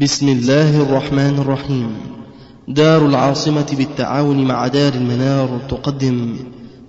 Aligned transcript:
بسم 0.00 0.28
الله 0.28 0.82
الرحمن 0.82 1.38
الرحيم. 1.38 1.96
دار 2.68 3.06
العاصمة 3.06 3.66
بالتعاون 3.78 4.44
مع 4.44 4.66
دار 4.66 4.92
المنار 4.92 5.60
تقدم 5.68 6.36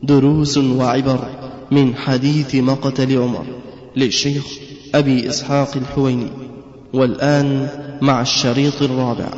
دروس 0.04 0.58
وعبر 0.58 1.30
من 1.72 1.96
حديث 1.96 2.56
مقتل 2.56 3.18
عمر 3.18 3.46
للشيخ 3.96 4.46
أبي 4.96 5.30
إسحاق 5.30 5.78
الحويني. 5.78 6.30
والآن 6.94 7.70
مع 8.02 8.22
الشريط 8.22 8.82
الرابع. 8.82 9.30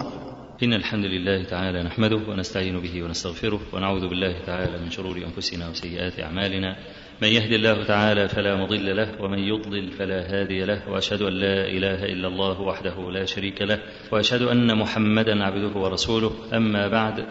إن 0.64 0.74
الحمد 0.74 1.06
لله 1.06 1.44
تعالى 1.44 1.84
نحمده 1.84 2.30
ونستعين 2.30 2.80
به 2.80 3.04
ونستغفره 3.04 3.60
ونعوذ 3.74 4.08
بالله 4.08 4.46
تعالى 4.46 4.84
من 4.84 4.92
شرور 4.92 5.18
أنفسنا 5.18 5.70
وسيئات 5.70 6.20
أعمالنا. 6.20 6.76
من 7.22 7.28
يهد 7.28 7.54
الله 7.54 7.84
تعالى 7.84 8.28
فلا 8.28 8.56
مضل 8.56 8.96
له 8.96 9.22
ومن 9.22 9.40
يضلل 9.40 9.92
فلا 9.92 10.22
هادي 10.34 10.66
له 10.66 10.90
وأشهد 10.90 11.22
أن 11.22 11.34
لا 11.34 11.68
إله 11.68 12.06
إلا 12.06 12.28
الله 12.28 12.62
وحده 12.62 13.12
لا 13.12 13.26
شريك 13.26 13.62
له 13.62 13.80
وأشهد 14.12 14.42
أن 14.42 14.78
محمدا 14.78 15.44
عبده 15.44 15.80
ورسوله. 15.80 16.32
أما 16.54 16.88
بعد 16.88 17.26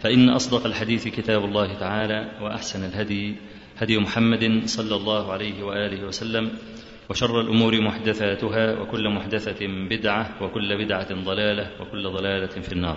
فإن 0.00 0.28
أصدق 0.28 0.66
الحديث 0.66 1.08
كتاب 1.08 1.44
الله 1.44 1.78
تعالى 1.78 2.30
وأحسن 2.42 2.84
الهدي 2.84 3.36
هدي 3.78 3.98
محمد 3.98 4.62
صلى 4.64 4.96
الله 4.96 5.32
عليه 5.32 5.62
وآله 5.62 6.04
وسلم 6.04 6.50
وشر 7.10 7.40
الأمور 7.40 7.80
محدثاتها 7.80 8.80
وكل 8.80 9.08
محدثة 9.08 9.66
بدعة 9.66 10.42
وكل 10.42 10.84
بدعة 10.84 11.14
ضلالة 11.24 11.70
وكل 11.80 12.02
ضلالة 12.08 12.46
في 12.66 12.72
النار. 12.72 12.96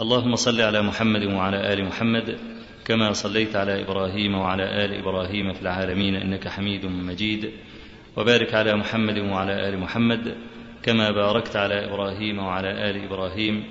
اللهم 0.00 0.36
صل 0.36 0.60
على 0.60 0.82
محمد 0.82 1.24
وعلى 1.24 1.72
آل 1.72 1.84
محمد 1.84 2.38
كما 2.86 3.12
صليت 3.12 3.56
على 3.56 3.82
إبراهيم 3.82 4.34
وعلى 4.34 4.84
آل 4.84 4.94
إبراهيم 4.94 5.52
في 5.52 5.62
العالمين 5.62 6.14
إنك 6.14 6.48
حميد 6.48 6.86
مجيد. 6.86 7.50
وبارك 8.16 8.54
على 8.54 8.76
محمد 8.76 9.18
وعلى 9.18 9.68
آل 9.68 9.78
محمد 9.78 10.36
كما 10.82 11.10
باركت 11.10 11.56
على 11.56 11.84
إبراهيم 11.84 12.38
وعلى 12.38 12.90
آل 12.90 13.04
إبراهيم 13.04 13.64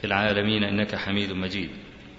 في 0.00 0.06
العالمين 0.06 0.64
إنك 0.64 0.94
حميد 0.94 1.32
مجيد. 1.32 1.70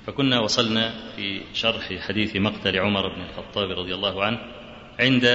فكنا 0.07 0.39
وصلنا 0.39 0.93
في 1.15 1.41
شرح 1.53 1.93
حديث 1.99 2.35
مقتل 2.35 2.79
عمر 2.79 3.07
بن 3.15 3.21
الخطاب 3.21 3.69
رضي 3.69 3.93
الله 3.95 4.23
عنه 4.23 4.39
عند 4.99 5.25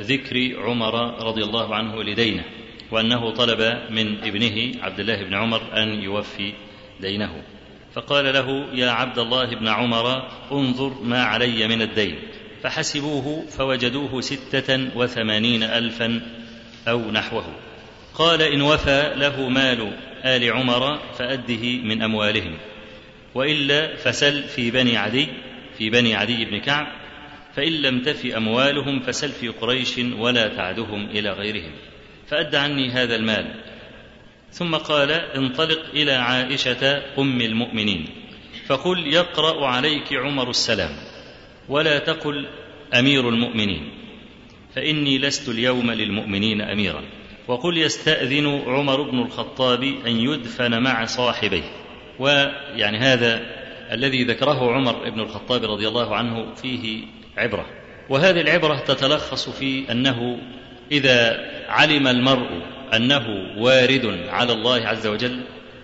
ذكر 0.00 0.60
عمر 0.60 0.94
رضي 1.28 1.42
الله 1.42 1.74
عنه 1.74 2.02
لدينه 2.02 2.44
وأنه 2.90 3.30
طلب 3.30 3.60
من 3.90 4.18
ابنه 4.18 4.82
عبد 4.82 5.00
الله 5.00 5.22
بن 5.24 5.34
عمر 5.34 5.82
أن 5.82 6.02
يوفي 6.02 6.52
دينه. 7.00 7.55
فقال 7.96 8.24
له 8.34 8.66
يا 8.74 8.90
عبد 8.90 9.18
الله 9.18 9.54
بن 9.54 9.68
عمر 9.68 10.28
انظر 10.52 11.02
ما 11.02 11.22
علي 11.22 11.68
من 11.68 11.82
الدين. 11.82 12.18
فحسبوه 12.62 13.46
فوجدوه 13.50 14.20
ستة 14.20 14.88
وثمانين 14.96 15.62
ألفا 15.62 16.20
أو 16.88 17.10
نحوه. 17.10 17.44
قال 18.14 18.42
إن 18.42 18.62
وفى 18.62 19.12
له 19.16 19.48
مال 19.48 19.92
آل 20.24 20.52
عمر 20.52 20.98
فأده 21.18 21.62
من 21.62 22.02
أموالهم 22.02 22.58
وإلا 23.34 23.96
فسل 23.96 24.42
في 24.42 24.70
بني 24.70 24.96
عدي 24.96 25.28
في 25.78 25.90
بني 25.90 26.14
عدي 26.14 26.44
بن 26.44 26.58
كعب 26.60 26.86
فإن 27.54 27.72
لم 27.72 28.02
تف 28.02 28.26
أموالهم 28.26 29.00
فسل 29.00 29.28
في 29.28 29.48
قريش 29.48 29.98
ولا 29.98 30.48
تعدهم 30.48 31.06
إلى 31.10 31.30
غيرهم 31.30 31.72
فأد 32.28 32.54
عني 32.54 32.90
هذا 32.90 33.16
المال. 33.16 33.54
ثم 34.50 34.74
قال 34.74 35.10
انطلق 35.10 35.80
إلى 35.94 36.12
عائشة 36.12 37.02
أم 37.18 37.40
المؤمنين 37.40 38.06
فقل 38.66 39.06
يقرأ 39.06 39.66
عليك 39.66 40.12
عمر 40.12 40.50
السلام 40.50 40.90
ولا 41.68 41.98
تقل 41.98 42.46
أمير 42.94 43.28
المؤمنين 43.28 43.90
فإني 44.74 45.18
لست 45.18 45.48
اليوم 45.48 45.90
للمؤمنين 45.90 46.60
أميرا 46.60 47.02
وقل 47.48 47.78
يستأذن 47.78 48.62
عمر 48.66 49.02
بن 49.02 49.18
الخطاب 49.18 49.82
أن 49.82 50.20
يدفن 50.20 50.82
مع 50.82 51.04
صاحبيه 51.04 51.72
ويعني 52.18 52.98
هذا 52.98 53.42
الذي 53.92 54.24
ذكره 54.24 54.72
عمر 54.72 55.10
بن 55.10 55.20
الخطاب 55.20 55.64
رضي 55.64 55.88
الله 55.88 56.16
عنه 56.16 56.54
فيه 56.54 57.04
عبرة 57.36 57.66
وهذه 58.08 58.40
العبرة 58.40 58.76
تتلخص 58.78 59.48
في 59.48 59.92
أنه 59.92 60.38
إذا 60.92 61.46
علم 61.68 62.06
المرء 62.06 62.75
أنه 62.94 63.26
وارد 63.58 64.06
على 64.28 64.52
الله 64.52 64.86
عز 64.86 65.06
وجل 65.06 65.40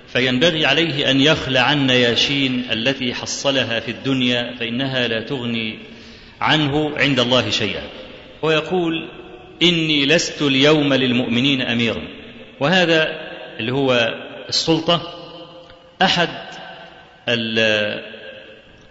فينبغي 0.06 0.66
عليه 0.66 1.10
أن 1.10 1.20
يخلع 1.20 1.60
عن 1.60 1.86
نياشين 1.86 2.64
التي 2.72 3.14
حصلها 3.14 3.80
في 3.80 3.90
الدنيا 3.90 4.54
فإنها 4.60 5.08
لا 5.08 5.20
تغني 5.20 5.78
عنه 6.40 6.98
عند 6.98 7.20
الله 7.20 7.50
شيئا. 7.50 7.82
ويقول 8.42 9.08
إني 9.62 10.06
لست 10.06 10.42
اليوم 10.42 10.94
للمؤمنين 10.94 11.62
أميرا. 11.62 12.02
وهذا 12.60 13.08
اللي 13.60 13.72
هو 13.72 14.14
السلطة 14.48 15.02
أحد 16.02 16.28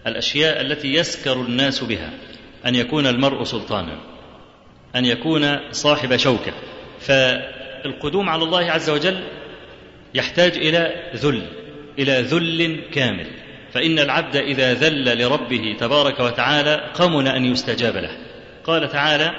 الأشياء 0.08 0.62
التي 0.62 0.94
يسكر 0.94 1.34
الناس 1.34 1.84
بها 1.84 2.10
أن 2.66 2.76
يكون 2.76 3.08
المرء 3.08 3.44
سلطانا 3.44 4.00
أن 4.96 5.06
يكون 5.06 5.72
صاحب 5.72 6.18
شوكة. 6.18 6.54
فالقدوم 7.84 8.30
على 8.30 8.44
الله 8.44 8.72
عز 8.72 8.90
وجل 8.90 9.24
يحتاج 10.14 10.58
إلى 10.58 11.12
ذل 11.16 11.42
إلى 12.00 12.22
ذل 12.22 12.82
كامل. 12.94 13.28
فإن 13.74 14.00
العبد 14.00 14.36
إذا 14.36 14.74
ذل 14.74 15.22
لربه 15.22 15.76
تبارك 15.80 16.20
وتعالى 16.20 16.90
قمن 16.94 17.28
أن 17.28 17.46
يستجاب 17.46 17.96
له. 17.96 18.18
قال 18.64 18.90
تعالى 18.90 19.32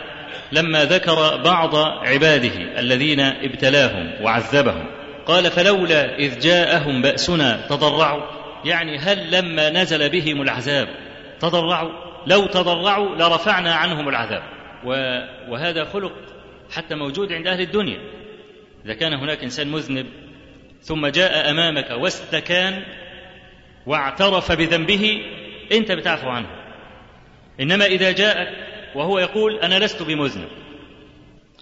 لما 0.52 0.84
ذكر 0.84 1.36
بعض 1.36 1.76
عباده 2.06 2.80
الذين 2.80 3.20
ابتلاهم 3.20 4.10
وعذبهم 4.22 4.86
قال 5.26 5.44
فلولا 5.44 6.18
إذ 6.18 6.38
جاءهم 6.38 7.02
بأسنا 7.02 7.66
تضرعوا. 7.68 8.22
يعني 8.64 8.98
هل 8.98 9.30
لما 9.30 9.70
نزل 9.70 10.08
بهم 10.08 10.42
العذاب 10.42 10.88
تضرعوا؟ 11.40 11.90
لو 12.26 12.46
تضرعوا 12.46 13.16
لرفعنا 13.16 13.74
عنهم 13.74 14.08
العذاب. 14.08 14.42
وهذا 15.48 15.84
خلق 15.84 16.12
حتى 16.70 16.94
موجود 16.94 17.32
عند 17.32 17.46
أهل 17.46 17.60
الدنيا. 17.60 17.98
إذا 18.84 18.94
كان 18.94 19.14
هناك 19.14 19.42
إنسان 19.42 19.68
مذنب 19.68 20.06
ثم 20.82 21.06
جاء 21.06 21.50
أمامك 21.50 21.90
واستكان 21.90 22.82
واعترف 23.86 24.52
بذنبه 24.52 25.22
أنت 25.72 25.92
بتعفو 25.92 26.28
عنه. 26.28 26.48
إنما 27.60 27.86
إذا 27.86 28.12
جاءك 28.12 28.48
وهو 28.94 29.18
يقول 29.18 29.58
أنا 29.58 29.78
لست 29.78 30.02
بمذنب 30.02 30.48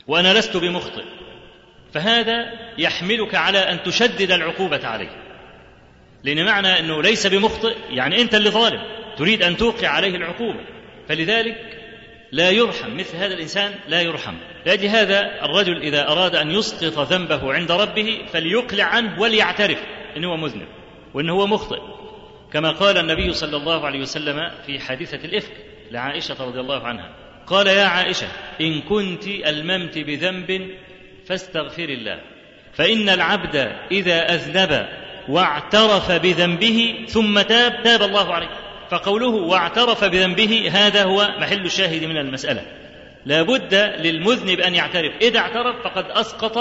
وأنا 0.07 0.39
لست 0.39 0.57
بمخطئ 0.57 1.05
فهذا 1.93 2.53
يحملك 2.79 3.35
على 3.35 3.59
أن 3.59 3.83
تشدد 3.83 4.31
العقوبة 4.33 4.87
عليه. 4.87 5.17
لأن 6.25 6.45
معنى 6.45 6.79
أنه 6.79 7.03
ليس 7.03 7.27
بمخطئ 7.27 7.77
يعني 7.91 8.21
أنت 8.21 8.35
اللي 8.35 8.51
ظالم 8.51 8.83
تريد 9.17 9.43
أن 9.43 9.57
توقع 9.57 9.89
عليه 9.89 10.17
العقوبة. 10.17 10.61
فلذلك 11.09 11.80
لا 12.33 12.51
يرحم 12.51 12.97
مثل 12.97 13.17
هذا 13.17 13.35
الإنسان 13.35 13.75
لا 13.89 14.01
يرحم. 14.01 14.35
لأجل 14.67 14.87
هذا 14.87 15.45
الرجل 15.45 15.83
إذا 15.83 16.09
أراد 16.09 16.35
أن 16.35 16.51
يسقط 16.51 17.13
ذنبه 17.13 17.55
عند 17.55 17.73
ربه 17.73 18.19
فليقلع 18.33 18.85
عنه 18.85 19.21
وليعترف 19.21 19.79
أنه 20.17 20.29
هو 20.29 20.37
مذنب 20.37 20.69
وأنه 21.15 21.33
هو 21.33 21.47
مخطئ. 21.47 21.81
كما 22.53 22.71
قال 22.71 22.99
النبي 22.99 23.33
صلى 23.33 23.57
الله 23.57 23.87
عليه 23.87 24.01
وسلم 24.01 24.51
في 24.67 24.79
حادثة 24.79 25.25
الإفك 25.25 25.53
لعائشة 25.91 26.45
رضي 26.45 26.61
الله 26.61 26.87
عنها. 26.87 27.15
قال 27.47 27.67
يا 27.67 27.85
عائشة 27.85 28.29
إن 28.61 28.81
كنت 28.81 29.27
ألممت 29.27 29.99
بذنب 29.99 30.71
فاستغفر 31.27 31.89
الله. 31.89 32.21
فإن 32.73 33.09
العبد 33.09 33.57
إذا 33.93 34.35
أذنب 34.35 34.89
واعترف 35.29 36.13
بذنبه 36.13 37.05
ثم 37.09 37.41
تاب 37.41 37.83
تاب 37.83 38.03
الله 38.03 38.35
عليه. 38.35 38.49
فقوله 38.91 39.29
واعترف 39.29 40.05
بذنبه 40.05 40.71
هذا 40.73 41.05
هو 41.05 41.29
محل 41.39 41.65
الشاهد 41.65 42.05
من 42.05 42.17
المسألة. 42.17 42.63
لا 43.27 43.43
بد 43.43 43.75
للمذنب 43.75 44.61
أن 44.61 44.75
يعترف. 44.75 45.13
إذا 45.23 45.39
اعترف 45.39 45.83
فقد 45.85 46.05
أسقط 46.05 46.59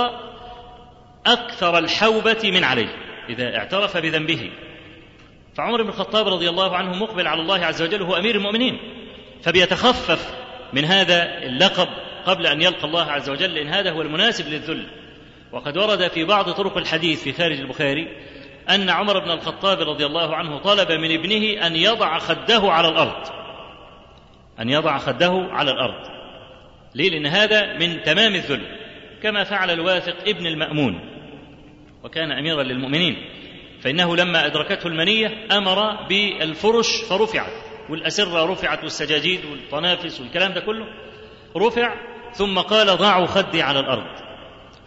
أكثر 1.26 1.78
الحوبة 1.78 2.40
من 2.44 2.64
عليه. 2.64 2.96
إذا 3.30 3.58
اعترف 3.58 3.98
بذنبه. 3.98 4.52
فعمر 5.56 5.84
بن 5.84 5.90
الخطاب 5.90 6.28
رضي 6.28 6.50
الله 6.50 6.78
عنه 6.78 6.96
مقبل 6.96 7.28
على 7.28 7.42
الله 7.42 7.66
عز 7.66 7.82
وجل 7.82 8.02
هو 8.02 8.18
أمير 8.18 8.36
المؤمنين. 8.36 8.80
فبيتخفف 9.44 10.34
من 10.74 10.86
هذا 10.86 11.44
اللقب 11.44 11.88
قبل 12.26 12.48
أن 12.48 12.62
يلقى 12.62 12.88
الله 12.88 13.12
عز 13.12 13.30
وجل 13.30 13.56
لأن 13.56 13.68
هذا 13.68 13.92
هو 13.92 14.02
المناسب 14.02 14.48
للذل. 14.48 14.88
وقد 15.52 15.78
ورد 15.78 16.08
في 16.08 16.24
بعض 16.24 16.52
طرق 16.52 16.78
الحديث 16.78 17.24
في 17.24 17.34
خارج 17.34 17.60
البخاري 17.60 18.08
أن 18.70 18.90
عمر 18.90 19.20
بن 19.20 19.32
الخطاب 19.32 19.80
رضي 19.80 20.06
الله 20.06 20.36
عنه 20.36 20.58
طلب 20.60 20.92
من 20.92 21.12
ابنه 21.12 21.68
أن 21.68 21.76
يضع 21.76 22.20
خده 22.20 22.72
على 22.72 22.88
الأرض. 22.88 23.28
أن 24.60 24.70
يضع 24.70 24.98
خده 24.98 25.48
على 25.52 25.72
الأرض. 25.72 26.08
ليه؟ 26.96 27.10
لأن 27.10 27.26
هذا 27.26 27.78
من 27.78 28.04
تمام 28.04 28.36
الذل 28.36 28.62
كما 29.24 29.44
فعل 29.44 29.72
الواثق 29.72 30.16
ابن 30.28 30.46
المأمون 30.48 31.00
وكان 32.04 32.32
أميرا 32.32 32.64
للمؤمنين. 32.64 33.16
فإنه 33.82 34.16
لما 34.16 34.46
أدركته 34.46 34.88
المنية 34.88 35.48
أمر 35.52 36.08
بالفرش 36.08 37.02
فرفعت 37.10 37.54
والأسرة 37.90 38.46
رفعت 38.46 38.84
والسجاجيد 38.84 39.46
والطنافس 39.46 40.20
والكلام 40.22 40.54
ده 40.54 40.62
كله 40.62 40.86
رفع 41.58 41.96
ثم 42.34 42.60
قال 42.60 42.88
ضعوا 42.98 43.26
خدي 43.26 43.62
على 43.62 43.80
الأرض. 43.80 44.29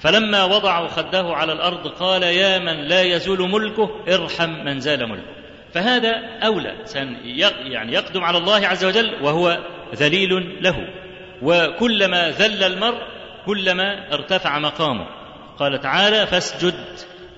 فلما 0.02 0.44
وضع 0.44 0.88
خده 0.88 1.24
على 1.34 1.52
الأرض 1.52 1.88
قال 1.88 2.22
يا 2.22 2.58
من 2.58 2.88
لا 2.88 3.02
يزول 3.02 3.50
ملكه 3.50 3.90
ارحم 4.14 4.50
من 4.50 4.80
زال 4.80 5.08
ملكه. 5.08 5.32
فهذا 5.74 6.10
أولى 6.44 6.74
يعني 7.64 7.92
يقدم 7.92 8.24
على 8.24 8.38
الله 8.38 8.66
عز 8.66 8.84
وجل 8.84 9.22
وهو 9.22 9.58
ذليل 9.94 10.62
له. 10.62 10.76
وكلما 11.42 12.30
ذل 12.30 12.64
المرء 12.64 12.98
كلما 13.46 14.14
ارتفع 14.14 14.58
مقامه. 14.58 15.06
قال 15.58 15.80
تعالى 15.80 16.26
فاسجد 16.26 16.84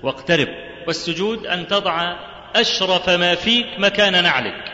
واقترب. 0.03 0.47
والسجود 0.87 1.45
أن 1.45 1.67
تضع 1.67 2.15
أشرف 2.55 3.09
ما 3.09 3.35
فيك 3.35 3.65
مكان 3.77 4.23
نعلك 4.23 4.71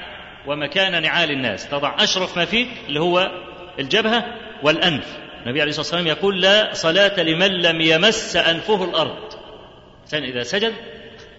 ومكان 0.47 1.01
نعال 1.01 1.31
الناس. 1.31 1.69
تضع 1.69 1.95
أشرف 1.99 2.37
ما 2.37 2.45
فيك 2.45 2.69
اللي 2.87 2.99
هو 2.99 3.31
الجبهة 3.79 4.25
والأنف. 4.63 5.20
النبي 5.45 5.61
عليه 5.61 5.69
الصلاة 5.69 5.85
والسلام 5.85 6.07
يقول 6.07 6.41
لا 6.41 6.69
صلاة 6.73 7.23
لمن 7.23 7.51
لم 7.51 7.81
يمس 7.81 8.35
أنفه 8.35 8.83
الأرض. 8.83 9.33
الانسان 9.97 10.23
إذا 10.23 10.43
سجد 10.43 10.73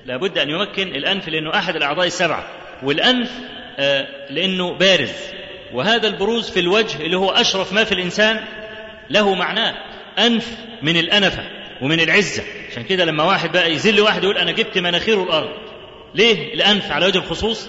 لابد 0.07 0.39
أن 0.39 0.51
يمكن 0.51 0.89
الأنف 0.89 1.29
لأنه 1.29 1.55
أحد 1.55 1.77
الأعضاء 1.77 2.07
السبعة 2.07 2.47
والأنف 2.83 3.31
آه، 3.79 4.07
لأنه 4.31 4.73
بارز. 4.79 5.13
وهذا 5.75 6.09
البروز 6.09 6.51
في 6.51 6.61
الوجه 6.61 7.03
اللي 7.03 7.17
هو 7.17 7.31
أشرف 7.31 7.73
ما 7.73 7.85
في 7.85 7.93
الإنسان 7.93 8.45
له 9.11 9.35
معناه 9.35 9.75
أنف 10.19 10.49
من 10.83 10.97
الأنفة 10.97 11.43
ومن 11.83 12.01
العزة. 12.01 12.43
عشان 12.71 12.83
كده 12.85 13.05
لما 13.05 13.25
واحد 13.25 13.53
بقى 13.53 13.73
يذل 13.73 14.01
واحد 14.01 14.25
يقول 14.25 14.39
أنا 14.39 14.51
جبت 14.53 14.79
مناخيره 14.79 15.23
الأرض. 15.23 15.51
ليه؟ 16.15 16.55
الأنف 16.55 16.93
على 16.93 17.07
وجه 17.07 17.19
الخصوص 17.19 17.69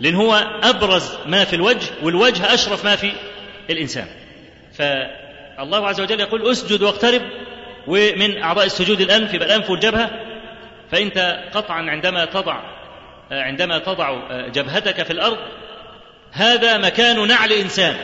لأن 0.00 0.14
هو 0.14 0.34
أبرز 0.62 1.12
ما 1.26 1.44
في 1.44 1.56
الوجه 1.56 1.86
والوجه 2.02 2.54
أشرف 2.54 2.84
ما 2.84 2.96
في 2.96 3.12
الإنسان. 3.70 4.06
فالله 5.58 5.88
عز 5.88 6.00
وجل 6.00 6.20
يقول 6.20 6.50
اسجد 6.50 6.82
واقترب 6.82 7.22
ومن 7.86 8.42
أعضاء 8.42 8.66
السجود 8.66 9.00
الأنف 9.00 9.34
يبقى 9.34 9.46
الأنف 9.46 9.70
والجبهة. 9.70 10.10
فانت 10.90 11.44
قطعا 11.54 11.90
عندما 11.90 12.24
تضع 12.24 12.60
عندما 13.30 13.78
تضع 13.78 14.18
جبهتك 14.48 15.02
في 15.02 15.10
الأرض 15.10 15.38
هذا 16.32 16.78
مكان 16.78 17.28
نعل 17.28 17.52
إنسان. 17.52 17.96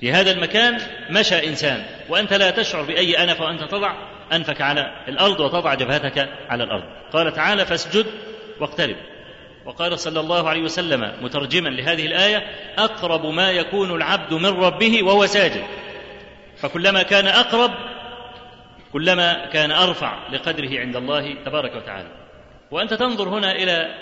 في 0.00 0.12
هذا 0.12 0.30
المكان 0.30 0.80
مشى 1.10 1.48
إنسان. 1.48 1.84
وأنت 2.08 2.32
لا 2.32 2.50
تشعر 2.50 2.82
بأي 2.82 3.22
أنف 3.22 3.40
وأنت 3.40 3.64
تضع 3.64 3.94
أنفك 4.32 4.60
على 4.60 4.94
الأرض 5.08 5.40
وتضع 5.40 5.74
جبهتك 5.74 6.28
على 6.48 6.64
الأرض. 6.64 6.84
قال 7.12 7.32
تعالى 7.32 7.66
فاسجد 7.66 8.06
واقترب. 8.60 8.96
وقال 9.64 9.98
صلى 9.98 10.20
الله 10.20 10.48
عليه 10.48 10.62
وسلم 10.62 11.12
مترجما 11.22 11.68
لهذه 11.68 12.06
الآية 12.06 12.46
أقرب 12.78 13.26
ما 13.26 13.50
يكون 13.50 13.90
العبد 13.90 14.34
من 14.34 14.46
ربه 14.46 15.02
وهو 15.02 15.26
ساجد. 15.26 15.64
فكلما 16.64 17.02
كان 17.02 17.26
أقرب 17.26 17.70
كلما 18.92 19.46
كان 19.46 19.72
أرفع 19.72 20.28
لقدره 20.32 20.80
عند 20.80 20.96
الله 20.96 21.34
تبارك 21.44 21.76
وتعالى. 21.76 22.08
وأنت 22.70 22.94
تنظر 22.94 23.28
هنا 23.28 23.52
إلى 23.52 23.94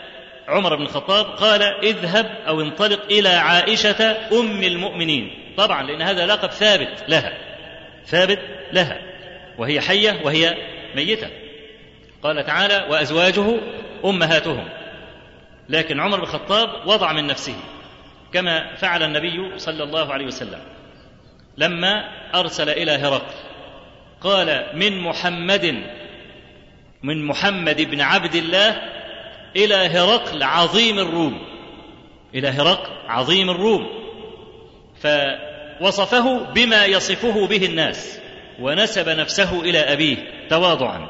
عمر 0.48 0.76
بن 0.76 0.82
الخطاب 0.82 1.26
قال 1.26 1.62
اذهب 1.62 2.26
أو 2.48 2.60
انطلق 2.60 3.04
إلى 3.10 3.28
عائشة 3.28 4.16
أم 4.32 4.62
المؤمنين. 4.62 5.54
طبعا 5.56 5.82
لأن 5.82 6.02
هذا 6.02 6.26
لقب 6.26 6.50
ثابت 6.50 7.04
لها 7.08 7.32
ثابت 8.06 8.38
لها 8.72 8.98
وهي 9.58 9.80
حية 9.80 10.20
وهي 10.24 10.56
ميتة. 10.94 11.28
قال 12.22 12.44
تعالى 12.44 12.86
وأزواجه 12.90 13.60
أمهاتهم. 14.04 14.68
لكن 15.68 16.00
عمر 16.00 16.16
بن 16.16 16.22
الخطاب 16.22 16.86
وضع 16.86 17.12
من 17.12 17.26
نفسه 17.26 17.56
كما 18.32 18.74
فعل 18.76 19.02
النبي 19.02 19.58
صلى 19.58 19.82
الله 19.82 20.12
عليه 20.12 20.26
وسلم. 20.26 20.60
لما 21.56 22.08
أرسل 22.34 22.69
إلى 22.69 22.90
هرقل. 22.90 23.34
قال 24.20 24.66
من 24.75 25.00
محمد 25.00 25.84
من 27.02 27.26
محمد 27.26 27.81
بن 27.90 28.00
عبد 28.00 28.34
الله 28.34 28.82
إلى 29.56 29.75
هرقل 29.75 30.43
عظيم 30.43 30.99
الروم. 30.99 31.38
إلى 32.34 32.49
هرقل 32.49 32.90
عظيم 33.08 33.50
الروم. 33.50 33.87
فوصفه 35.00 36.44
بما 36.52 36.84
يصفه 36.84 37.46
به 37.46 37.66
الناس 37.66 38.20
ونسب 38.60 39.08
نفسه 39.08 39.60
إلى 39.60 39.78
أبيه 39.78 40.16
تواضعا 40.48 41.08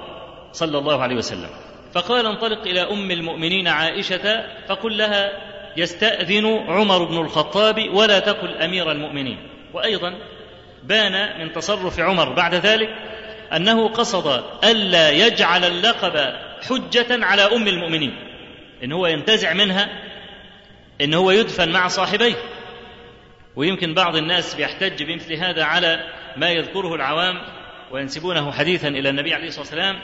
صلى 0.53 0.79
الله 0.79 1.03
عليه 1.03 1.17
وسلم. 1.17 1.51
فقال 1.93 2.27
انطلق 2.27 2.61
إلى 2.61 2.81
أم 2.81 3.11
المؤمنين 3.11 3.69
عائشة 3.69 4.45
فقل 4.69 4.99
لها 4.99 5.33
يستأذن 5.77 6.47
عمر 6.47 7.05
بن 7.05 7.19
الخطاب 7.19 7.95
ولا 7.95 8.19
تقل 8.19 8.57
أمير 8.57 8.91
المؤمنين. 8.93 9.49
وأيضا 9.75 10.15
بان 10.83 11.39
من 11.41 11.53
تصرف 11.53 12.01
عمر 12.01 12.33
بعد 12.33 12.55
ذلك 12.55 12.89
أنه 13.57 13.89
قصد 13.89 14.45
ألا 14.65 15.11
يجعل 15.11 15.65
اللقب 15.65 16.37
حجة 16.69 17.25
على 17.25 17.43
أم 17.43 17.69
المؤمنين 17.69 18.17
إن 18.85 18.93
هو 18.93 19.07
ينتزع 19.07 19.53
منها 19.53 19.89
إن 21.01 21.15
هو 21.15 21.31
يدفن 21.31 21.73
مع 21.73 21.89
صاحبيه. 21.89 22.35
ويمكن 23.57 23.95
بعض 23.95 24.17
الناس 24.17 24.55
بيحتج 24.55 25.03
بمثل 25.03 25.33
هذا 25.33 25.65
على 25.65 26.05
ما 26.37 26.51
يذكره 26.51 26.95
العوام 26.95 27.39
وينسبونه 27.91 28.53
حديثا 28.53 28.89
إلى 28.89 29.09
النبي 29.09 29.35
عليه 29.35 29.47
الصلاة 29.47 29.65
والسلام 29.65 29.99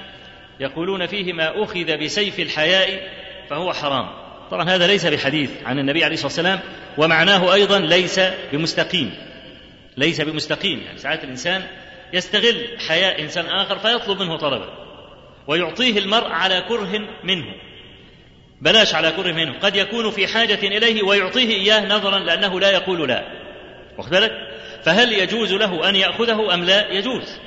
يقولون 0.60 1.06
فيه 1.06 1.32
ما 1.32 1.64
أخذ 1.64 1.96
بسيف 2.04 2.40
الحياء 2.40 3.10
فهو 3.50 3.72
حرام. 3.72 4.08
طبعا 4.50 4.70
هذا 4.70 4.86
ليس 4.86 5.06
بحديث 5.06 5.50
عن 5.64 5.78
النبي 5.78 6.04
عليه 6.04 6.14
الصلاة 6.14 6.26
والسلام 6.26 6.60
ومعناه 6.98 7.54
أيضا 7.54 7.78
ليس 7.78 8.20
بمستقيم. 8.52 9.14
ليس 9.98 10.20
بمستقيم 10.20 10.80
يعني 10.80 10.98
ساعات 10.98 11.24
الإنسان 11.24 11.62
يستغل 12.12 12.66
حياء 12.88 13.22
إنسان 13.22 13.46
آخر 13.46 13.78
فيطلب 13.78 14.22
منه 14.22 14.36
طلبا 14.36 14.68
ويعطيه 15.46 15.98
المرء 15.98 16.26
على 16.26 16.64
كره 16.68 16.98
منه. 17.24 17.54
بلاش 18.60 18.94
على 18.94 19.10
كره 19.10 19.32
منه 19.32 19.58
قد 19.58 19.76
يكون 19.76 20.10
في 20.10 20.26
حاجة 20.26 20.58
إليه 20.62 21.02
ويعطيه 21.02 21.54
إياه 21.54 21.86
نظرا 21.86 22.18
لأنه 22.18 22.60
لا 22.60 22.70
يقول 22.70 23.08
لا. 23.08 23.24
واخد 23.98 24.10
بالك؟ 24.10 24.32
فهل 24.84 25.12
يجوز 25.12 25.52
له 25.52 25.88
أن 25.88 25.96
يأخذه 25.96 26.54
أم 26.54 26.64
لا؟ 26.64 26.92
يجوز. 26.92 27.38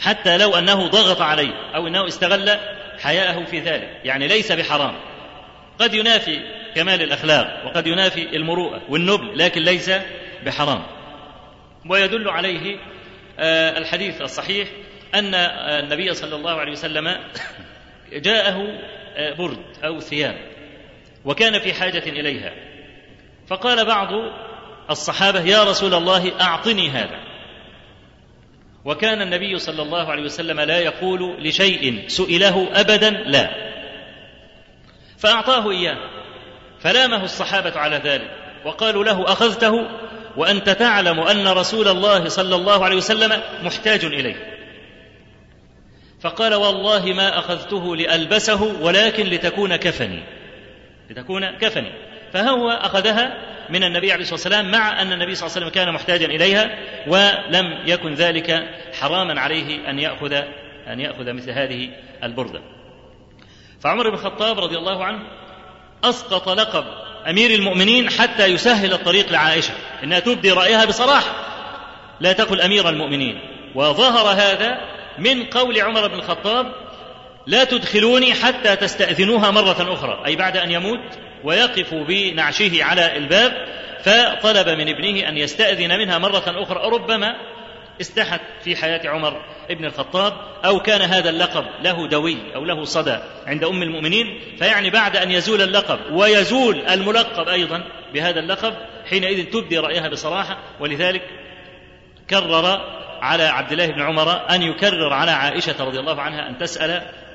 حتى 0.00 0.38
لو 0.38 0.54
أنه 0.54 0.86
ضغط 0.86 1.20
عليه 1.20 1.52
أو 1.74 1.86
أنه 1.86 2.06
استغل 2.06 2.56
حياءه 3.02 3.44
في 3.44 3.60
ذلك 3.60 4.00
يعني 4.04 4.28
ليس 4.28 4.52
بحرام. 4.52 4.94
قد 5.78 5.94
ينافي 5.94 6.40
كمال 6.74 7.02
الأخلاق 7.02 7.62
وقد 7.66 7.86
ينافي 7.86 8.36
المروءة 8.36 8.82
والنبل 8.88 9.38
لكن 9.38 9.62
ليس 9.62 9.90
بحرام. 10.46 10.97
ويدل 11.86 12.28
عليه 12.28 12.78
آه، 13.38 13.78
الحديث 13.78 14.22
الصحيح 14.22 14.68
أن 15.14 15.34
النبي 15.34 16.14
صلى 16.14 16.36
الله 16.36 16.52
عليه 16.52 16.72
وسلم 16.72 17.16
جاءه 18.12 18.66
آه، 19.16 19.34
برد 19.34 19.64
أو 19.84 20.00
ثياب 20.00 20.36
وكان 21.24 21.58
في 21.58 21.72
حاجة 21.72 22.02
إليها. 22.06 22.52
فقال 23.46 23.84
بعض 23.84 24.08
الصحابة 24.90 25.40
يا 25.40 25.64
رسول 25.64 25.94
الله 25.94 26.40
أعطني 26.40 26.90
هذا. 26.90 27.20
وكان 28.84 29.22
النبي 29.22 29.58
صلى 29.58 29.82
الله 29.82 30.10
عليه 30.10 30.22
وسلم 30.22 30.60
لا 30.60 30.78
يقول 30.78 31.42
لشيء 31.42 32.08
سئله 32.08 32.68
أبدا 32.72 33.10
لا. 33.10 33.68
فأعطاه 35.18 35.70
إياه 35.70 35.98
فلامه 36.80 37.24
الصحابة 37.24 37.78
على 37.78 37.96
ذلك 37.96 38.30
وقالوا 38.64 39.04
له 39.04 39.24
أخذته؟ 39.24 39.72
وأنت 40.38 40.70
تعلم 40.70 41.20
أن 41.20 41.48
رسول 41.48 41.88
الله 41.88 42.28
صلى 42.28 42.54
الله 42.56 42.84
عليه 42.84 42.96
وسلم 42.96 43.42
محتاج 43.62 44.04
إليه. 44.04 44.58
فقال 46.20 46.54
والله 46.54 47.12
ما 47.12 47.38
أخذته 47.38 47.96
لألبسه 47.96 48.82
ولكن 48.82 49.26
لتكون 49.26 49.76
كفني. 49.76 50.22
لتكون 51.10 51.50
كفني. 51.50 51.92
فهو 52.32 52.70
أخذها 52.70 53.34
من 53.70 53.84
النبي 53.84 54.12
عليه 54.12 54.22
الصلاة 54.22 54.34
والسلام 54.34 54.70
مع 54.70 55.02
أن 55.02 55.12
النبي 55.12 55.34
صلى 55.34 55.46
الله 55.46 55.56
عليه 55.56 55.66
وسلم 55.66 55.84
كان 55.84 55.94
محتاجا 55.94 56.26
إليها 56.26 56.78
ولم 57.06 57.82
يكن 57.86 58.14
ذلك 58.14 58.68
حراما 59.00 59.40
عليه 59.40 59.90
أن 59.90 59.98
يأخذ 59.98 60.32
أن 60.88 61.00
يأخذ 61.00 61.32
مثل 61.32 61.50
هذه 61.50 61.90
البردة. 62.24 62.60
فعمر 63.80 64.08
بن 64.08 64.14
الخطاب 64.14 64.58
رضي 64.58 64.78
الله 64.78 65.04
عنه 65.04 65.22
أسقط 66.04 66.48
لقب 66.48 67.07
أمير 67.26 67.50
المؤمنين 67.50 68.10
حتى 68.10 68.46
يسهل 68.46 68.92
الطريق 68.92 69.32
لعائشة 69.32 69.72
إنها 70.04 70.18
تبدي 70.18 70.50
رأيها 70.50 70.84
بصراحة. 70.84 71.48
لا 72.20 72.32
تقل 72.32 72.60
أمير 72.60 72.88
المؤمنين. 72.88 73.40
وظهر 73.74 74.26
هذا 74.26 74.78
من 75.18 75.44
قول 75.44 75.80
عمر 75.80 76.08
بن 76.08 76.14
الخطاب 76.14 76.72
لا 77.46 77.64
تدخلوني 77.64 78.34
حتى 78.34 78.76
تستأذنوها 78.76 79.50
مرة 79.50 79.94
أخرى. 79.94 80.22
أي 80.26 80.36
بعد 80.36 80.56
أن 80.56 80.70
يموت 80.70 81.18
ويقف 81.44 81.94
بنعشه 81.94 82.84
على 82.84 83.16
الباب 83.16 83.52
فطلب 84.02 84.68
من 84.68 84.88
ابنه 84.88 85.28
أن 85.28 85.36
يستأذن 85.36 85.98
منها 85.98 86.18
مرة 86.18 86.44
أخرى 86.46 86.90
ربما 86.90 87.34
استحت 88.00 88.40
في 88.62 88.76
حياة 88.76 89.08
عمر 89.08 89.44
ابن 89.70 89.84
الخطاب 89.84 90.32
أو 90.64 90.80
كان 90.80 91.02
هذا 91.02 91.30
اللقب 91.30 91.64
له 91.82 92.08
دوي 92.08 92.36
أو 92.54 92.64
له 92.64 92.84
صدى 92.84 93.18
عند 93.46 93.64
أم 93.64 93.82
المؤمنين 93.82 94.40
فيعني 94.58 94.90
بعد 94.90 95.16
أن 95.16 95.30
يزول 95.30 95.62
اللقب 95.62 95.98
ويزول 96.12 96.80
الملقب 96.80 97.48
أيضا 97.48 97.84
بهذا 98.14 98.40
اللقب 98.40 98.74
حينئذ 99.10 99.44
تبدي 99.44 99.78
رأيها 99.78 100.08
بصراحة 100.08 100.58
ولذلك 100.80 101.22
كرر 102.30 102.80
على 103.20 103.42
عبد 103.42 103.72
الله 103.72 103.86
بن 103.86 104.00
عمر 104.00 104.50
أن 104.50 104.62
يكرر 104.62 105.12
على 105.12 105.30
عائشة 105.30 105.84
رضي 105.84 106.00
الله 106.00 106.20
عنها 106.20 106.48
أن 106.48 106.58
تسأل 106.58 106.90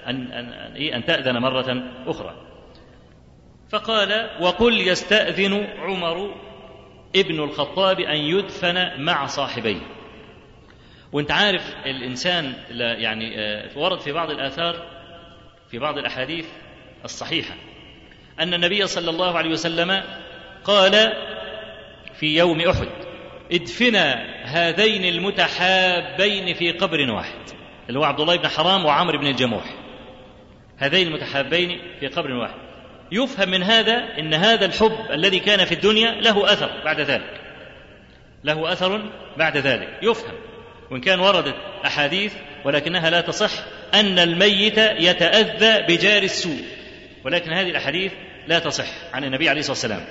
أن, 0.07 0.31
أن, 0.31 0.53
أن 0.93 1.05
تأذن 1.05 1.37
مرة 1.37 1.83
أخرى. 2.07 2.35
فقال 3.69 4.29
وقل 4.41 4.87
يستأذن 4.87 5.67
عمر 5.77 6.35
ابن 7.15 7.43
الخطاب 7.43 7.99
أن 7.99 8.17
يدفن 8.17 9.01
مع 9.01 9.25
صاحبيه. 9.25 9.92
وانت 11.13 11.31
عارف 11.31 11.75
الإنسان 11.85 12.53
يعني 12.77 13.35
ورد 13.75 13.99
في 13.99 14.11
بعض 14.11 14.29
الآثار 14.29 14.75
في 15.71 15.79
بعض 15.79 15.97
الأحاديث 15.97 16.45
الصحيحة 17.05 17.55
أن 18.39 18.53
النبي 18.53 18.87
صلى 18.87 19.09
الله 19.09 19.37
عليه 19.37 19.49
وسلم 19.49 20.03
قال 20.63 21.13
في 22.19 22.37
يوم 22.37 22.61
أحد 22.61 22.87
ادفنا 23.51 24.25
هذين 24.43 25.05
المتحابين 25.05 26.53
في 26.53 26.71
قبر 26.71 27.11
واحد 27.11 27.39
اللي 27.87 27.99
هو 27.99 28.03
عبد 28.03 28.19
الله 28.19 28.35
بن 28.35 28.47
حرام 28.47 28.85
وعمرو 28.85 29.19
بن 29.19 29.27
الجموح. 29.27 29.63
هذين 30.77 31.07
المتحابين 31.07 31.81
في 31.99 32.07
قبر 32.07 32.31
واحد. 32.31 32.59
يفهم 33.11 33.49
من 33.49 33.63
هذا 33.63 34.19
إن 34.19 34.33
هذا 34.33 34.65
الحب 34.65 34.97
الذي 35.11 35.39
كان 35.39 35.65
في 35.65 35.73
الدنيا 35.73 36.11
له 36.11 36.53
أثر 36.53 36.81
بعد 36.85 36.99
ذلك. 36.99 37.41
له 38.43 38.73
أثر 38.73 39.09
بعد 39.37 39.57
ذلك. 39.57 39.99
يفهم. 40.01 40.33
وإن 40.93 41.01
كان 41.01 41.19
وردت 41.19 41.55
أحاديث 41.85 42.33
ولكنها 42.65 43.09
لا 43.09 43.21
تصح 43.21 43.51
أن 43.93 44.19
الميت 44.19 44.77
يتأذى 44.77 45.85
بجار 45.87 46.23
السوء. 46.23 46.63
ولكن 47.25 47.53
هذه 47.53 47.69
الأحاديث 47.69 48.11
لا 48.47 48.59
تصح 48.59 48.85
عن 49.13 49.23
النبي 49.23 49.49
عليه 49.49 49.59
الصلاة 49.59 49.73
والسلام. 49.73 50.05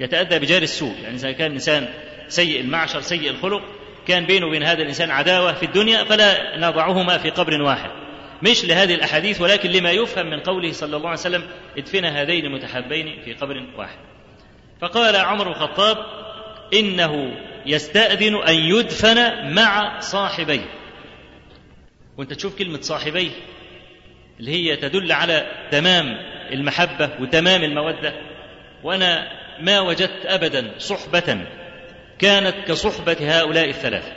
يتأذى 0.00 0.38
بجار 0.38 0.62
السوء. 0.62 0.94
يعني 1.02 1.14
إذا 1.14 1.32
كان 1.32 1.46
الإنسان 1.46 1.88
سيء 2.28 2.60
المعشر 2.60 3.00
سيء 3.00 3.30
الخلق 3.30 3.62
كان 4.08 4.26
بينه 4.26 4.46
وبين 4.46 4.62
هذا 4.62 4.82
الإنسان 4.82 5.10
عداوة 5.10 5.52
في 5.52 5.66
الدنيا 5.66 6.04
فلا 6.04 6.58
نضعهما 6.58 7.18
في 7.18 7.30
قبر 7.30 7.62
واحد. 7.62 7.90
مش 8.42 8.64
لهذه 8.64 8.94
الأحاديث 8.94 9.40
ولكن 9.40 9.70
لما 9.70 9.90
يفهم 9.90 10.26
من 10.26 10.40
قوله 10.40 10.72
صلى 10.72 10.96
الله 10.96 11.08
عليه 11.08 11.20
وسلم 11.20 11.42
ادفن 11.78 12.04
هذين 12.04 12.46
المتحابين 12.46 13.22
في 13.24 13.32
قبر 13.32 13.66
واحد. 13.76 13.98
فقال 14.80 15.16
عمر 15.16 15.44
بن 15.44 15.50
الخطاب 15.50 15.96
إنه 16.74 17.36
يستأذن 17.66 18.34
أن 18.34 18.54
يدفن 18.54 19.52
مع 19.54 20.00
صاحبيه. 20.00 20.64
وانت 22.18 22.32
تشوف 22.32 22.58
كلمة 22.58 22.80
صاحبيه 22.80 23.30
اللي 24.40 24.50
هي 24.50 24.76
تدل 24.76 25.12
على 25.12 25.46
تمام 25.70 26.06
المحبة 26.52 27.10
وتمام 27.20 27.62
المودة. 27.62 28.14
وأنا 28.82 29.28
ما 29.60 29.80
وجدت 29.80 30.26
ابدا 30.26 30.70
صحبة 30.78 31.46
كانت 32.18 32.54
كصحبة 32.68 33.16
هؤلاء 33.20 33.68
الثلاثه 33.68 34.12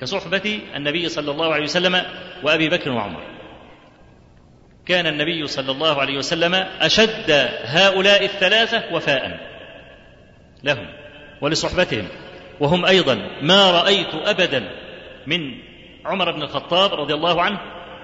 كصحبة 0.00 0.60
النبي 0.74 1.08
صلى 1.08 1.30
الله 1.30 1.54
عليه 1.54 1.64
وسلم 1.64 2.02
وأبي 2.42 2.68
بكر 2.68 2.90
وعمر. 2.90 3.32
كان 4.86 5.06
النبي 5.06 5.46
صلى 5.46 5.72
الله 5.72 6.00
عليه 6.00 6.18
وسلم 6.18 6.54
أشد 6.80 7.30
هؤلاء 7.64 8.24
الثلاثة 8.24 8.94
وفاء 8.94 9.40
لهم 10.64 10.86
ولصحبتهم. 11.40 12.08
وهم 12.60 12.86
أيضا 12.86 13.30
ما 13.42 13.70
رأيت 13.70 14.14
ابدا 14.14 14.70
من 15.26 15.54
عمر 16.04 16.32
بن 16.32 16.42
الخطاب 16.42 16.94
رضي 16.94 17.14
الله 17.14 17.42
عنه 17.42 17.58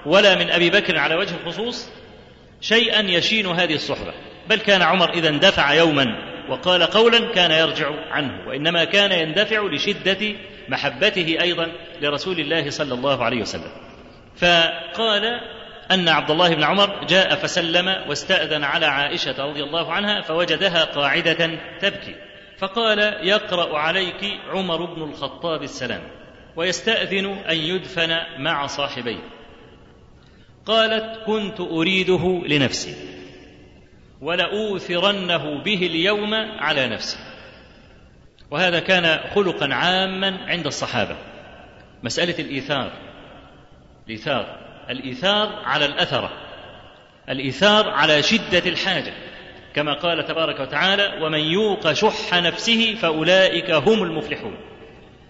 ولا 0.06 0.34
من 0.34 0.50
أبي 0.50 0.70
بكر 0.70 0.98
على 0.98 1.14
وجه 1.14 1.34
الخصوص 1.34 1.88
شيئا 2.60 3.00
يشين 3.00 3.46
هذه 3.46 3.74
الصحبة. 3.74 4.12
بل 4.48 4.56
كان 4.56 4.82
عمر 4.82 5.10
إذا 5.10 5.28
اندفع 5.28 5.74
يوما 5.74 6.06
وقال 6.48 6.82
قولا 6.82 7.32
كان 7.32 7.50
يرجع 7.50 7.90
عنه 8.10 8.48
وإنما 8.48 8.84
كان 8.84 9.12
يندفع 9.12 9.62
لشدة 9.72 10.34
محبته 10.68 11.36
أيضا 11.40 11.68
لرسول 12.00 12.40
الله 12.40 12.70
صلى 12.70 12.94
الله 12.94 13.24
عليه 13.24 13.40
وسلم. 13.40 13.70
فقال 14.36 15.40
أن 15.90 16.08
عبد 16.08 16.30
الله 16.30 16.54
بن 16.54 16.62
عمر 16.62 17.04
جاء 17.04 17.34
فسلم 17.34 17.88
واستأذن 18.08 18.64
على 18.64 18.86
عائشة 18.86 19.44
رضي 19.44 19.62
الله 19.62 19.92
عنها 19.92 20.20
فوجدها 20.20 20.84
قاعدة 20.84 21.58
تبكي. 21.80 22.27
فقال 22.58 22.98
يقرأ 23.28 23.78
عليك 23.78 24.40
عمر 24.50 24.84
بن 24.84 25.02
الخطاب 25.02 25.62
السلام 25.62 26.02
ويستأذن 26.56 27.26
أن 27.26 27.56
يدفن 27.56 28.16
مع 28.38 28.66
صاحبيه. 28.66 29.20
قالت 30.66 31.20
كنت 31.26 31.60
أريده 31.60 32.42
لنفسي 32.46 32.94
ولأوثرنه 34.20 35.62
به 35.62 35.86
اليوم 35.86 36.34
على 36.34 36.88
نفسي. 36.88 37.18
وهذا 38.50 38.80
كان 38.80 39.30
خلقا 39.34 39.74
عاما 39.74 40.38
عند 40.46 40.66
الصحابة. 40.66 41.16
مسألة 42.02 42.38
الإيثار 42.38 42.92
الإيثار 44.06 44.58
الإيثار 44.90 45.62
على 45.64 45.84
الاثره 45.84 46.32
الإيثار 47.28 47.90
على 47.90 48.22
شدة 48.22 48.62
الحاجة. 48.66 49.12
كما 49.74 49.94
قال 49.94 50.24
تبارك 50.24 50.60
وتعالى 50.60 51.18
ومن 51.22 51.40
يوق 51.40 51.92
شح 51.92 52.34
نفسه 52.34 52.94
فاولئك 52.94 53.70
هم 53.70 54.02
المفلحون. 54.02 54.56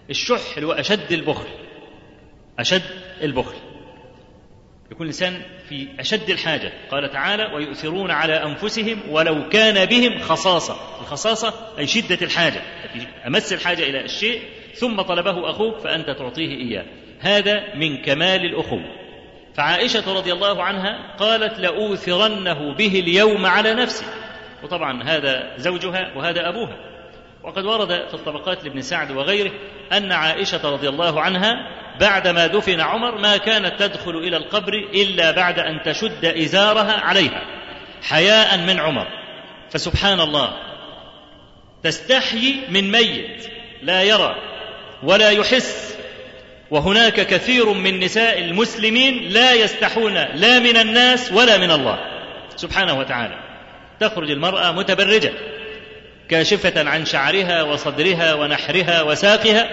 الشح 0.09 0.55
اللي 0.57 0.67
هو 0.67 0.71
أشد 0.71 1.11
البخل 1.11 1.47
أشد 2.59 2.81
البخل. 3.21 3.55
يكون 4.91 5.01
الإنسان 5.01 5.41
في 5.69 5.87
أشد 5.99 6.29
الحاجة. 6.29 6.73
قال 6.91 7.11
تعالى 7.11 7.55
ويؤثرون 7.55 8.11
على 8.11 8.43
انفسهم 8.43 8.99
ولو 9.09 9.49
كان 9.49 9.85
بهم 9.85 10.19
خصاصه. 10.19 11.01
الخصاصة 11.01 11.53
أي 11.77 11.87
شدة 11.87 12.17
الحاجة. 12.21 12.61
في 12.93 13.07
أمس 13.27 13.53
الحاجة 13.53 13.83
إلى 13.83 14.01
الشيء 14.05 14.41
ثم 14.73 15.01
طلبه 15.01 15.49
أخوك 15.49 15.79
فأنت 15.79 16.09
تعطيه 16.09 16.57
إياه. 16.57 16.85
هذا 17.19 17.75
من 17.75 17.97
كمال 17.97 18.45
الأخوة. 18.45 18.85
فعائشة 19.53 20.13
رضي 20.17 20.33
الله 20.33 20.63
عنها 20.63 21.15
قالت 21.17 21.59
لأوثرنه 21.59 22.73
به 22.73 22.99
اليوم 22.99 23.45
على 23.45 23.73
نفسي. 23.73 24.05
وطبعا 24.63 25.03
هذا 25.03 25.53
زوجها 25.57 26.11
وهذا 26.15 26.49
أبوها. 26.49 26.77
وقد 27.43 27.65
ورد 27.65 28.07
في 28.07 28.13
الطبقات 28.13 28.63
لابن 28.63 28.81
سعد 28.81 29.11
وغيره 29.11 29.51
أن 29.91 30.11
عائشة 30.11 30.71
رضي 30.71 30.89
الله 30.89 31.21
عنها 31.21 31.53
بعدما 31.99 32.47
دفن 32.47 32.81
عمر 32.81 33.17
ما 33.17 33.37
كانت 33.37 33.79
تدخل 33.79 34.11
إلى 34.17 34.37
القبر 34.37 34.73
إلا 34.73 35.31
بعد 35.31 35.59
أن 35.59 35.81
تشد 35.85 36.25
إزارها 36.25 36.99
عليها 36.99 37.41
حياء 38.03 38.57
من 38.57 38.79
عمر. 38.79 39.07
فسبحان 39.71 40.19
الله 40.19 40.57
تستحيي 41.83 42.55
من 42.69 42.91
ميت 42.91 43.47
لا 43.81 44.03
يرى 44.03 44.35
ولا 45.03 45.29
يحس. 45.29 45.97
وهناك 46.71 47.13
كثير 47.13 47.73
من 47.73 47.99
نساء 47.99 48.39
المسلمين 48.39 49.29
لا 49.29 49.53
يستحون 49.53 50.13
لا 50.13 50.59
من 50.59 50.77
الناس 50.77 51.31
ولا 51.31 51.57
من 51.57 51.71
الله. 51.71 51.99
سبحانه 52.55 52.99
وتعالى. 52.99 53.48
تخرج 53.99 54.31
المرأة 54.31 54.71
متبرجة 54.71 55.31
كاشفة 56.29 56.89
عن 56.89 57.05
شعرها 57.05 57.63
وصدرها 57.63 58.33
ونحرها 58.33 59.01
وساقها 59.01 59.69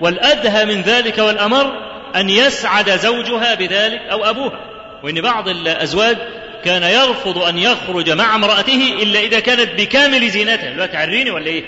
والأدهى 0.00 0.64
من 0.64 0.82
ذلك 0.82 1.18
والأمر 1.18 1.72
أن 2.16 2.30
يسعد 2.30 2.90
زوجها 2.90 3.54
بذلك 3.54 4.00
أو 4.12 4.24
أبوها. 4.24 4.60
وإن 5.02 5.20
بعض 5.20 5.48
الأزواج 5.48 6.16
كان 6.64 6.82
يرفض 6.82 7.38
أن 7.38 7.58
يخرج 7.58 8.10
مع 8.10 8.34
امرأته 8.34 9.02
إلا 9.02 9.20
إذا 9.20 9.40
كانت 9.40 9.80
بكامل 9.80 10.28
زينتها. 10.28 10.72
دلوقتي 10.72 10.96
عريني 10.96 11.30
ولا 11.30 11.46
إيه؟ 11.46 11.64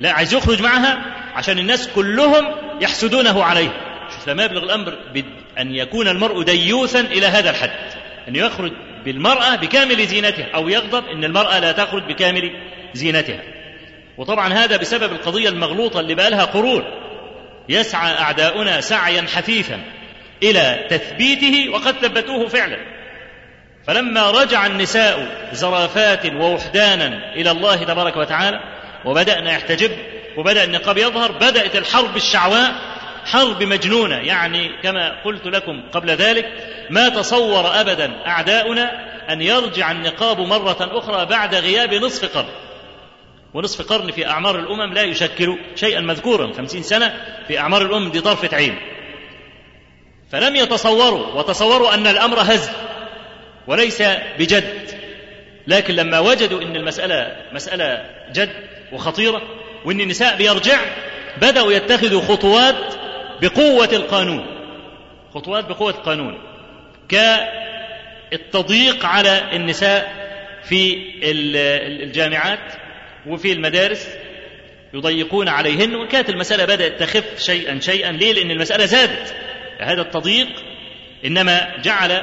لا 0.00 0.12
عايز 0.12 0.34
يخرج 0.34 0.62
معها 0.62 0.98
عشان 1.34 1.58
الناس 1.58 1.88
كلهم 1.88 2.54
يحسدونه 2.80 3.44
عليه. 3.44 3.72
شوف 4.14 4.28
لما 4.28 4.44
يبلغ 4.44 4.64
الأمر 4.64 4.98
ان 5.58 5.74
يكون 5.74 6.08
المرء 6.08 6.42
ديوثا 6.42 7.00
إلى 7.00 7.26
هذا 7.26 7.50
الحد 7.50 7.70
أن 8.28 8.36
يخرج 8.36 8.72
بالمرأة 9.04 9.56
بكامل 9.56 10.06
زينتها 10.06 10.46
أو 10.54 10.68
يغضب 10.68 11.04
إن 11.08 11.24
المرأة 11.24 11.58
لا 11.58 11.72
تخرج 11.72 12.02
بكامل 12.02 12.50
زينتها. 12.94 13.40
وطبعا 14.18 14.52
هذا 14.52 14.76
بسبب 14.76 15.12
القضية 15.12 15.48
المغلوطة 15.48 16.00
اللي 16.00 16.14
بقى 16.14 16.30
لها 16.30 16.44
قرون. 16.44 16.84
يسعى 17.68 18.12
أعداؤنا 18.12 18.80
سعيا 18.80 19.22
حثيثا 19.34 19.80
إلى 20.42 20.86
تثبيته 20.90 21.68
وقد 21.72 21.94
ثبتوه 21.96 22.48
فعلا. 22.48 22.78
فلما 23.86 24.30
رجع 24.30 24.66
النساء 24.66 25.48
زرافات 25.52 26.26
ووحدانا 26.26 27.34
إلى 27.34 27.50
الله 27.50 27.76
تبارك 27.76 28.16
وتعالى 28.16 28.60
وبدأنا 29.04 29.52
يحتجب 29.52 29.90
وبدأ 30.36 30.64
النقاب 30.64 30.98
يظهر 30.98 31.32
بدأت 31.32 31.76
الحرب 31.76 32.16
الشعواء 32.16 32.89
حرب 33.24 33.62
مجنونة. 33.62 34.16
يعني 34.16 34.70
كما 34.82 35.22
قلت 35.24 35.46
لكم 35.46 35.82
قبل 35.92 36.10
ذلك 36.10 36.46
ما 36.90 37.08
تصور 37.08 37.80
ابدا 37.80 38.26
أعداؤنا 38.26 39.10
أن 39.32 39.42
يرجع 39.42 39.90
النقاب 39.90 40.40
مرة 40.40 40.76
أخرى 40.80 41.26
بعد 41.26 41.54
غياب 41.54 41.94
نصف 41.94 42.36
قرن. 42.36 42.48
ونصف 43.54 43.88
قرن 43.88 44.10
في 44.10 44.26
أعمار 44.26 44.58
الأمم 44.58 44.94
لا 44.94 45.02
يشكل 45.02 45.58
شيئا 45.76 46.00
مذكورا. 46.00 46.52
خمسين 46.52 46.82
سنة 46.82 47.14
في 47.48 47.58
أعمار 47.58 47.82
الأمم 47.82 48.10
دي 48.10 48.20
طرفة 48.20 48.56
عين. 48.56 48.78
فلم 50.32 50.56
يتصوروا 50.56 51.26
وتصوروا 51.26 51.94
أن 51.94 52.06
الأمر 52.06 52.40
هزل 52.40 52.72
وليس 53.66 54.02
بجد. 54.38 54.90
لكن 55.66 55.94
لما 55.94 56.18
وجدوا 56.18 56.62
أن 56.62 56.76
المسألة 56.76 57.36
مسألة 57.52 58.04
جد 58.32 58.52
وخطيرة 58.92 59.42
وأن 59.84 60.00
النساء 60.00 60.36
بيرجع 60.36 60.78
بدأوا 61.36 61.72
يتخذوا 61.72 62.22
خطوات 62.22 62.94
بقوة 63.42 63.88
القانون 63.92 64.46
خطوات 65.34 65.64
بقوة 65.64 65.90
القانون 65.90 66.38
كالتضييق 67.08 69.06
على 69.06 69.42
النساء 69.52 70.12
في 70.64 70.96
الجامعات 72.02 72.72
وفي 73.26 73.52
المدارس 73.52 74.08
يضيقون 74.94 75.48
عليهن 75.48 75.94
وكانت 75.94 76.28
المسألة 76.30 76.64
بدأت 76.64 77.00
تخف 77.00 77.38
شيئا 77.38 77.80
شيئا. 77.80 78.12
ليه؟ 78.12 78.32
لأن 78.32 78.50
المسألة 78.50 78.84
زادت. 78.84 79.34
هذا 79.80 80.02
التضييق 80.02 80.48
إنما 81.24 81.76
جعل 81.82 82.22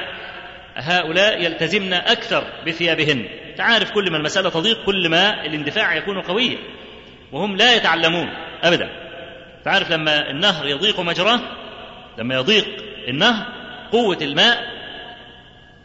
هؤلاء 0.74 1.42
يلتزمن 1.42 1.92
أكثر 1.92 2.44
بثيابهن. 2.66 3.28
تعرف 3.56 3.90
كل 3.90 4.10
ما 4.10 4.16
المسألة 4.16 4.50
تضيق 4.50 4.84
كل 4.84 5.08
ما 5.08 5.46
الاندفاع 5.46 5.96
يكون 5.96 6.20
قويا 6.20 6.58
وهم 7.32 7.56
لا 7.56 7.74
يتعلمون 7.74 8.28
أبدا. 8.62 9.07
تعرف 9.68 9.90
لما 9.90 10.30
النهر 10.30 10.66
يضيق 10.66 11.00
مجراه؟ 11.00 11.40
لما 12.18 12.34
يضيق 12.34 12.66
النهر 13.08 13.46
قوة 13.92 14.18
الماء 14.22 14.58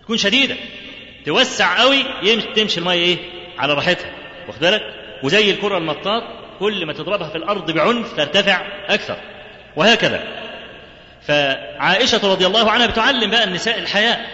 تكون 0.04 0.18
شديدة 0.18 0.56
توسع 1.26 1.82
قوي 1.82 2.04
تمشي 2.56 2.80
المية 2.80 2.94
إيه؟ 2.94 3.18
على 3.58 3.74
راحتها 3.74 4.12
واخد 4.48 4.60
بالك؟ 4.60 4.82
وزي 5.24 5.52
الكرة 5.52 5.78
المطاط 5.78 6.24
كل 6.60 6.86
ما 6.86 6.94
تضربها 6.94 7.30
في 7.30 7.36
الأرض 7.36 7.72
بعنف 7.72 8.14
ترتفع 8.14 8.62
أكثر 8.90 9.18
وهكذا. 9.76 10.24
فعائشة 11.28 12.32
رضي 12.32 12.46
الله 12.48 12.72
عنها 12.72 12.86
بتعلم 12.88 13.32
بقى 13.32 13.44
النساء 13.44 13.80
الحياء 13.80 14.26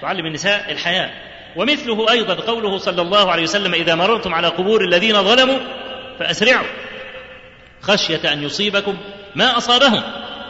تعلم 0.00 0.26
النساء 0.26 0.72
الحياء 0.72 1.10
ومثله 1.56 2.10
أيضا 2.10 2.34
قوله 2.34 2.78
صلى 2.78 3.02
الله 3.02 3.30
عليه 3.30 3.42
وسلم 3.42 3.74
إذا 3.74 3.94
مررتم 3.94 4.34
على 4.34 4.48
قبور 4.48 4.84
الذين 4.84 5.22
ظلموا 5.22 5.58
فأسرعوا. 6.18 6.66
خشية 7.82 8.32
أن 8.32 8.42
يصيبكم 8.42 8.96
ما 9.34 9.58
أصابهم. 9.58 10.02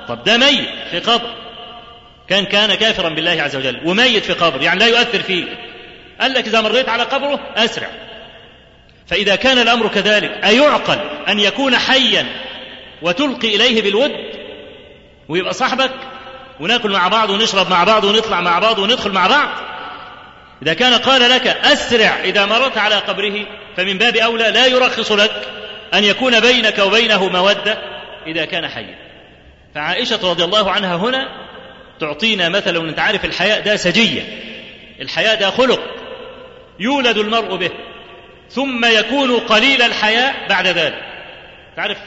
طب 0.09 0.25
ده 0.25 0.37
ميت 0.39 0.69
في 0.91 0.99
قبر. 0.99 1.35
كان 2.29 2.45
كان 2.45 2.75
كافرا 2.75 3.09
بالله 3.09 3.43
عز 3.43 3.57
وجل 3.57 3.81
وميت 3.85 4.25
في 4.25 4.33
قبر 4.33 4.63
يعني 4.63 4.79
لا 4.81 4.87
يؤثر 4.87 5.23
فيه. 5.23 5.45
قال 6.21 6.35
لك 6.35 6.47
إذا 6.47 6.61
مريت 6.61 6.89
على 6.89 7.03
قبره 7.03 7.41
أسرع. 7.57 7.89
فإذا 9.07 9.37
كان 9.37 9.59
الأمر 9.59 9.89
كذلك 9.89 10.31
أيعقل 10.45 10.99
أن 11.29 11.41
يكون 11.41 11.77
حيا 11.77 12.27
وتلقي 13.03 13.57
إليه 13.57 13.83
بالود؟ 13.83 14.13
ويبقى 15.29 15.53
صاحبك؟ 15.53 15.91
وناكل 16.61 16.91
مع 16.91 17.09
بعض 17.09 17.31
ونشرب 17.31 17.71
مع 17.71 17.85
بعض 17.85 18.05
ونطلع 18.05 18.41
مع 18.41 18.59
بعض 18.59 18.79
وندخل 18.79 19.13
مع 19.13 19.27
بعض؟ 19.27 19.49
إذا 20.63 20.75
كان 20.75 20.95
قال 20.95 21.31
لك 21.31 21.47
أسرع 21.47 22.21
إذا 22.25 22.47
مررت 22.47 22.79
على 22.79 22.95
قبره 22.95 23.47
فمن 23.77 23.99
باب 23.99 24.17
أولى 24.17 24.51
لا 24.51 24.67
يرخص 24.67 25.13
لك. 25.13 25.58
أن 25.95 26.05
يكون 26.05 26.41
بينك 26.41 26.79
وبينه 26.79 27.29
مودة 27.29 27.79
إذا 28.27 28.45
كان 28.45 28.69
حيا. 28.69 28.99
فعائشة 29.75 30.31
رضي 30.31 30.45
الله 30.45 30.71
عنها 30.71 30.97
هنا 30.97 31.49
تعطينا 32.01 32.49
مثلا 32.49 32.79
وانت 32.79 32.99
عارف 32.99 33.25
الحياء 33.25 33.61
ده 33.61 33.77
سجية. 33.77 34.23
الحياء 35.01 35.41
ده 35.41 35.51
خلق 35.51 35.81
يولد 36.81 37.19
المرء 37.19 37.57
به 37.57 37.71
ثم 38.51 38.85
يكون 38.85 39.37
قليل 39.37 39.83
الحياء 39.83 40.49
بعد 40.49 40.67
ذلك. 40.67 41.05
تعرف 41.77 41.99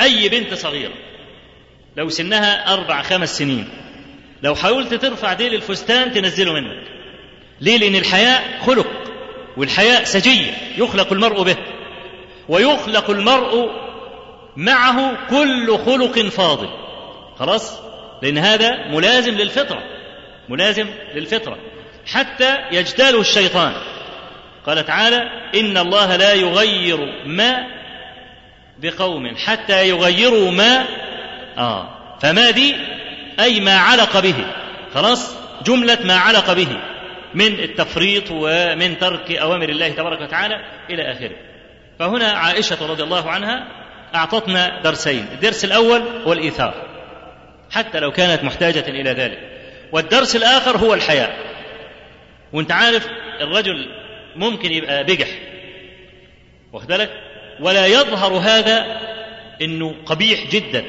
أي 0.00 0.28
بنت 0.28 0.54
صغيرة؟ 0.54 0.92
لو 1.96 2.08
سنها 2.08 2.72
أربع 2.74 3.02
خمس 3.02 3.38
سنين. 3.38 3.68
لو 4.42 4.54
حاولت 4.54 4.94
ترفع 4.94 5.32
ديل 5.32 5.54
الفستان 5.54 6.12
تنزله 6.12 6.52
منك. 6.52 6.86
ليه؟ 7.60 7.78
لأن 7.78 7.94
الحياء 7.94 8.58
خلق 8.66 8.86
والحياء 9.56 10.04
سجية 10.04 10.52
يخلق 10.78 11.12
المرء 11.12 11.42
به. 11.42 11.56
ويخلق 12.48 13.10
المرء 13.10 13.70
معه 14.56 15.28
كل 15.30 15.78
خلق 15.78 16.18
فاضل. 16.18 16.68
خلاص؟ 17.38 17.80
لأن 18.22 18.38
هذا 18.38 18.88
ملازم 18.88 19.34
للفطرة 19.34 19.82
ملازم 20.48 20.86
للفطرة. 21.14 21.58
حتى 22.06 22.58
يجتاله 22.72 23.20
الشيطان. 23.20 23.72
قال 24.66 24.86
تعالى 24.86 25.16
إن 25.54 25.78
الله 25.78 26.16
لا 26.16 26.34
يغير 26.34 26.98
ما 27.26 27.66
بقوم 28.78 29.36
حتى 29.36 29.88
يغيروا 29.88 30.50
ما 30.50 30.84
آه 31.58 31.88
فما 32.22 32.50
دي 32.50 32.74
أي 33.40 33.60
ما 33.60 33.76
علق 33.76 34.20
به. 34.20 34.34
خلاص؟ 34.94 35.36
جملة 35.64 35.98
ما 36.04 36.16
علق 36.16 36.52
به 36.52 36.68
من 37.34 37.60
التفريط 37.60 38.24
ومن 38.30 38.98
ترك 38.98 39.32
أوامر 39.32 39.68
الله 39.68 39.88
تبارك 39.88 40.20
وتعالى 40.20 40.54
إلى 40.90 41.12
آخره. 41.12 41.53
فهنا 41.98 42.26
عائشة 42.32 42.86
رضي 42.86 43.02
الله 43.02 43.30
عنها 43.30 43.68
أعطتنا 44.14 44.82
درسين 44.82 45.26
الدرس 45.32 45.64
الأول 45.64 46.02
هو 46.26 46.32
الإيثار 46.32 46.74
حتى 47.70 48.00
لو 48.00 48.12
كانت 48.12 48.44
محتاجة 48.44 48.84
إلى 48.88 49.10
ذلك. 49.10 49.38
والدرس 49.92 50.36
الآخر 50.36 50.76
هو 50.76 50.94
الحياء. 50.94 51.36
وأنت 52.52 52.72
عارف 52.72 53.06
الرجل 53.40 53.88
ممكن 54.36 54.72
يبقى 54.72 55.04
بجح. 55.04 55.28
واخد 56.72 56.86
بالك؟ 56.86 57.10
ولا 57.60 57.86
يظهر 57.86 58.32
هذا 58.32 59.00
إنه 59.62 59.94
قبيح 60.06 60.46
جدا 60.50 60.84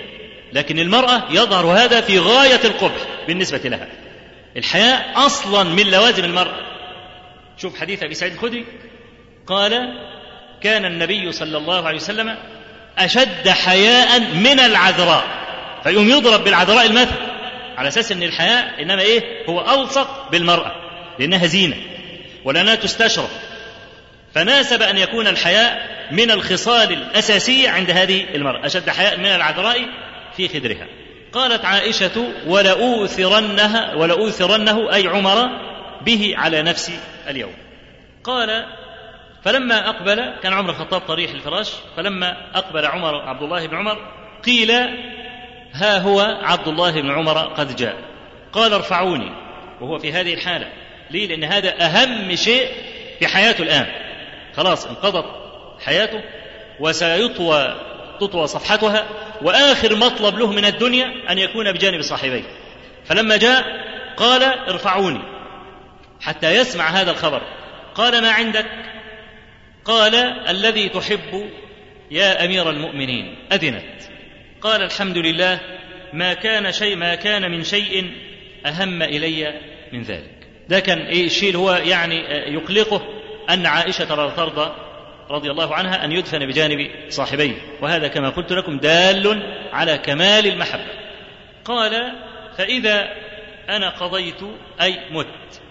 لكن 0.53 0.79
المرأة 0.79 1.23
يظهر 1.31 1.65
هذا 1.65 2.01
في 2.01 2.19
غاية 2.19 2.59
القبح 2.65 3.01
بالنسبة 3.27 3.69
لها. 3.69 3.87
الحياء 4.57 5.25
أصلا 5.25 5.63
من 5.63 5.91
لوازم 5.91 6.25
المرأة. 6.25 6.65
شوف 7.57 7.79
حديث 7.79 8.03
أبي 8.03 8.13
سعيد 8.13 8.33
الخدري 8.33 8.65
قال 9.47 9.93
كان 10.65 10.85
النبي 10.85 11.31
صلى 11.31 11.57
الله 11.57 11.87
عليه 11.87 11.97
وسلم 11.97 12.35
أشد 12.97 13.49
حياء 13.49 14.19
من 14.19 14.59
العذراء. 14.59 15.23
فيقوم 15.83 16.09
يضرب 16.09 16.43
بالعذراء 16.43 16.85
المثل. 16.85 17.15
على 17.77 17.87
أساس 17.87 18.11
أن 18.11 18.23
الحياء 18.23 18.81
إنما 18.81 19.01
إيه؟ 19.01 19.45
هو 19.49 19.61
ألصق 19.61 20.31
بالمرأة 20.31 20.71
لأنها 21.19 21.45
زينة 21.45 21.75
ولأنها 22.45 22.75
تستشرف. 22.75 23.29
فناسب 24.35 24.81
أن 24.81 24.97
يكون 24.97 25.27
الحياء 25.27 25.87
من 26.11 26.31
الخصال 26.31 26.91
الأساسية 26.93 27.69
عند 27.69 27.91
هذه 27.91 28.25
المرأة 28.35 28.65
أشد 28.65 28.89
حياء 28.89 29.17
من 29.17 29.25
العذراء 29.25 29.77
في 30.37 30.47
خدرها. 30.47 30.87
قالت 31.33 31.65
عائشة 31.65 32.27
ولأوثرنها 32.47 33.95
ولأوثرنه 33.95 34.93
أي 34.93 35.07
عمر 35.07 35.49
به 36.01 36.33
على 36.37 36.61
نفسي 36.61 36.99
اليوم. 37.29 37.53
قال 38.23 38.65
فلما 39.45 39.89
أقبل 39.89 40.33
كان 40.43 40.53
عمر 40.53 40.69
الخطاب 40.69 41.01
طريح 41.01 41.31
الفراش 41.31 41.71
فلما 41.97 42.37
أقبل 42.55 42.85
عمر 42.85 43.15
عبد 43.15 43.43
الله 43.43 43.67
بن 43.67 43.77
عمر 43.77 43.97
قيل 44.45 44.71
ها 45.73 45.97
هو 45.97 46.19
عبد 46.41 46.67
الله 46.67 47.01
بن 47.01 47.11
عمر 47.11 47.37
قد 47.37 47.75
جاء. 47.75 47.95
قال 48.53 48.73
ارفعوني. 48.73 49.31
وهو 49.81 49.99
في 49.99 50.13
هذه 50.13 50.33
الحالة. 50.33 50.67
ليه؟ 51.11 51.27
لأن 51.27 51.43
هذا 51.43 51.85
أهم 51.85 52.35
شيء 52.35 52.67
في 53.19 53.27
حياته 53.27 53.61
الآن. 53.61 53.85
خلاص 54.57 54.85
انقضت 54.85 55.25
حياته 55.85 56.21
وسيطوى 56.79 57.75
تطوى 58.19 58.47
صفحتها 58.47 59.05
وآخر 59.41 59.95
مطلب 59.95 60.39
له 60.39 60.51
من 60.51 60.65
الدنيا 60.65 61.31
أن 61.31 61.37
يكون 61.37 61.71
بجانب 61.71 62.01
صاحبيه. 62.01 62.43
فلما 63.05 63.37
جاء 63.37 63.63
قال 64.17 64.43
ارفعوني. 64.43 65.21
حتى 66.21 66.55
يسمع 66.55 66.87
هذا 66.87 67.11
الخبر. 67.11 67.41
قال 67.95 68.21
ما 68.21 68.31
عندك؟ 68.31 68.65
قال 69.85 70.15
الذي 70.49 70.89
تحب 70.89 71.49
يا 72.11 72.45
أمير 72.45 72.69
المؤمنين 72.69 73.35
أذنت. 73.51 74.01
قال 74.61 74.81
الحمد 74.81 75.17
لله 75.17 75.59
ما 76.13 76.33
كان 76.33 76.71
شيء 76.71 76.95
ما 76.95 77.15
كان 77.15 77.51
من 77.51 77.63
شيء 77.63 78.11
أهم 78.65 79.01
إلي 79.01 79.61
من 79.93 80.01
ذلك. 80.01 80.47
ده 80.69 80.79
كان 80.79 80.97
إيه 80.97 81.25
الشيء 81.25 81.47
اللي 81.47 81.59
هو 81.59 81.71
يعني 81.71 82.15
يقلقه 82.53 83.01
أن 83.49 83.65
عائشة 83.65 84.05
ترضى 84.35 84.75
رضي 85.29 85.51
الله 85.51 85.75
عنها 85.75 86.05
أن 86.05 86.11
يدفن 86.11 86.45
بجانب 86.45 86.89
صاحبيه. 87.09 87.55
وهذا 87.81 88.07
كما 88.07 88.29
قلت 88.29 88.51
لكم 88.53 88.77
دال 88.77 89.43
على 89.73 89.97
كمال 89.97 90.47
المحبة. 90.47 90.91
قال 91.65 92.11
فإذا 92.57 93.07
أنا 93.69 93.89
قضيت 93.89 94.41
أي 94.81 94.99
مت. 95.11 95.61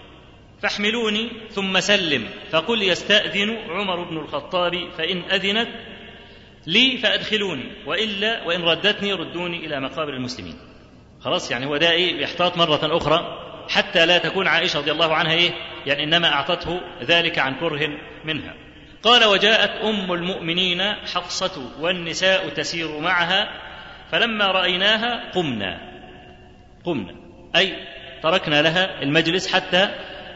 فاحملوني 0.65 1.31
ثم 1.51 1.79
سلم. 1.79 2.29
فقل 2.51 2.81
يستأذن 2.81 3.57
عمر 3.69 4.03
بن 4.03 4.17
الخطاب 4.17 4.89
فإن 4.97 5.21
أذنت 5.31 5.67
لي 6.67 6.97
فأدخلوني 6.97 7.71
وإلا 7.85 8.43
وإن 8.43 8.61
ردتني 8.61 9.13
ردوني 9.13 9.65
إلى 9.65 9.79
مقابر 9.79 10.13
المسلمين. 10.13 10.55
خلاص 11.21 11.51
يعني 11.51 11.65
هو 11.65 11.77
ده 11.77 11.91
إيه؟ 11.91 12.21
يحتاط 12.21 12.57
مرة 12.57 12.97
أخرى 12.97 13.41
حتى 13.69 14.05
لا 14.05 14.17
تكون 14.17 14.47
عائشة 14.47 14.79
رضي 14.79 14.91
الله 14.91 15.13
عنها 15.13 15.33
إيه؟ 15.33 15.51
يعني 15.85 16.03
إنما 16.03 16.27
أعطته 16.27 16.81
ذلك 17.03 17.39
عن 17.39 17.55
كره 17.59 17.89
منها. 18.23 18.53
قال 19.03 19.25
وجاءت 19.25 19.69
أم 19.69 20.13
المؤمنين 20.13 20.81
حفصة 20.93 21.71
والنساء 21.79 22.49
تسير 22.49 22.99
معها 22.99 23.49
فلما 24.11 24.45
رأيناها 24.45 25.31
قمنا. 25.31 25.79
قمنا. 26.83 27.15
أي 27.55 27.75
تركنا 28.23 28.61
لها 28.61 29.01
المجلس 29.01 29.53
حتى 29.53 29.89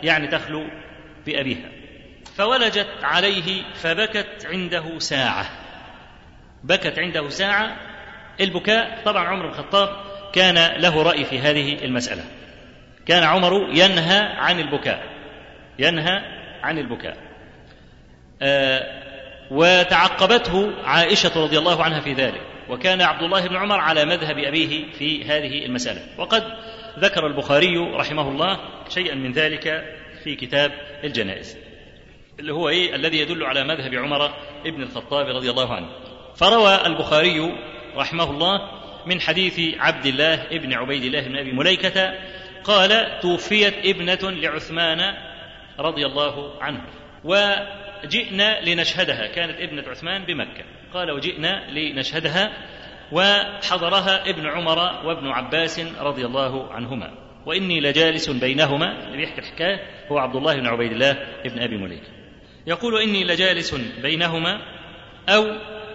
يعني 0.04 0.28
تخلو 0.28 0.68
بأبيها. 1.26 1.70
فولجت 2.36 2.88
عليه 3.04 3.64
فبكت 3.74 4.46
عنده 4.46 5.00
ساعة. 5.00 5.46
بكت 6.64 7.00
عنده 7.00 7.30
ساعة. 7.30 7.78
البكاء 8.42 9.02
طبعا 9.06 9.28
عمر 9.28 9.46
بن 9.46 9.50
الخطاب 9.50 9.90
كان 10.34 10.82
له 10.82 11.04
رأي 11.04 11.26
في 11.26 11.40
هذه 11.40 11.86
المسألة. 11.86 12.24
كان 13.06 13.24
عمر 13.24 13.70
ينهى 13.70 14.20
عن 14.20 14.60
البكاء. 14.60 15.04
ينهى 15.80 16.22
عن 16.64 16.78
البكاء. 16.78 17.18
آه 18.42 19.00
وتعقبته 19.52 20.74
عائشة 20.84 21.44
رضي 21.44 21.58
الله 21.58 21.84
عنها 21.84 22.00
في 22.00 22.14
ذلك. 22.14 22.42
وكان 22.70 23.02
عبد 23.02 23.24
الله 23.24 23.48
بن 23.48 23.56
عمر 23.56 23.80
على 23.80 24.06
مذهب 24.06 24.38
أبيه 24.38 24.92
في 24.92 25.26
هذه 25.26 25.66
المسألة. 25.66 26.02
وقد 26.18 26.44
ذكر 27.00 27.28
البخاري 27.28 27.78
رحمه 27.78 28.30
الله 28.30 28.60
شيئا 28.90 29.16
من 29.16 29.32
ذلك 29.32 29.96
في 30.24 30.36
كتاب 30.36 30.72
الجنائز 31.04 31.58
اللي 32.40 32.54
هو 32.54 32.70
إيه؟ 32.70 32.96
الذي 32.96 33.20
يدل 33.20 33.44
على 33.44 33.64
مذهب 33.64 33.96
عمر 33.96 34.34
ابن 34.66 34.84
الخطاب 34.84 35.28
رضي 35.28 35.50
الله 35.50 35.74
عنه. 35.74 35.90
فروى 36.36 36.86
البخاري 36.86 37.56
رحمه 37.96 38.32
الله 38.32 38.72
من 39.06 39.22
حديث 39.22 39.60
عبد 39.80 40.06
الله 40.06 40.34
ابن 40.34 40.74
عبيد 40.74 41.04
الله 41.04 41.22
بن 41.22 41.38
أبي 41.38 41.52
مليكة 41.52 42.14
قال 42.64 43.20
توفيت 43.20 43.74
ابنة 43.86 44.32
لعثمان 44.32 45.14
رضي 45.80 46.06
الله 46.06 46.64
عنه 46.64 46.82
وجئنا 47.24 48.62
لنشهدها 48.62 49.28
كانت 49.28 49.62
ابنة 49.62 49.84
عثمان 49.90 50.26
بمكة. 50.26 50.64
قال 50.94 51.12
وجئنا 51.12 51.70
لنشهدها 51.72 52.52
وحضرها 53.12 54.30
ابن 54.30 54.48
عمر 54.48 55.06
وابن 55.06 55.28
عباس 55.28 55.80
رضي 56.00 56.26
الله 56.26 56.74
عنهما. 56.74 57.12
وإني 57.46 57.80
لجالس 57.80 58.30
بينهما 58.30 59.06
اللي 59.06 59.18
بيحكي 59.18 59.40
الحكاية 59.40 59.80
هو 60.12 60.18
عبد 60.18 60.36
الله 60.36 60.56
بن 60.56 60.68
عبيد 60.68 60.92
الله 60.92 61.12
ابن 61.46 61.60
أبي 61.60 61.78
مليكة 61.78 62.08
يقول 62.68 63.02
إني 63.02 63.24
لجالس 63.24 63.76
بينهما 64.02 64.62
أو 65.30 65.46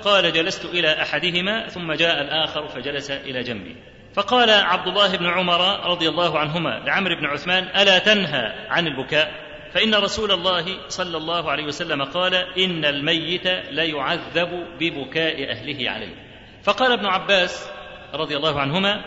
قال 0.04 0.32
جلست 0.32 0.64
إلى 0.64 1.02
أحدهما 1.02 1.68
ثم 1.68 1.92
جاء 1.92 2.22
الآخر 2.22 2.68
فجلس 2.68 3.10
إلى 3.10 3.42
جنبي. 3.42 3.76
فقال 4.14 4.50
عبد 4.50 4.88
الله 4.88 5.16
بن 5.16 5.26
عمر 5.26 5.90
رضي 5.90 6.08
الله 6.08 6.38
عنهما 6.38 6.82
لعمرو 6.86 7.16
بن 7.16 7.24
عثمان 7.24 7.64
ألا 7.64 7.98
تنهى 7.98 8.66
عن 8.68 8.86
البكاء؟ 8.86 9.32
فإن 9.72 9.94
رسول 9.94 10.30
الله 10.30 10.64
صلى 10.88 11.16
الله 11.16 11.50
عليه 11.50 11.64
وسلم 11.64 12.02
قال 12.02 12.34
إن 12.34 12.84
الميت 12.84 13.46
ليعذب 13.70 14.66
ببكاء 14.80 15.50
أهله 15.50 15.90
عليه. 15.90 16.23
فقال 16.64 16.92
ابن 16.92 17.06
عباس 17.06 17.70
رضي 18.14 18.36
الله 18.36 18.60
عنهما 18.60 19.04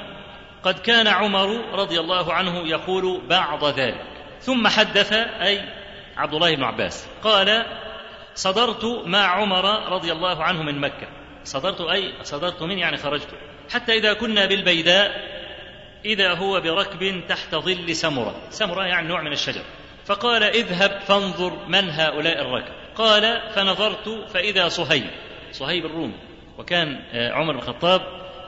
قد 0.63 0.79
كان 0.79 1.07
عمر 1.07 1.49
رضي 1.73 1.99
الله 1.99 2.33
عنه 2.33 2.67
يقول 2.67 3.21
بعض 3.29 3.65
ذلك 3.65 4.05
ثم 4.39 4.67
حدث 4.67 5.13
أي 5.13 5.63
عبد 6.17 6.33
الله 6.33 6.55
بن 6.55 6.63
عباس 6.63 7.07
قال 7.23 7.65
صدرت 8.35 8.85
مع 9.05 9.25
عمر 9.25 9.91
رضي 9.91 10.11
الله 10.11 10.43
عنه 10.43 10.63
من 10.63 10.79
مكة. 10.79 11.07
صدرت 11.43 11.81
أي 11.81 12.13
صدرت 12.23 12.63
من 12.63 12.77
يعني 12.77 12.97
خرجت. 12.97 13.27
حتى 13.73 13.93
إذا 13.97 14.13
كنا 14.13 14.45
بالبيداء 14.45 15.11
إذا 16.05 16.33
هو 16.33 16.61
بركب 16.61 17.27
تحت 17.27 17.55
ظل 17.55 17.95
سمرة. 17.95 18.35
سمرة 18.49 18.83
يعني 18.83 19.07
نوع 19.07 19.21
من 19.21 19.31
الشجر. 19.31 19.63
فقال 20.05 20.43
اذهب 20.43 21.01
فانظر 21.07 21.65
من 21.67 21.89
هؤلاء 21.89 22.41
الركب. 22.41 22.73
قال 22.95 23.41
فنظرت 23.55 24.09
فإذا 24.33 24.67
صهيب. 24.67 25.09
صهيب 25.51 25.85
الرومي. 25.85 26.26
وكان 26.57 26.99
عمر 27.13 27.53
بن 27.53 27.59
الخطاب 27.59 28.01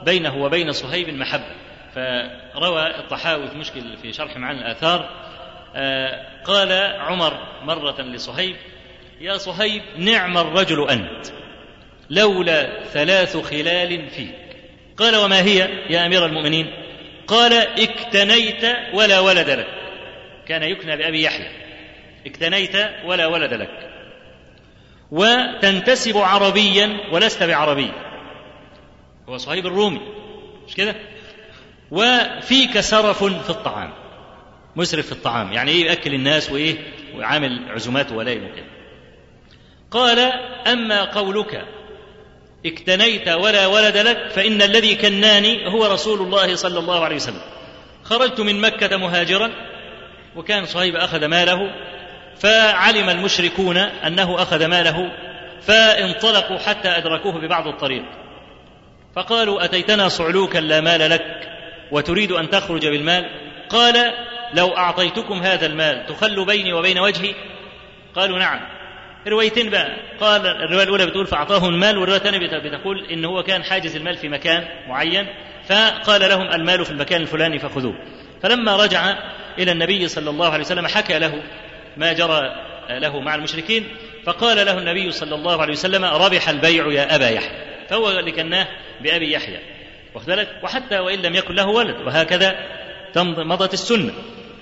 بينه 0.06 0.38
وبين 0.38 0.72
صهيب 0.72 1.10
محبة. 1.10 1.56
فروى 1.96 2.88
الطحاوي 3.00 3.48
في 3.48 3.58
مشكل 3.58 3.98
في 3.98 4.14
شرح 4.14 4.38
معاني 4.38 4.60
الآثار 4.60 5.10
قال 6.46 6.72
عمر 7.00 7.34
مرة 7.64 8.02
لصهيب 8.02 8.56
يا 9.22 9.38
صهيب 9.38 9.82
نعم 9.98 10.38
الرجل 10.38 10.90
أنت 10.90 11.26
لولا 12.10 12.84
ثلاث 12.84 13.38
خلال 13.38 14.10
فيك. 14.10 14.36
قال 14.98 15.16
وما 15.16 15.42
هي 15.42 15.70
يا 15.90 16.06
أمير 16.06 16.26
المؤمنين؟ 16.26 16.74
قال 17.28 17.54
اكتنيت 17.54 18.64
ولا 18.94 19.20
ولد 19.20 19.50
لك. 19.50 19.68
كان 20.48 20.64
يكنى 20.64 20.98
بأبي 20.98 21.24
يحيى. 21.24 21.52
اكتنيت 22.26 22.76
ولا 23.06 23.28
ولد 23.28 23.54
لك. 23.54 23.89
وتنتسب 25.12 26.18
عربيا 26.18 26.98
ولست 27.12 27.44
بعربي. 27.44 27.92
هو 29.30 29.38
صهيب 29.38 29.66
الرومي. 29.66 30.02
مش 30.68 30.76
كده؟ 30.76 30.96
وفيك 31.92 32.80
سرف 32.80 33.24
في 33.24 33.50
الطعام. 33.50 33.94
مسرف 34.76 35.06
في 35.06 35.12
الطعام. 35.12 35.54
يعني 35.54 35.72
إيه 35.72 35.86
يأكل 35.86 36.14
الناس 36.14 36.52
وإيه؟ 36.52 36.76
وعامل 37.16 37.66
عزومات 37.70 38.12
ولائم 38.12 38.44
وكده. 38.44 38.66
قال 39.92 40.20
أما 40.68 41.04
قولك 41.04 41.66
اكتنيت 42.66 43.28
ولا 43.28 43.68
ولد 43.68 43.98
لك 43.98 44.30
فإن 44.30 44.62
الذي 44.62 44.96
كناني 44.96 45.74
هو 45.74 45.86
رسول 45.86 46.22
الله 46.22 46.56
صلى 46.56 46.80
الله 46.80 47.04
عليه 47.04 47.16
وسلم. 47.16 47.42
خرجت 48.04 48.40
من 48.40 48.62
مكة 48.62 48.98
مهاجرا 48.98 49.52
وكان 50.36 50.66
صهيب 50.66 50.96
أخذ 50.96 51.26
ماله 51.26 51.60
فعلم 52.40 53.10
المشركون 53.10 53.78
أنه 53.78 54.42
أخذ 54.42 54.66
ماله 54.66 55.12
فانطلقوا 55.62 56.58
حتى 56.58 56.88
أدركوه 56.88 57.42
ببعض 57.42 57.68
الطريق. 57.68 58.04
فقالوا 59.16 59.66
أتيتنا 59.66 60.08
صعلوكا 60.08 60.58
لا 60.58 60.82
مال 60.82 61.10
لك 61.10 61.50
وتريد 61.92 62.32
أن 62.32 62.50
تخرج 62.50 62.88
بالمال؟ 62.88 63.26
قال 63.70 64.14
لو 64.54 64.78
أعطيتكم 64.78 65.34
هذا 65.34 65.66
المال 65.66 66.06
تخلوا 66.06 66.46
بيني 66.46 66.74
وبين 66.74 67.00
وجهي؟ 67.00 67.34
قالوا 68.16 68.40
نعم. 68.40 68.60
روايتين 69.28 69.70
بقى. 69.70 69.98
قال 70.20 70.48
الرواية 70.48 70.84
الأولى 70.84 71.06
بتقول 71.06 71.28
فاعطاهم 71.28 71.70
المال 71.70 71.98
والرواية 71.98 72.18
الثانية 72.20 72.40
بتقول 72.40 73.06
إن 73.06 73.26
هو 73.26 73.44
كان 73.44 73.64
حاجز 73.64 73.96
المال 73.96 74.18
في 74.18 74.30
مكان 74.30 74.68
معين 74.88 75.28
فقال 75.68 76.22
لهم 76.22 76.48
المال 76.54 76.86
في 76.86 76.92
المكان 76.92 77.22
الفلاني 77.22 77.60
فخذوه. 77.60 77.96
فلما 78.44 78.76
رجع 78.76 79.16
إلى 79.60 79.72
النبي 79.72 80.08
صلى 80.08 80.30
الله 80.30 80.50
عليه 80.50 80.64
وسلم 80.64 80.88
حكى 80.88 81.20
له 81.20 81.44
ما 81.98 82.14
جرى 82.14 82.56
له 82.90 83.20
مع 83.20 83.36
المشركين 83.36 83.88
فقال 84.26 84.66
له 84.66 84.78
النبي 84.78 85.12
صلى 85.12 85.36
الله 85.36 85.62
عليه 85.62 85.74
وسلم 85.74 86.06
ربح 86.06 86.50
البيع 86.50 86.92
يا 86.92 87.16
أبا 87.16 87.30
يحيى. 87.30 87.86
فهو 87.90 88.20
اللي 88.20 88.32
كناه 88.32 88.68
بأبي 89.02 89.32
يحيى. 89.32 89.60
واخذ 90.16 90.46
وحتى 90.64 91.00
وإن 91.00 91.20
لم 91.20 91.36
يكن 91.36 91.56
له 91.56 91.68
ولد. 91.68 91.96
وهكذا 92.06 92.56
مضت 93.18 93.74
السنة. 93.74 94.14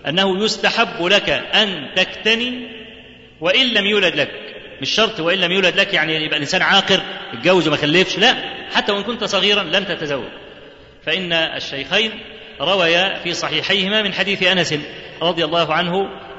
أنه 0.07 0.43
يستحب 0.43 1.05
لك 1.05 1.29
أن 1.29 1.89
تكتني 1.95 2.67
وإن 3.41 3.73
لم 3.73 3.85
يولد 3.85 4.15
لك. 4.15 4.31
مش 4.81 4.89
شرط 4.89 5.19
وإن 5.19 5.37
لم 5.37 5.51
يولد 5.51 5.79
لك 5.79 5.93
يعني 5.93 6.15
يبقى 6.15 6.35
الإنسان 6.35 6.61
عاقر 6.61 7.01
اتجوز 7.33 7.67
وما 7.67 7.77
خلفش 7.77 8.19
لا. 8.19 8.35
حتى 8.73 8.91
وإن 8.91 9.03
كنت 9.03 9.23
صغيرا 9.23 9.63
لم 9.63 9.83
تتزوج. 9.83 10.29
فإن 11.05 11.33
الشيخين 11.33 12.11
رويا 12.61 13.19
في 13.23 13.33
صحيحيهما 13.33 14.01
من 14.01 14.13
حديث 14.13 14.43
أنس 14.43 14.75
رضي 15.21 15.45
الله 15.45 15.73
عنه 15.73 15.91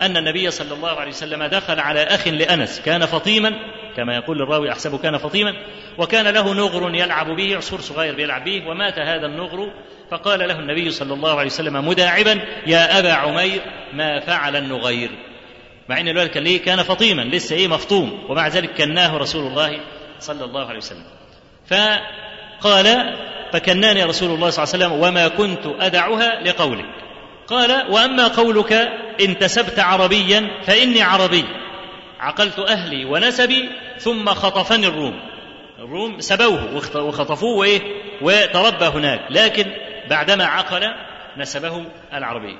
أن 0.02 0.16
النبي 0.16 0.50
صلى 0.50 0.74
الله 0.74 0.90
عليه 0.90 1.10
وسلم 1.10 1.44
دخل 1.44 1.80
على 1.80 2.02
أخ 2.02 2.28
لأنس 2.28 2.80
كان 2.80 3.06
فطيما 3.06 3.52
كما 3.96 4.14
يقول 4.16 4.42
الراوي 4.42 4.72
احسبه 4.72 4.98
كان 4.98 5.18
فطيما 5.18 5.52
وكان 5.98 6.28
له 6.28 6.54
نغر 6.54 6.94
يلعب 6.94 7.36
به 7.36 7.56
عصفور 7.56 7.80
صغير 7.80 8.14
بيلعب 8.14 8.44
به 8.44 8.68
ومات 8.68 8.98
هذا 8.98 9.26
النغر 9.26 9.72
فقال 10.10 10.38
له 10.38 10.58
النبي 10.58 10.90
صلى 10.90 11.14
الله 11.14 11.38
عليه 11.38 11.46
وسلم 11.46 11.88
مداعبا 11.88 12.40
يا 12.66 12.98
أبا 12.98 13.12
عمير 13.12 13.60
ما 13.92 14.20
فعل 14.20 14.56
النغير؟ 14.56 15.10
مع 15.88 16.00
إن 16.00 16.08
الولد 16.08 16.28
كان 16.28 16.44
ليه 16.44 16.62
كان 16.62 16.82
فطيما 16.82 17.22
لسه 17.22 17.56
إيه 17.56 17.68
مفطوم 17.68 18.24
ومع 18.28 18.48
ذلك 18.48 18.70
كناه 18.70 19.16
رسول 19.16 19.46
الله 19.46 19.80
صلى 20.18 20.44
الله 20.44 20.66
عليه 20.66 20.78
وسلم. 20.78 21.04
فقال 21.66 22.86
فكناني 23.52 24.04
رسول 24.04 24.30
الله 24.30 24.50
صلى 24.50 24.64
الله 24.64 24.74
عليه 24.74 24.86
وسلم 24.86 25.08
وما 25.08 25.28
كنت 25.28 25.66
أدعها 25.80 26.42
لقولك. 26.42 26.84
قال 27.46 27.90
وأما 27.90 28.28
قولك 28.28 28.72
انتسبت 29.20 29.78
عربيا 29.78 30.50
فإني 30.66 31.02
عربي. 31.02 31.44
عقلت 32.20 32.58
أهلي 32.58 33.04
ونسبي 33.04 33.68
ثم 33.98 34.28
خطفني 34.28 34.86
الروم. 34.86 35.20
الروم 35.78 36.20
سبوه 36.20 36.82
وخطفوه 36.94 37.58
وإيه؟ 37.58 37.80
وتربى 38.22 38.84
هناك. 38.84 39.20
لكن 39.30 39.64
بعدما 40.10 40.44
عقل 40.44 40.94
نسبه 41.36 41.84
العربي 42.14 42.58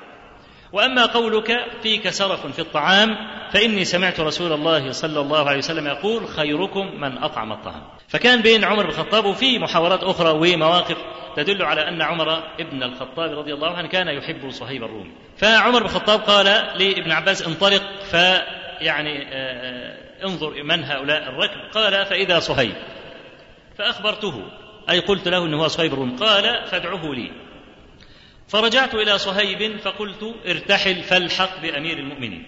وأما 0.73 1.05
قولك 1.05 1.65
فيك 1.83 2.09
سرف 2.09 2.47
في 2.47 2.59
الطعام 2.59 3.09
فإني 3.51 3.85
سمعت 3.85 4.19
رسول 4.19 4.51
الله 4.51 4.91
صلى 4.91 5.19
الله 5.19 5.49
عليه 5.49 5.57
وسلم 5.57 5.87
يقول 5.87 6.27
خيركم 6.27 7.01
من 7.01 7.17
أطعم 7.17 7.51
الطعام. 7.51 7.83
فكان 8.07 8.41
بين 8.41 8.63
عمر 8.63 8.83
بن 8.83 8.89
الخطاب 8.89 9.25
وفي 9.25 9.59
محاورات 9.59 10.03
أخرى 10.03 10.29
ومواقف 10.29 10.97
تدل 11.35 11.63
على 11.63 11.87
أن 11.87 12.01
عمر 12.01 12.43
ابن 12.59 12.83
الخطاب 12.83 13.31
رضي 13.39 13.53
الله 13.53 13.77
عنه 13.77 13.87
كان 13.87 14.07
يحب 14.07 14.49
صهيب 14.49 14.83
الرومي 14.83 15.11
فعمر 15.37 15.79
بن 15.79 15.85
الخطاب 15.85 16.19
قال 16.19 16.45
لابن 16.75 17.11
عباس 17.11 17.47
انطلق 17.47 17.83
فيعني 18.11 19.27
انظر 20.23 20.63
من 20.63 20.83
هؤلاء 20.83 21.29
الركب. 21.29 21.71
قال 21.73 22.05
فإذا 22.05 22.39
صهيب. 22.39 22.75
فأخبرته 23.77 24.43
أي 24.89 24.99
قلت 24.99 25.27
له 25.27 25.45
إنه 25.45 25.63
هو 25.63 25.67
صهيب 25.67 25.93
الرومي 25.93 26.15
قال 26.15 26.67
فادعه 26.67 27.13
لي. 27.13 27.31
فرجعت 28.49 28.95
إلى 28.95 29.17
صهيب 29.17 29.79
فقلت 29.79 30.35
ارتحل 30.47 31.03
فالحق 31.03 31.61
بأمير 31.61 31.97
المؤمنين. 31.97 32.45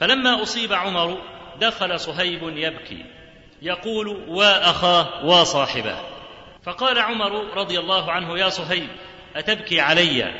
فلما 0.00 0.42
أصيب 0.42 0.72
عمر 0.72 1.18
دخل 1.60 2.00
صهيب 2.00 2.42
يبكي 2.42 3.04
يقول 3.62 4.08
واخاه 4.28 5.26
وصاحباه 5.26 6.00
فقال 6.62 6.98
عمر 6.98 7.56
رضي 7.56 7.78
الله 7.78 8.12
عنه 8.12 8.38
يا 8.38 8.48
صهيب 8.48 8.88
أتبكي 9.36 9.80
علي. 9.80 10.34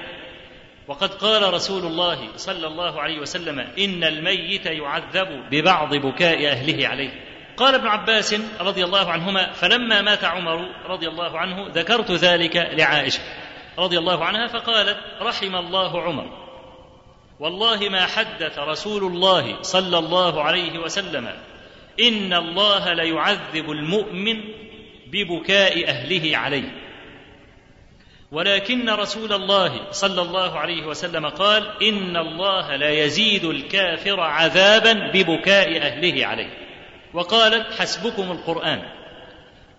وقد 0.88 1.14
قال 1.14 1.54
رسول 1.54 1.82
الله 1.82 2.28
صلى 2.36 2.66
الله 2.66 3.00
عليه 3.00 3.18
وسلم 3.18 3.58
إن 3.58 4.04
الميت 4.04 4.66
يعذب 4.66 5.44
ببعض 5.50 5.94
بكاء 5.94 6.46
أهله 6.46 6.88
عليه. 6.88 7.10
قال 7.56 7.74
ابن 7.74 7.86
عباس 7.86 8.34
رضي 8.60 8.84
الله 8.84 9.10
عنهما 9.10 9.52
فلما 9.52 10.02
مات 10.02 10.24
عمر 10.24 10.68
رضي 10.86 11.08
الله 11.08 11.38
عنه 11.38 11.68
ذكرت 11.68 12.10
ذلك 12.10 12.56
لعائشة. 12.56 13.20
رضي 13.78 13.98
الله 13.98 14.24
عنها 14.24 14.46
فقالت 14.46 14.98
رحم 15.20 15.56
الله 15.56 16.02
عمر. 16.02 16.48
والله 17.40 17.88
ما 17.88 18.06
حدث 18.06 18.58
رسول 18.58 19.12
الله 19.12 19.62
صلى 19.62 19.98
الله 19.98 20.42
عليه 20.42 20.78
وسلم. 20.78 21.28
إن 22.00 22.32
الله 22.32 22.92
ليعذب 22.92 23.70
المؤمن 23.70 24.40
ببكاء 25.06 25.88
أهله 25.88 26.36
عليه. 26.36 26.88
ولكن 28.32 28.90
رسول 28.90 29.32
الله 29.32 29.90
صلى 29.90 30.22
الله 30.22 30.58
عليه 30.58 30.86
وسلم 30.86 31.26
قال 31.26 31.82
إن 31.82 32.16
الله 32.16 32.76
لا 32.76 32.90
يزيد 32.90 33.44
الكافر 33.44 34.20
عذابا 34.20 34.92
ببكاء 34.92 35.76
أهله 35.82 36.26
عليه. 36.26 36.50
وقالت 37.14 37.80
حسبكم 37.80 38.30
القرآن. 38.30 38.82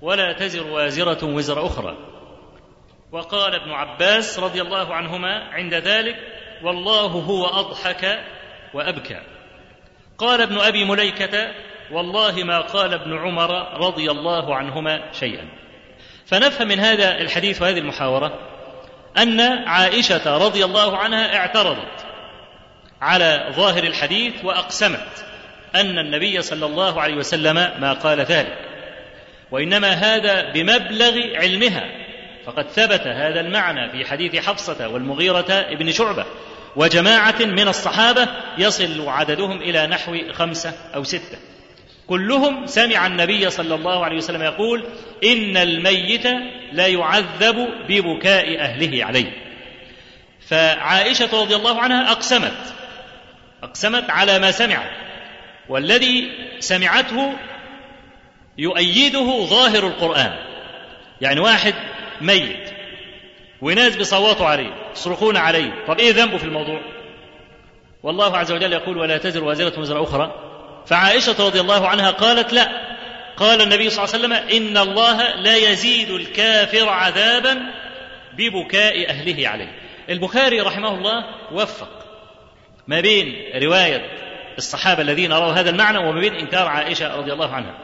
ولا 0.02 0.34
تزر 0.34 0.68
وازرة 0.68 1.26
وزر 1.26 1.66
أخرى. 1.66 2.09
وقال 3.12 3.56
ابن 3.56 3.72
عباس 3.72 4.40
رضي 4.40 4.62
الله 4.62 4.94
عنهما 4.96 5.44
عند 5.52 5.74
ذلك 5.74 6.16
والله 6.64 7.06
هو 7.06 7.46
أضحك 7.46 8.20
وأبكى. 8.74 9.22
قال 10.18 10.42
ابن 10.42 10.58
أبي 10.58 10.86
مليكة 10.86 11.52
والله 11.92 12.44
ما 12.44 12.62
قال 12.62 12.94
ابن 12.94 13.18
عمر 13.18 13.78
رضي 13.88 14.12
الله 14.12 14.56
عنهما 14.56 15.12
شيئا. 15.14 15.50
فنفهم 16.26 16.68
من 16.68 16.80
هذا 16.80 17.22
الحديث 17.22 17.62
وهذه 17.62 17.78
المحاورة 17.78 18.40
أن 19.18 19.42
عائشة 19.68 20.38
رضي 20.38 20.66
الله 20.66 20.98
عنها 20.98 21.36
اعترضت 21.36 22.06
على 23.02 23.48
ظاهر 23.52 23.84
الحديث 23.84 24.46
وأقسمت 24.46 25.26
أن 25.76 26.00
النبي 26.00 26.42
صلى 26.42 26.66
الله 26.66 27.02
عليه 27.02 27.16
وسلم 27.16 27.56
ما 27.56 27.94
قال 27.94 28.20
ذلك. 28.20 28.58
وإنما 29.52 29.90
هذا 29.90 30.52
بمبلغ 30.54 31.36
علمها. 31.36 31.99
فقد 32.50 32.70
ثبت 32.70 33.08
هذا 33.08 33.40
المعنى 33.40 33.90
في 33.90 34.06
حديث 34.06 34.36
حفصة 34.36 34.88
والمغيرة 34.88 35.74
بن 35.74 35.92
شعبة 35.92 36.26
وجماعة 36.76 37.36
من 37.40 37.68
الصحابة 37.68 38.28
يصل 38.58 39.10
عددهم 39.10 39.62
إلى 39.62 39.88
نحو 39.88 40.18
خمسة 40.34 40.74
أو 40.96 41.04
ستة. 41.04 41.38
كلهم 42.08 42.66
سمع 42.66 43.08
النبي 43.08 43.50
صلى 43.50 43.76
الله 43.76 44.06
عليه 44.06 44.18
وسلم 44.18 44.42
يقول 44.42 44.84
إن 45.24 45.58
الميت 45.58 46.26
لا 46.72 46.88
يعذب 46.88 47.68
ببكاء 47.90 48.60
أهله 48.60 49.06
عليه. 49.06 49.32
فعائشة 50.48 51.42
رضي 51.42 51.56
الله 51.56 51.82
عنها 51.82 52.12
أقسمت 52.12 52.74
أقسمت 53.64 54.10
على 54.10 54.40
ما 54.40 54.52
سمعت 54.52 54.92
والذي 55.70 56.32
سمعته 56.60 57.34
يؤيده 58.58 59.46
ظاهر 59.46 59.88
القرآن. 59.88 60.36
يعني 61.22 61.40
واحد 61.40 61.74
ميت. 62.22 62.70
وناس 63.62 63.96
بيصوتوا 63.96 64.46
عليه 64.46 64.92
يصرخون 64.92 65.38
عليه. 65.38 65.86
طب 65.88 66.00
إيه 66.00 66.12
ذنبه 66.12 66.38
في 66.38 66.44
الموضوع؟ 66.44 66.82
والله 68.04 68.38
عز 68.38 68.52
وجل 68.52 68.74
يقول 68.74 68.98
ولا 68.98 69.18
تزر 69.18 69.44
وازرة 69.44 69.80
وزر 69.80 70.04
أخرى. 70.04 70.34
فعائشة 70.86 71.46
رضي 71.46 71.60
الله 71.60 71.88
عنها 71.88 72.12
قالت 72.12 72.54
لا. 72.54 72.90
قال 73.38 73.62
النبي 73.62 73.90
صلى 73.90 74.06
الله 74.06 74.16
عليه 74.16 74.26
وسلم 74.26 74.58
إن 74.58 74.78
الله 74.78 75.36
لا 75.36 75.56
يزيد 75.56 76.10
الكافر 76.10 76.90
عذابا 76.90 77.60
ببكاء 78.38 79.10
أهله 79.10 79.48
عليه. 79.48 79.80
البخاري 80.10 80.62
رحمه 80.62 80.96
الله 80.96 81.26
وفق 81.52 81.90
ما 82.88 83.02
بين 83.02 83.36
رواية 83.64 84.10
الصحابة 84.58 85.02
الذين 85.02 85.34
رأوا 85.34 85.54
هذا 85.54 85.70
المعنى 85.70 85.98
وما 85.98 86.20
بين 86.20 86.36
إنكار 86.36 86.68
عائشة 86.68 87.16
رضي 87.16 87.34
الله 87.34 87.54
عنها. 87.54 87.78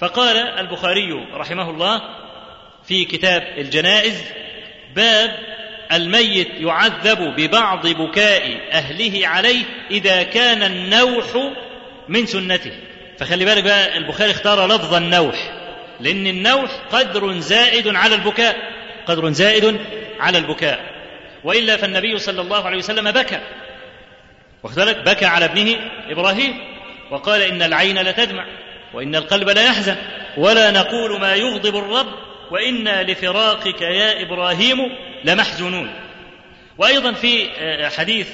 فقال 0.00 0.36
البخاري 0.36 1.12
رحمه 1.34 1.70
الله 1.70 2.00
في 2.90 3.04
كتاب 3.04 3.42
الجنائز 3.58 4.24
باب 4.96 5.30
الميت 5.92 6.48
يعذب 6.60 7.36
ببعض 7.36 7.86
بكاء 7.86 8.60
أهله 8.72 9.28
عليه 9.28 9.64
إذا 9.90 10.22
كان 10.22 10.62
النوح 10.62 11.52
من 12.08 12.26
سنته. 12.26 12.72
فخلي 13.18 13.44
بالك 13.44 13.64
بقى 13.64 13.96
البخاري 13.96 14.30
اختار 14.30 14.66
لفظ 14.66 14.94
النوح 14.94 15.52
لأن 16.00 16.26
النوح 16.26 16.70
قدر 16.92 17.38
زائد 17.38 17.88
على 17.88 18.14
البكاء 18.14 18.56
قدر 19.06 19.30
زائد 19.30 19.80
على 20.20 20.38
البكاء. 20.38 20.80
وإلا 21.44 21.76
فالنبي 21.76 22.18
صلى 22.18 22.40
الله 22.40 22.66
عليه 22.66 22.78
وسلم 22.78 23.10
بكى. 23.10 23.40
واختلت 24.62 24.98
بكى 25.08 25.26
على 25.26 25.44
ابنه 25.44 25.76
إبراهيم 26.08 26.54
وقال 27.10 27.42
إن 27.42 27.62
العين 27.62 27.98
لتدمع 27.98 28.46
وإن 28.94 29.16
القلب 29.16 29.48
لا 29.48 29.62
يحزن 29.64 29.96
ولا 30.36 30.70
نقول 30.70 31.20
ما 31.20 31.34
يغضب 31.34 31.76
الرب 31.76 32.29
وإنا 32.50 33.02
لفراقك 33.02 33.82
يا 33.82 34.22
إبراهيم 34.22 34.78
لمحزونون. 35.24 35.94
وأيضا 36.78 37.12
في 37.12 37.48
حديث 37.96 38.28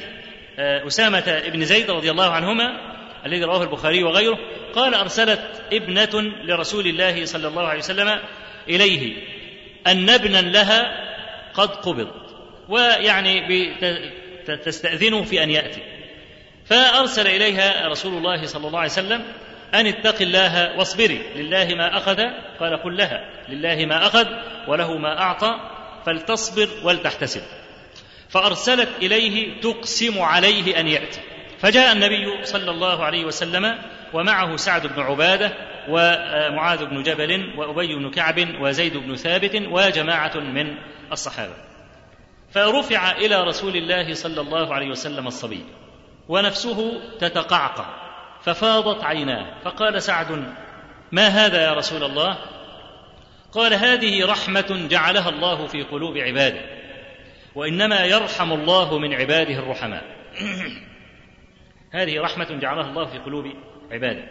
أسامة 0.58 1.42
بن 1.48 1.64
زيد 1.64 1.90
رضي 1.90 2.10
الله 2.10 2.30
عنهما 2.30 2.96
الذي 3.26 3.44
رواه 3.44 3.62
البخاري 3.62 4.04
وغيره 4.04 4.38
قال 4.74 4.94
أرسلت 4.94 5.40
ابنة 5.72 6.22
لرسول 6.44 6.86
الله 6.86 7.24
صلى 7.24 7.48
الله 7.48 7.66
عليه 7.66 7.78
وسلم 7.78 8.20
إليه 8.68 9.16
أن 9.86 10.10
ابنا 10.10 10.40
لها 10.40 11.06
قد 11.54 11.68
قبض 11.68 12.08
ويعني 12.68 13.42
تستأذنه 14.64 15.22
في 15.22 15.42
أن 15.42 15.50
يأتي. 15.50 15.82
فأرسل 16.64 17.26
إليها 17.26 17.88
رسول 17.88 18.18
الله 18.18 18.46
صلى 18.46 18.66
الله 18.66 18.78
عليه 18.78 18.90
وسلم 18.90 19.24
أن 19.74 19.86
اتق 19.86 20.22
الله 20.22 20.76
واصبري. 20.78 21.22
لله 21.36 21.74
ما 21.74 21.96
أخذ 21.96 22.20
قال 22.60 22.82
قل 22.82 22.96
لها. 22.96 23.30
لله 23.48 23.86
ما 23.86 24.06
أخذ 24.06 24.26
وله 24.68 24.98
ما 24.98 25.20
أعطى 25.20 25.54
فلتصبر 26.06 26.68
ولتحتسب. 26.82 27.42
فأرسلت 28.28 28.88
إليه 29.02 29.60
تقسم 29.60 30.20
عليه 30.20 30.80
أن 30.80 30.88
يأتي 30.88 31.20
فجاء 31.58 31.92
النبي 31.92 32.44
صلى 32.44 32.70
الله 32.70 33.04
عليه 33.04 33.24
وسلم 33.24 33.78
ومعه 34.12 34.56
سعد 34.56 34.86
بن 34.86 35.02
عبادة 35.02 35.52
ومعاذ 35.88 36.84
بن 36.84 37.02
جبل 37.02 37.52
وأبي 37.56 37.94
بن 37.94 38.10
كعب 38.10 38.48
وزيد 38.60 38.96
بن 38.96 39.16
ثابت 39.16 39.62
وجماعة 39.70 40.36
من 40.36 40.74
الصحابة. 41.12 41.54
فرفع 42.50 43.10
إلى 43.10 43.44
رسول 43.44 43.76
الله 43.76 44.14
صلى 44.14 44.40
الله 44.40 44.74
عليه 44.74 44.88
وسلم 44.88 45.26
الصبي. 45.26 45.64
ونفسه 46.28 47.00
تتقعقع. 47.20 48.05
ففاضت 48.46 49.04
عيناه. 49.04 49.46
فقال 49.64 50.02
سعد 50.02 50.44
ما 51.12 51.28
هذا 51.28 51.62
يا 51.62 51.72
رسول 51.72 52.04
الله؟ 52.04 52.38
قال 53.52 53.74
هذه 53.74 54.26
رحمة 54.26 54.86
جعلها 54.90 55.28
الله 55.28 55.66
في 55.66 55.82
قلوب 55.82 56.18
عباده 56.18 56.60
وإنما 57.54 58.04
يرحم 58.04 58.52
الله 58.52 58.98
من 58.98 59.14
عباده 59.14 59.58
الرحماء. 59.58 60.04
هذه 61.96 62.20
رحمة 62.20 62.58
جعلها 62.60 62.90
الله 62.90 63.04
في 63.06 63.18
قلوب 63.18 63.46
عباده. 63.90 64.24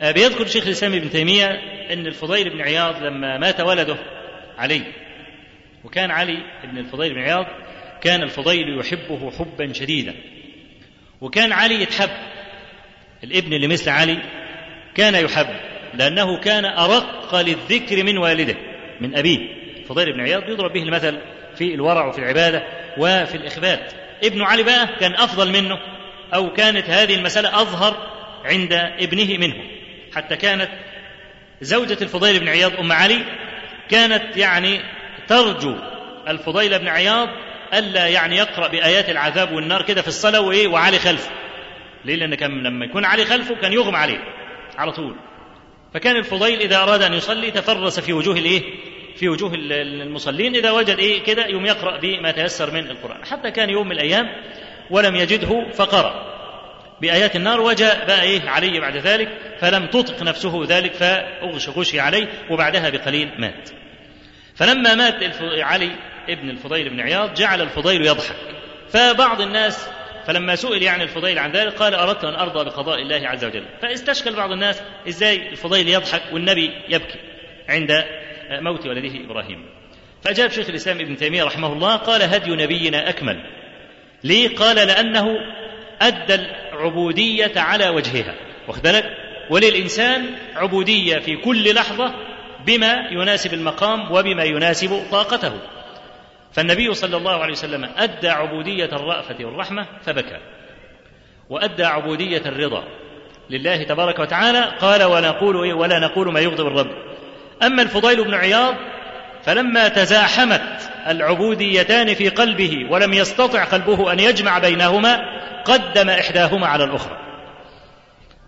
بيذكر 0.00 0.46
شيخ 0.46 0.64
الإسلام 0.64 0.94
ابن 0.94 1.10
تيمية 1.10 1.46
أن 1.92 2.06
الفضيل 2.06 2.50
بن 2.50 2.60
عياض 2.60 3.02
لما 3.02 3.38
مات 3.38 3.60
ولده 3.60 3.96
علي 4.58 4.82
وكان 5.84 6.10
علي 6.10 6.38
بن 6.64 6.78
الفضيل 6.78 7.14
بن 7.14 7.20
عياض 7.20 7.46
كان 8.00 8.22
الفضيل 8.22 8.78
يحبه 8.78 9.30
حبا 9.30 9.72
شديدا 9.72 10.14
وكان 11.20 11.52
علي 11.52 11.82
يتحب. 11.82 12.10
الابن 13.24 13.52
اللي 13.52 13.68
مثل 13.68 13.90
علي 13.90 14.18
كان 14.94 15.14
يحب 15.14 15.46
لأنه 15.94 16.40
كان 16.40 16.64
أرق 16.64 17.40
للذكر 17.40 18.04
من 18.04 18.18
والده 18.18 18.56
من 19.00 19.16
أبيه. 19.16 19.38
فضيل 19.88 20.12
بن 20.12 20.20
عياض 20.20 20.48
يضرب 20.48 20.72
به 20.72 20.82
المثل 20.82 21.18
في 21.58 21.74
الورع 21.74 22.06
وفي 22.06 22.18
العبادة 22.18 22.62
وفي 22.98 23.34
الإخبات. 23.34 23.92
ابن 24.24 24.42
علي 24.42 24.62
بقى 24.62 24.88
كان 25.00 25.14
أفضل 25.14 25.52
منه 25.52 25.78
أو 26.34 26.52
كانت 26.52 26.90
هذه 26.90 27.14
المسألة 27.14 27.60
أظهر 27.62 27.96
عند 28.44 28.72
ابنه 28.72 29.38
منه. 29.38 29.56
حتى 30.16 30.36
كانت 30.36 30.68
زوجة 31.60 31.98
الفضيل 32.02 32.40
بن 32.40 32.48
عياض 32.48 32.72
أم 32.80 32.92
علي 32.92 33.24
كانت 33.90 34.36
يعني 34.36 34.80
ترجو 35.28 35.76
الفضيل 36.28 36.78
بن 36.78 36.88
عياض 36.88 37.28
ألا 37.74 38.06
يعني 38.06 38.36
يقرأ 38.36 38.68
بآيات 38.68 39.10
العذاب 39.10 39.52
والنار 39.52 39.82
كده 39.82 40.02
في 40.02 40.08
الصلاة 40.08 40.40
وإيه 40.40 40.68
وعلي 40.68 40.98
خلفه. 40.98 41.30
ليه؟ 42.06 42.16
لأن 42.16 42.34
كان 42.34 42.62
لما 42.62 42.84
يكون 42.84 43.04
علي 43.04 43.24
خلفه 43.24 43.54
كان 43.54 43.72
يغمى 43.72 43.96
عليه 43.96 44.18
على 44.78 44.92
طول. 44.92 45.16
فكان 45.94 46.16
الفضيل 46.16 46.60
إذا 46.60 46.82
أراد 46.82 47.02
أن 47.02 47.14
يصلي 47.14 47.50
تفرس 47.50 48.00
في 48.00 48.12
وجوه 48.12 48.36
الإيه؟ 48.36 48.62
في 49.16 49.28
وجوه 49.28 49.52
المصلين 49.54 50.56
إذا 50.56 50.70
وجد 50.70 50.98
إيه؟ 50.98 51.22
كده 51.22 51.46
يوم 51.46 51.66
يقرأ 51.66 51.98
بما 52.00 52.30
تيسر 52.30 52.70
من 52.70 52.90
القرآن. 52.90 53.24
حتى 53.24 53.50
كان 53.50 53.70
يوم 53.70 53.86
من 53.86 53.92
الأيام 53.92 54.26
ولم 54.90 55.16
يجده 55.16 55.70
فقرأ 55.74 56.36
بآيات 57.00 57.36
النار 57.36 57.60
وجاء 57.60 58.06
بقى 58.06 58.22
إيه؟ 58.22 58.48
علي 58.48 58.80
بعد 58.80 58.96
ذلك 58.96 59.28
فلم 59.60 59.86
تطق 59.86 60.22
نفسه 60.22 60.64
ذلك 60.68 60.92
فأغش 60.94 61.68
غشي 61.68 62.00
عليه 62.00 62.26
وبعدها 62.50 62.90
بقليل 62.90 63.30
مات. 63.38 63.70
فلما 64.54 64.94
مات 64.94 65.22
علي 65.42 65.90
ابن 66.28 66.50
الفضيل 66.50 66.88
بن 66.90 67.00
عياض 67.00 67.34
جعل 67.34 67.62
الفضيل 67.62 68.06
يضحك. 68.06 68.36
فبعض 68.88 69.40
الناس 69.40 69.88
فلما 70.26 70.56
سئل 70.56 70.82
يعني 70.82 71.02
الفضيل 71.02 71.38
عن 71.38 71.52
ذلك 71.52 71.72
قال 71.72 71.94
أردت 71.94 72.24
أن 72.24 72.34
أرضى 72.34 72.64
بقضاء 72.64 73.02
الله 73.02 73.28
عز 73.28 73.44
وجل. 73.44 73.64
فاستشكل 73.82 74.36
بعض 74.36 74.52
الناس 74.52 74.82
إزاي 75.08 75.48
الفضيل 75.48 75.88
يضحك 75.88 76.22
والنبي 76.32 76.70
يبكي 76.88 77.18
عند 77.68 78.04
موت 78.50 78.86
ولده 78.86 79.24
إبراهيم. 79.24 79.66
فأجاب 80.22 80.50
شيخ 80.50 80.68
الإسلام 80.68 81.00
ابن 81.00 81.16
تيمية 81.16 81.44
رحمه 81.44 81.72
الله 81.72 81.96
قال 81.96 82.22
هدي 82.22 82.50
نبينا 82.50 83.08
أكمل. 83.08 83.44
ليه؟ 84.24 84.56
قال 84.56 84.76
لأنه 84.76 85.26
أدى 86.00 86.34
العبودية 86.34 87.52
على 87.56 87.88
وجهها. 87.88 88.34
واخد 88.68 88.82
بالك؟ 88.82 89.04
وللإنسان 89.50 90.26
عبودية 90.54 91.18
في 91.18 91.36
كل 91.36 91.74
لحظة 91.74 92.14
بما 92.66 93.08
يناسب 93.10 93.54
المقام 93.54 94.12
وبما 94.12 94.44
يناسب 94.44 95.02
طاقته. 95.10 95.60
فالنبي 96.56 96.94
صلى 96.94 97.16
الله 97.16 97.42
عليه 97.42 97.52
وسلم 97.52 97.88
أدى 97.96 98.28
عبودية 98.28 98.84
الرأفة 98.84 99.44
والرحمة 99.44 99.86
فبكى 100.04 100.38
وأدى 101.50 101.84
عبودية 101.84 102.42
الرضا 102.46 102.84
لله 103.50 103.82
تبارك 103.82 104.18
وتعالى 104.18 104.60
قال 104.80 105.02
ونقول 105.02 105.64
إيه؟ 105.64 105.74
ولا 105.74 105.98
نقول 105.98 106.32
ما 106.32 106.40
يغضب 106.40 106.66
الرب. 106.66 106.90
أما 107.62 107.82
الفضيل 107.82 108.24
بن 108.24 108.34
عياض 108.34 108.74
فلما 109.42 109.88
تزاحمت 109.88 110.90
العبوديتان 111.06 112.14
في 112.14 112.28
قلبه 112.28 112.86
ولم 112.90 113.12
يستطع 113.12 113.64
قلبه 113.64 114.12
أن 114.12 114.20
يجمع 114.20 114.58
بينهما 114.58 115.20
قدم 115.64 116.10
إحداهما 116.10 116.66
على 116.66 116.84
الأخرى. 116.84 117.18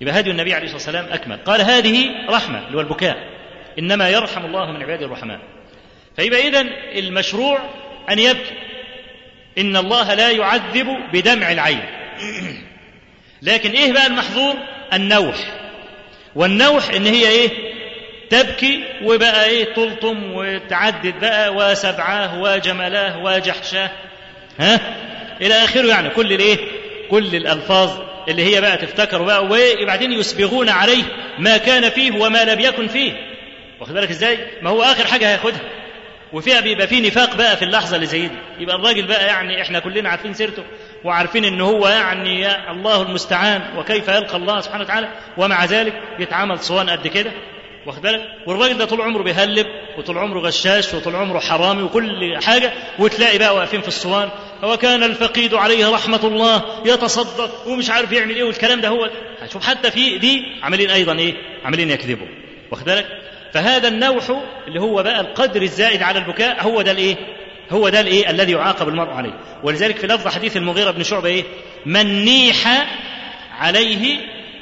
يبقى 0.01 0.21
هدي 0.21 0.31
النبي 0.31 0.55
عليه 0.55 0.65
الصلاة 0.65 0.77
والسلام 0.77 1.05
أكمل. 1.13 1.37
قال 1.37 1.61
هذه 1.61 2.07
رحمة 2.31 2.67
اللي 2.67 2.77
هو 2.77 2.81
البكاء 2.81 3.17
إنما 3.79 4.09
يرحم 4.09 4.45
الله 4.45 4.73
من 4.73 4.83
عباده 4.83 5.07
الرحمن. 5.07 5.39
فيبقى 6.17 6.49
إذن 6.49 6.69
المشروع 6.99 7.59
أن 8.11 8.19
يبكي. 8.19 8.53
إن 9.59 9.77
الله 9.77 10.15
لا 10.15 10.31
يعذب 10.31 10.97
بدمع 11.13 11.53
العين. 11.53 11.83
لكن 13.43 13.71
إيه 13.71 13.93
بقى 13.93 14.07
المحظور؟ 14.07 14.55
النوح. 14.93 15.37
والنوح 16.35 16.91
إن 16.91 17.07
هي 17.07 17.29
إيه؟ 17.29 17.51
تبكي 18.31 18.85
وبقى 19.03 19.45
إيه؟ 19.45 19.65
تلطم 19.75 20.33
وتعدد 20.35 21.21
بقى 21.21 21.55
وسبعاه 21.55 22.41
وجملاه 22.41 23.23
وجحشاه. 23.23 23.91
ها؟ 24.59 24.81
إلى 25.41 25.55
آخره 25.55 25.89
يعني. 25.89 26.09
كل 26.11 26.33
الإيه؟ 26.33 26.57
كل 27.11 27.35
الألفاظ 27.37 27.91
اللي 28.29 28.57
هي 28.57 28.61
بقى 28.61 28.77
تفتكر 28.77 29.23
بقى. 29.23 29.45
وبعدين 29.83 30.13
يسبغون 30.13 30.69
عليه 30.69 31.03
ما 31.39 31.57
كان 31.57 31.91
فيه 31.91 32.13
وما 32.21 32.45
لم 32.45 32.61
يكن 32.61 32.89
فيه. 32.89 33.13
واخد 33.81 33.95
بالك 33.95 34.11
إزاي؟ 34.11 34.39
ما 34.63 34.71
هو 34.71 34.83
آخر 34.83 35.07
حاجة 35.07 35.29
هياخدها. 35.31 35.61
وفيها 36.33 36.61
بيبقى 36.61 36.87
في 36.87 37.01
نفاق 37.01 37.37
بقى 37.37 37.57
في 37.57 37.65
اللحظة 37.65 37.97
اللي 37.97 38.07
زي 38.07 38.27
دي. 38.29 38.37
يبقى 38.59 38.77
الراجل 38.77 39.07
بقى 39.07 39.27
يعني 39.27 39.63
إحنا 39.63 39.79
كلنا 39.79 40.09
عارفين 40.09 40.35
سيرته 40.35 40.63
وعارفين 41.05 41.45
إن 41.45 41.61
هو 41.61 41.89
يعني 41.89 42.41
يا 42.41 42.71
الله 42.71 43.03
المستعان 43.03 43.63
وكيف 43.77 44.09
يلقى 44.09 44.37
الله 44.37 44.61
سبحانه 44.61 44.85
وتعالى 44.85 45.09
ومع 45.37 45.65
ذلك 45.65 46.03
بيتعامل 46.19 46.59
صوان 46.61 46.91
قد 46.91 47.07
كده. 47.07 47.33
واخد 47.87 48.03
بالك؟ 48.03 48.23
والراجل 48.47 48.79
ده 48.79 48.85
طول 48.85 49.01
عمره 49.01 49.23
بيهلب 49.23 49.67
وطول 49.99 50.19
عمره 50.19 50.41
غشاش 50.41 50.95
وطول 50.95 51.17
عمره 51.17 51.39
حرامي 51.39 51.83
وكل 51.83 52.39
حاجة 52.43 52.73
وتلاقي 52.99 53.39
بقى 53.39 53.55
واقفين 53.55 53.81
في 53.81 53.89
الصوان. 53.89 54.29
وكان 54.63 55.03
الفقيد 55.03 55.55
عليه 55.55 55.91
رحمة 55.95 56.21
الله 56.25 56.63
يتصدق 56.87 57.69
ومش 57.69 57.91
عارف 57.91 58.13
يعمل 58.13 58.35
إيه 58.37 58.45
والكلام 58.45 58.81
ده 58.81 58.89
هو. 58.89 59.11
شوف 59.53 59.67
حتى 59.67 59.91
في 59.91 60.19
دي 60.19 60.45
عاملين 60.63 60.91
أيضا 60.91 61.19
إيه؟ 61.19 61.35
عاملين 61.65 61.91
يكذبوا. 61.91 62.27
واخد 62.71 62.85
بالك؟ 62.85 63.07
فهذا 63.53 63.89
النوح 63.89 64.25
اللي 64.69 64.81
هو 64.81 65.03
بقى 65.03 65.21
القدر 65.21 65.63
الزائد 65.63 66.03
على 66.03 66.19
البكاء 66.19 66.63
هو 66.63 66.83
ده 66.83 66.91
الإيه؟ 66.91 67.17
هو 67.71 67.89
ده 67.89 68.01
الإيه؟ 68.01 68.31
الذي 68.31 68.53
يعاقب 68.53 68.89
المرء 68.89 69.11
عليه. 69.11 69.39
ولذلك 69.63 69.97
في 69.99 70.07
لفظ 70.07 70.29
حديث 70.29 70.57
المغيرة 70.57 70.91
بن 70.91 71.03
شعبة 71.03 71.29
إيه؟ 71.29 71.45
من 71.87 72.25
نيح 72.25 72.87
عليه 73.59 74.19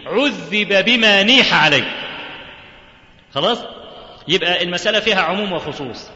عذب 0.06 0.84
بما 0.84 1.22
نيح 1.22 1.64
عليه. 1.64 1.84
خلاص؟ 3.34 3.64
يبقى 4.28 4.62
المسألة 4.62 5.00
فيها 5.00 5.22
عموم 5.22 5.52
وخصوص. 5.52 6.10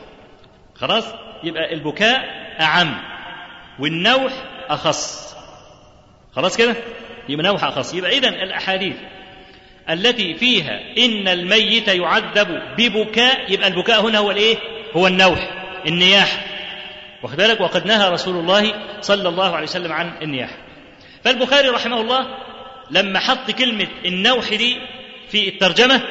خلاص؟ 0.75 1.05
يبقى 1.45 1.75
البكاء 1.75 2.21
أعم 2.61 3.03
والنوح 3.79 4.33
أخص. 4.69 5.35
خلاص 6.37 6.57
كده؟ 6.57 6.75
يبقى 7.29 7.47
نوح 7.47 7.65
أخص. 7.65 7.95
يبقى 7.95 8.19
إذن 8.19 8.35
الأحاديث 8.35 8.97
التي 9.91 10.35
فيها 10.35 10.81
إن 10.99 11.29
الميت 11.29 11.89
يعذب 11.89 12.63
ببكاء 12.79 13.53
يبقى 13.53 13.69
البكاء 13.69 14.01
هنا 14.01 14.19
هو 14.19 14.31
الإيه؟ 14.31 14.57
هو 14.97 15.07
النوح 15.07 15.51
النياحة 15.87 16.39
واخد 17.23 17.37
بالك؟ 17.37 17.61
وقد 17.61 17.87
نهى 17.87 18.09
رسول 18.09 18.37
الله 18.37 18.75
صلى 19.01 19.29
الله 19.29 19.55
عليه 19.57 19.67
وسلم 19.67 19.93
عن 19.93 20.13
النياحة 20.23 20.57
فالبخاري 21.25 21.69
رحمه 21.69 22.01
الله 22.01 22.27
لما 22.91 23.19
حط 23.19 23.51
كلمة 23.51 23.89
النوح 24.05 24.49
دي 24.55 24.77
في 25.29 25.49
الترجمة 25.49 26.03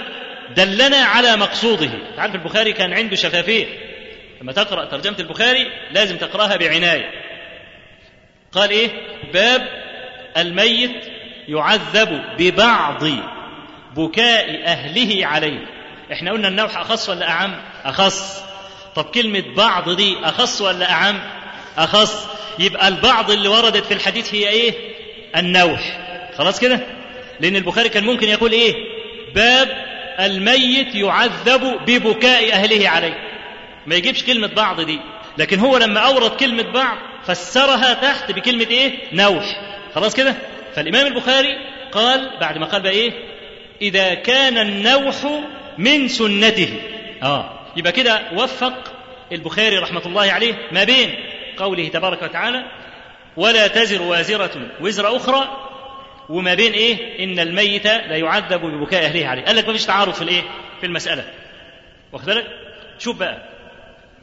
دلنا 0.55 0.97
على 0.97 1.35
مقصوده. 1.35 1.89
تعرف 2.17 2.35
البخاري 2.35 2.73
كان 2.73 2.93
عنده 2.93 3.15
شفافية. 3.15 3.65
لما 4.41 4.51
تقرأ 4.51 4.85
ترجمة 4.85 5.15
البخاري 5.19 5.67
لازم 5.91 6.17
تقرأها 6.17 6.55
بعناية. 6.57 7.11
قال 8.51 8.69
إيه؟ 8.69 8.89
باب 9.33 9.67
الميت 10.37 11.05
يعذب 11.47 12.21
ببعض 12.37 13.03
بكاء 13.95 14.63
أهله 14.65 15.25
عليه. 15.25 15.65
إحنا 16.13 16.31
قلنا 16.31 16.47
النوح 16.47 16.77
أخص 16.77 17.09
ولا 17.09 17.29
أعم؟ 17.29 17.61
أخص. 17.85 18.43
طب 18.95 19.03
كلمة 19.05 19.43
بعض 19.57 19.89
دي 19.89 20.17
أخص 20.23 20.61
ولا 20.61 20.91
أعم؟ 20.91 21.19
أخص. 21.77 22.27
يبقى 22.59 22.87
البعض 22.87 23.31
اللي 23.31 23.47
وردت 23.49 23.85
في 23.85 23.93
الحديث 23.93 24.35
هي 24.35 24.49
إيه؟ 24.49 24.73
النوح. 25.35 25.99
خلاص 26.37 26.59
كده؟ 26.59 26.79
لأن 27.39 27.55
البخاري 27.55 27.89
كان 27.89 28.03
ممكن 28.03 28.29
يقول 28.29 28.51
إيه؟ 28.51 28.75
باب 29.35 29.69
الميت 30.19 30.95
يعذب 30.95 31.79
ببكاء 31.87 32.51
أهله 32.53 32.89
عليه. 32.89 33.17
ما 33.87 33.95
يجيبش 33.95 34.23
كلمة 34.23 34.47
بعض 34.47 34.81
دي. 34.81 34.99
لكن 35.37 35.59
هو 35.59 35.77
لما 35.77 35.99
أورد 35.99 36.31
كلمة 36.31 36.63
بعض 36.63 36.97
فسرها 37.25 37.93
تحت 37.93 38.31
بكلمة 38.31 38.67
إيه؟ 38.71 38.91
نوح. 39.13 39.61
خلاص 39.95 40.15
كده؟ 40.15 40.35
فالإمام 40.75 41.07
البخاري 41.07 41.57
قال 41.91 42.31
بعد 42.39 42.57
ما 42.57 42.65
قال 42.65 42.81
بقى 42.81 42.91
إيه؟ 42.91 43.11
إذا 43.81 44.13
كان 44.13 44.57
النوح 44.57 45.15
من 45.77 46.07
سنته. 46.07 46.81
آه. 47.23 47.59
يبقى 47.75 47.91
كده 47.91 48.21
وفق 48.33 48.93
البخاري 49.31 49.77
رحمة 49.77 50.01
الله 50.05 50.31
عليه 50.31 50.53
ما 50.71 50.83
بين 50.83 51.15
قوله 51.57 51.87
تبارك 51.87 52.21
وتعالى 52.21 52.65
ولا 53.37 53.67
تزر 53.67 54.01
وازرة 54.01 54.51
وزر 54.81 55.15
أخرى 55.17 55.65
وما 56.29 56.53
بين 56.53 56.73
إيه؟ 56.73 57.23
إن 57.23 57.39
الميت 57.39 57.85
لا 57.85 58.15
يعذب 58.15 58.61
ببكاء 58.61 59.05
أهله 59.05 59.27
عليه. 59.27 59.43
قال 59.43 59.55
لك 59.55 59.67
ما 59.67 59.73
فيش 59.73 59.85
تعارض 59.85 60.13
في 60.13 60.21
الإيه؟ 60.21 60.41
في 60.79 60.85
المسألة. 60.85 61.23
واخد 62.11 62.25
بالك؟ 62.25 62.47
شوف 62.99 63.17
بقى. 63.17 63.49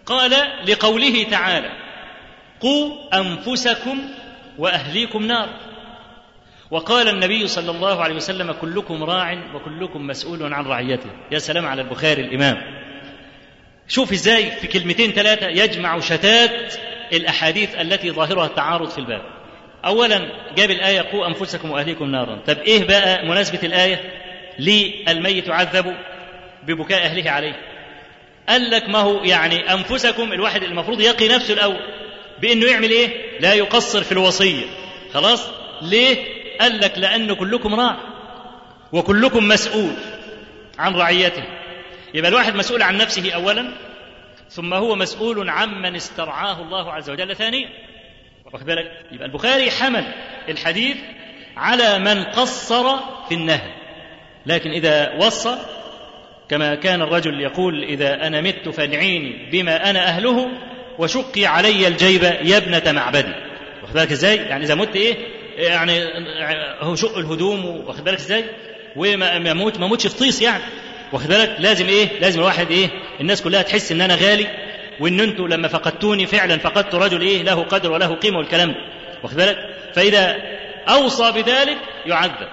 قال 0.07 0.31
لقوله 0.69 1.23
تعالى 1.31 1.73
قوا 2.61 2.95
أنفسكم 3.15 3.99
وأهليكم 4.59 5.27
نار. 5.27 5.49
وقال 6.71 7.09
النبي 7.09 7.47
صلى 7.47 7.71
الله 7.71 8.03
عليه 8.03 8.15
وسلم 8.15 8.53
كلكم 8.53 9.05
راع 9.05 9.39
وكلكم 9.55 10.07
مسؤول 10.07 10.55
عن 10.55 10.65
رعيته. 10.67 11.11
يا 11.33 11.39
سلام 11.39 11.67
على 11.67 11.83
البخاري 11.83 12.23
الإمام. 12.23 12.57
شوف 13.89 14.13
إزاي 14.13 14.51
في 14.51 14.67
كلمتين 14.67 15.13
ثلاثة 15.13 15.47
يجمع 15.47 16.01
شتات 16.01 16.75
الأحاديث 17.13 17.75
التي 17.75 18.11
ظاهرها 18.11 18.47
التعارض 18.47 18.89
في 18.89 18.99
الباب. 18.99 19.23
أولا 19.85 20.29
جاب 20.57 20.71
الآية 20.71 21.01
قوا 21.01 21.27
أنفسكم 21.27 21.71
وأهليكم 21.71 22.05
نارا. 22.11 22.43
طب 22.47 22.59
إيه 22.59 22.85
بقى 22.85 23.27
مناسبة 23.27 23.61
الآية؟ 23.63 24.01
للميت 24.59 25.49
يعذب 25.49 25.95
ببكاء 26.67 27.05
أهله 27.05 27.31
عليه. 27.31 27.57
قال 28.49 28.71
لك 28.71 28.89
ما 28.89 28.99
هو؟ 28.99 29.25
يعني 29.25 29.73
أنفسكم 29.73 30.33
الواحد 30.33 30.63
المفروض 30.63 31.01
يقي 31.01 31.29
نفسه 31.29 31.55
الأول 31.55 31.81
بأنه 32.41 32.67
يعمل 32.67 32.91
إيه؟ 32.91 33.41
لا 33.41 33.55
يقصر 33.55 34.03
في 34.03 34.13
الوصية. 34.13 34.65
خلاص؟ 35.15 35.49
ليه؟ 35.83 36.36
قال 36.61 36.81
لك 36.81 36.99
لأن 36.99 37.33
كلكم 37.35 37.75
راع 37.75 37.97
وكلكم 38.93 39.49
مسؤول 39.49 39.93
عن 40.79 40.95
رعيته 40.95 41.45
يبقى 42.15 42.31
الواحد 42.31 42.55
مسؤول 42.57 42.83
عن 42.83 42.97
نفسه 42.97 43.33
أولا 43.35 43.73
ثم 44.51 44.75
هو 44.75 44.95
مسؤول 44.95 45.51
عمن 45.51 45.97
استرعاه 45.97 46.63
الله 46.63 46.93
عز 46.93 47.11
وجل 47.11 47.37
ثانيا 47.37 47.69
واخد 48.53 48.67
بالك 48.67 48.93
يبقى 49.13 49.27
البخاري 49.27 49.71
حمل 49.71 50.05
الحديث 50.49 50.97
على 51.57 51.99
من 51.99 52.25
قصر 52.25 52.97
في 53.29 53.35
النهي 53.35 53.73
لكن 54.47 54.71
إذا 54.71 55.15
وصى 55.15 55.59
كما 56.49 56.75
كان 56.75 57.03
الرجل 57.03 57.41
يقول 57.41 57.85
إذا 57.85 58.27
أنا 58.27 58.41
مت 58.41 58.69
فادعيني 58.69 59.51
بما 59.53 59.91
أنا 59.91 60.09
أهله 60.09 60.49
وشقي 60.99 61.47
علي 61.47 61.89
الجيب 61.89 62.23
يا 62.23 62.57
ابنة 62.57 62.93
معبدي 62.93 63.33
واخد 63.83 63.95
بالك 63.95 64.13
إزاي؟ 64.13 64.37
يعني 64.37 64.65
إذا 64.65 64.75
مت 64.75 64.97
إيه؟ 64.97 65.17
يعني 65.57 66.05
هو 66.81 66.95
شق 66.95 67.19
الهدوم 67.19 67.67
واخد 67.67 68.05
بالك 68.05 68.19
إزاي؟ 68.19 68.45
وما 68.97 69.37
أموت 69.53 69.79
ما 69.79 69.87
اموتش 69.87 70.07
في 70.07 70.19
طيس 70.19 70.43
يعني. 70.43 70.63
واخد 71.13 71.29
بالك؟ 71.29 71.57
لازم 71.59 71.87
إيه؟ 71.87 72.21
لازم 72.21 72.41
الواحد 72.41 72.71
إيه؟ 72.71 72.89
الناس 73.21 73.43
كلها 73.43 73.63
تحس 73.63 73.93
إن 73.93 74.01
أنا 74.01 74.15
غالي 74.15 74.47
وإن 75.01 75.21
أنتوا 75.21 75.49
لما 75.49 75.69
فقدتوني 75.69 76.27
فعلا 76.27 76.59
فقدت 76.59 76.95
رجل 76.95 77.21
إيه؟ 77.21 77.43
له 77.43 77.63
قدر 77.63 77.93
وله 77.93 78.15
قيمة 78.15 78.39
والكلام 78.39 78.69
ده. 78.69 78.77
واخد 79.23 79.37
بالك؟ 79.37 79.57
فإذا 79.95 80.37
أوصى 80.89 81.33
بذلك 81.33 81.79
يعذب. 82.07 82.49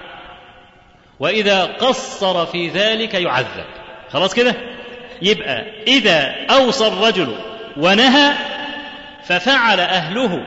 وإذا 1.20 1.64
قصر 1.64 2.46
في 2.46 2.68
ذلك 2.68 3.14
يعذب. 3.14 3.64
خلاص 4.12 4.34
كده؟ 4.34 4.54
يبقى 5.22 5.64
إذا 5.86 6.34
أوصى 6.50 6.86
الرجل 6.86 7.36
ونهى 7.76 8.32
ففعل 9.24 9.80
أهله 9.80 10.46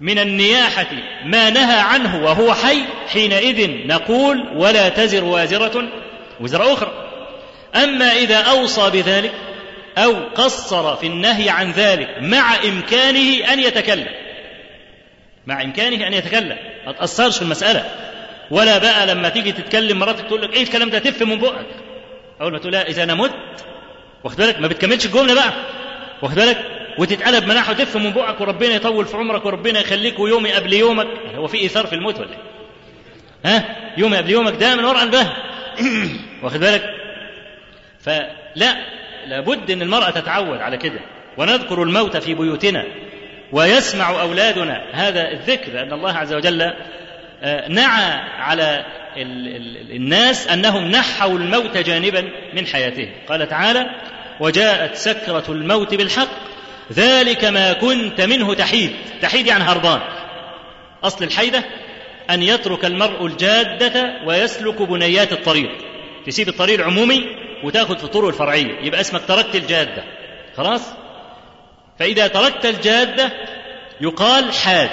من 0.00 0.18
النياحة 0.18 0.86
ما 1.24 1.50
نهى 1.50 1.80
عنه 1.80 2.24
وهو 2.24 2.54
حي 2.54 2.82
حينئذ 3.08 3.86
نقول 3.86 4.48
ولا 4.54 4.88
تزر 4.88 5.24
وازرة 5.24 5.88
وزر 6.40 6.72
أخرى. 6.72 6.92
أما 7.74 8.12
إذا 8.12 8.36
أوصى 8.36 8.90
بذلك 8.90 9.32
أو 9.98 10.12
قصر 10.34 10.96
في 10.96 11.06
النهي 11.06 11.50
عن 11.50 11.70
ذلك 11.70 12.08
مع 12.20 12.54
إمكانه 12.64 13.52
أن 13.52 13.60
يتكلم. 13.60 14.06
مع 15.46 15.62
إمكانه 15.62 16.06
أن 16.06 16.12
يتكلم. 16.12 16.56
ما 16.86 16.92
تأثرش 16.92 17.36
في 17.36 17.42
المسألة. 17.42 17.84
ولا 18.50 18.78
بقى 18.78 19.06
لما 19.06 19.28
تيجي 19.28 19.52
تتكلم 19.52 19.98
مراتك 19.98 20.26
تقول 20.26 20.42
لك 20.42 20.52
إيه 20.52 20.62
الكلام 20.62 20.90
ده 20.90 20.98
تف 20.98 21.22
من 21.22 21.38
بقك. 21.38 21.66
أول 22.40 22.52
ما 22.52 22.58
تقول 22.58 22.72
لها 22.72 22.88
إذا 22.88 23.02
أنا 23.02 23.14
مت 23.14 23.34
واخد 24.24 24.36
بالك؟ 24.36 24.60
ما 24.60 24.68
بتكملش 24.68 25.06
الجملة 25.06 25.34
بقى. 25.34 25.52
واخد 26.22 26.34
بالك؟ 26.34 26.79
وتتقلب 26.98 27.44
مناحه 27.44 27.72
وتف 27.72 27.96
من 27.96 28.10
بقك 28.10 28.40
وربنا 28.40 28.74
يطول 28.74 29.06
في 29.06 29.16
عمرك 29.16 29.46
وربنا 29.46 29.80
يخليك 29.80 30.18
ويومي 30.18 30.52
قبل 30.52 30.72
يومك. 30.72 31.06
هو 31.34 31.46
في 31.46 31.58
إيثار 31.58 31.86
في 31.86 31.92
الموت 31.92 32.20
ولا 32.20 32.36
ها؟ 33.44 33.76
يومي 33.96 34.16
قبل 34.16 34.30
يومك 34.30 34.56
ده 34.60 34.76
من 34.76 34.84
ورع 34.84 35.02
البهم 35.02 35.32
واخد 36.42 36.60
بالك؟ 36.60 36.82
فلا 38.00 38.76
لابد 39.26 39.70
إن 39.70 39.82
المرأة 39.82 40.10
تتعود 40.10 40.58
على 40.58 40.76
كده. 40.76 41.00
ونذكر 41.36 41.82
الموت 41.82 42.16
في 42.16 42.34
بيوتنا 42.34 42.84
ويسمع 43.52 44.20
أولادنا. 44.20 44.82
هذا 44.92 45.30
الذكر 45.30 45.72
لأن 45.72 45.92
الله 45.92 46.12
عز 46.12 46.34
وجل 46.34 46.72
نعى 47.68 48.12
على 48.38 48.84
الناس 49.90 50.48
أنهم 50.48 50.90
نحوا 50.90 51.38
الموت 51.38 51.76
جانبا 51.76 52.30
من 52.54 52.66
حياتهم. 52.66 53.10
قال 53.28 53.48
تعالى 53.48 53.86
وجاءت 54.40 54.94
سكرة 54.94 55.44
الموت 55.48 55.94
بالحق. 55.94 56.49
ذلك 56.92 57.44
ما 57.44 57.72
كنت 57.72 58.20
منه 58.20 58.54
تحيد. 58.54 58.92
تحيد 59.22 59.46
يعني 59.46 59.64
هربان. 59.64 60.00
أصل 61.04 61.24
الحيدة 61.24 61.64
أن 62.30 62.42
يترك 62.42 62.84
المرء 62.84 63.26
الجادة 63.26 64.20
ويسلك 64.26 64.82
بنيات 64.82 65.32
الطريق. 65.32 65.70
تسيب 66.26 66.48
الطريق 66.48 66.80
العمومي 66.80 67.26
وتأخذ 67.64 67.98
في 67.98 68.04
الطرق 68.04 68.26
الفرعية. 68.26 68.78
يبقى 68.82 69.00
اسمك 69.00 69.20
تركت 69.28 69.56
الجادة. 69.56 70.04
خلاص؟ 70.56 70.82
فإذا 71.98 72.26
تركت 72.26 72.66
الجادة 72.66 73.32
يقال 74.00 74.52
حاد. 74.52 74.90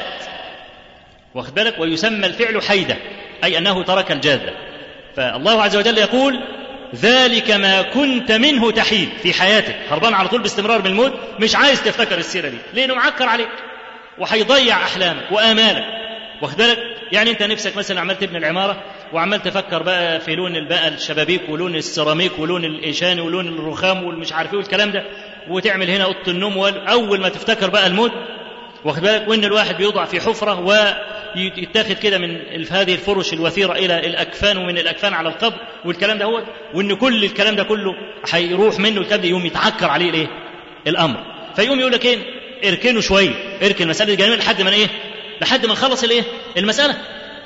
واخد 1.35 1.55
بالك؟ 1.55 1.79
ويسمى 1.79 2.25
الفعل 2.27 2.61
حيدة. 2.61 2.97
أي 3.43 3.57
أنه 3.57 3.83
ترك 3.83 4.11
الجادة. 4.11 4.53
فالله 5.15 5.63
عز 5.63 5.75
وجل 5.75 5.97
يقول 5.97 6.39
ذلك 6.95 7.51
ما 7.51 7.81
كنت 7.81 8.31
منه 8.31 8.71
تحيد 8.71 9.09
في 9.23 9.33
حياتك. 9.33 9.75
هربان 9.89 10.13
على 10.13 10.27
طول 10.27 10.41
باستمرار 10.41 10.79
من 10.79 10.87
الموت 10.87 11.13
مش 11.39 11.55
عايز 11.55 11.83
تفتكر 11.83 12.17
السيرة 12.17 12.49
دي. 12.49 12.57
لأنه 12.73 12.93
معكر 12.95 13.25
عليك. 13.29 13.49
وهيضيع 14.17 14.75
أحلامك 14.83 15.31
وآمالك. 15.31 15.85
واخد 16.41 16.57
بالك؟ 16.57 16.77
يعني 17.11 17.29
أنت 17.31 17.43
نفسك 17.43 17.77
مثلا 17.77 17.99
عمال 17.99 18.19
تبني 18.19 18.37
العمارة 18.37 18.83
وعمال 19.13 19.43
تفكر 19.43 19.83
بقى 19.83 20.19
في 20.19 20.35
لون 20.35 20.67
بقى 20.67 20.87
الشبابيك 20.87 21.41
ولون 21.49 21.75
السيراميك 21.75 22.39
ولون 22.39 22.65
الإيشان 22.65 23.19
ولون 23.19 23.47
الرخام 23.47 24.03
والمش 24.03 24.33
عارف 24.33 24.51
إيه 24.53 24.57
والكلام 24.59 24.91
ده. 24.91 25.03
وتعمل 25.49 25.89
هنا 25.89 26.03
أوضة 26.03 26.17
النوم 26.27 26.57
أول 26.67 27.19
ما 27.21 27.29
تفتكر 27.29 27.69
بقى 27.69 27.87
الموت 27.87 28.11
واخد 28.85 29.01
بالك؟ 29.01 29.27
وإن 29.27 29.43
الواحد 29.43 29.77
بيوضع 29.77 30.05
في 30.05 30.21
حفرة 30.21 30.59
ويتاخد 31.35 31.91
كده 31.95 32.17
من 32.17 32.41
هذه 32.71 32.93
الفرش 32.93 33.33
الوثيرة 33.33 33.73
إلى 33.73 33.99
الأكفان 33.99 34.57
ومن 34.57 34.77
الأكفان 34.77 35.13
على 35.13 35.29
القبر 35.29 35.57
والكلام 35.85 36.17
ده 36.17 36.25
هو 36.25 36.43
وإن 36.73 36.95
كل 36.95 37.23
الكلام 37.23 37.55
ده 37.55 37.63
كله 37.63 37.93
هيروح 38.31 38.79
منه 38.79 39.01
الكلام 39.01 39.21
ده 39.21 39.27
يقوم 39.27 39.45
يتعكر 39.45 39.89
عليه 39.89 40.09
الإيه؟ 40.09 40.27
الأمر 40.87 41.17
فيقوم 41.55 41.79
يقول 41.79 41.91
لك 41.91 42.05
إيه؟ 42.05 42.17
اركنه 42.65 43.01
شوية 43.01 43.31
اركن 43.63 43.83
المسألة 43.83 44.13
الجانبية 44.13 44.35
لحد 44.37 44.61
ما 44.61 44.73
إيه؟ 44.73 44.87
لحد 45.41 45.65
ما 45.65 45.73
نخلص 45.73 46.03
الإيه؟ 46.03 46.23
المسألة 46.57 46.95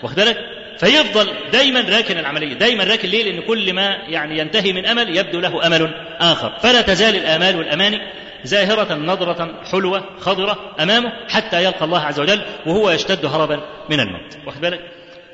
واخد 0.04 0.16
بالك؟ 0.16 0.38
فيفضل 0.80 1.30
دايما 1.54 1.82
راكن 1.82 2.18
العملية، 2.18 2.54
دايما 2.54 2.84
راكن 2.84 3.10
ليه؟ 3.10 3.24
لأن 3.24 3.42
كل 3.42 3.74
ما 3.74 3.98
يعني 4.08 4.38
ينتهي 4.40 4.74
من 4.74 4.86
أمل 4.86 5.18
يبدو 5.18 5.40
له 5.40 5.68
أمل 5.68 5.94
آخر، 6.20 6.54
فلا 6.64 6.82
تزال 6.82 7.16
الآمال 7.16 7.56
والأماني 7.56 8.02
زاهرة 8.44 8.94
نظرة 8.94 9.62
حلوة 9.72 10.04
خضرة 10.20 10.76
أمامه 10.80 11.12
حتى 11.30 11.64
يلقى 11.64 11.86
الله 11.86 12.02
عز 12.02 12.20
وجل 12.20 12.42
وهو 12.66 12.90
يشتد 12.90 13.26
هربا 13.26 13.62
من 13.90 14.00
الموت. 14.00 14.38
واخد 14.46 14.62
بالك؟ 14.62 14.80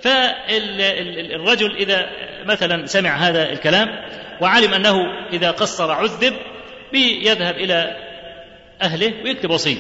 فالرجل 0.02 1.76
إذا 1.76 2.10
مثلا 2.46 2.86
سمع 2.86 3.16
هذا 3.16 3.50
الكلام 3.52 3.88
وعلم 4.42 4.74
أنه 4.74 4.96
إذا 5.34 5.52
قصر 5.52 5.92
عذب 5.92 6.34
بيذهب 6.92 7.56
إلى 7.56 7.98
أهله 8.82 9.14
ويكتب 9.24 9.50
وصية. 9.50 9.78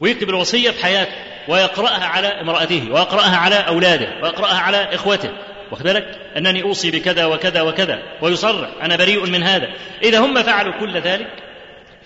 ويكتب 0.00 0.30
الوصية 0.30 0.70
في 0.70 0.84
حياته 0.84 1.12
ويقرأها 1.48 2.04
على 2.04 2.26
امرأته 2.26 2.82
ويقرأها 2.90 3.36
على 3.36 3.54
أولاده 3.54 4.08
ويقرأها 4.22 4.58
على 4.58 4.94
إخوته. 4.94 5.30
واخد 5.70 5.82
بالك؟ 5.82 6.18
أنني 6.36 6.62
أوصي 6.62 6.90
بكذا 6.90 7.24
وكذا 7.24 7.62
وكذا 7.62 8.02
ويصرح 8.22 8.70
أنا 8.82 8.96
بريء 8.96 9.26
من 9.26 9.42
هذا. 9.42 9.68
إذا 10.02 10.18
هم 10.18 10.42
فعلوا 10.42 10.80
كل 10.80 11.00
ذلك 11.00 11.26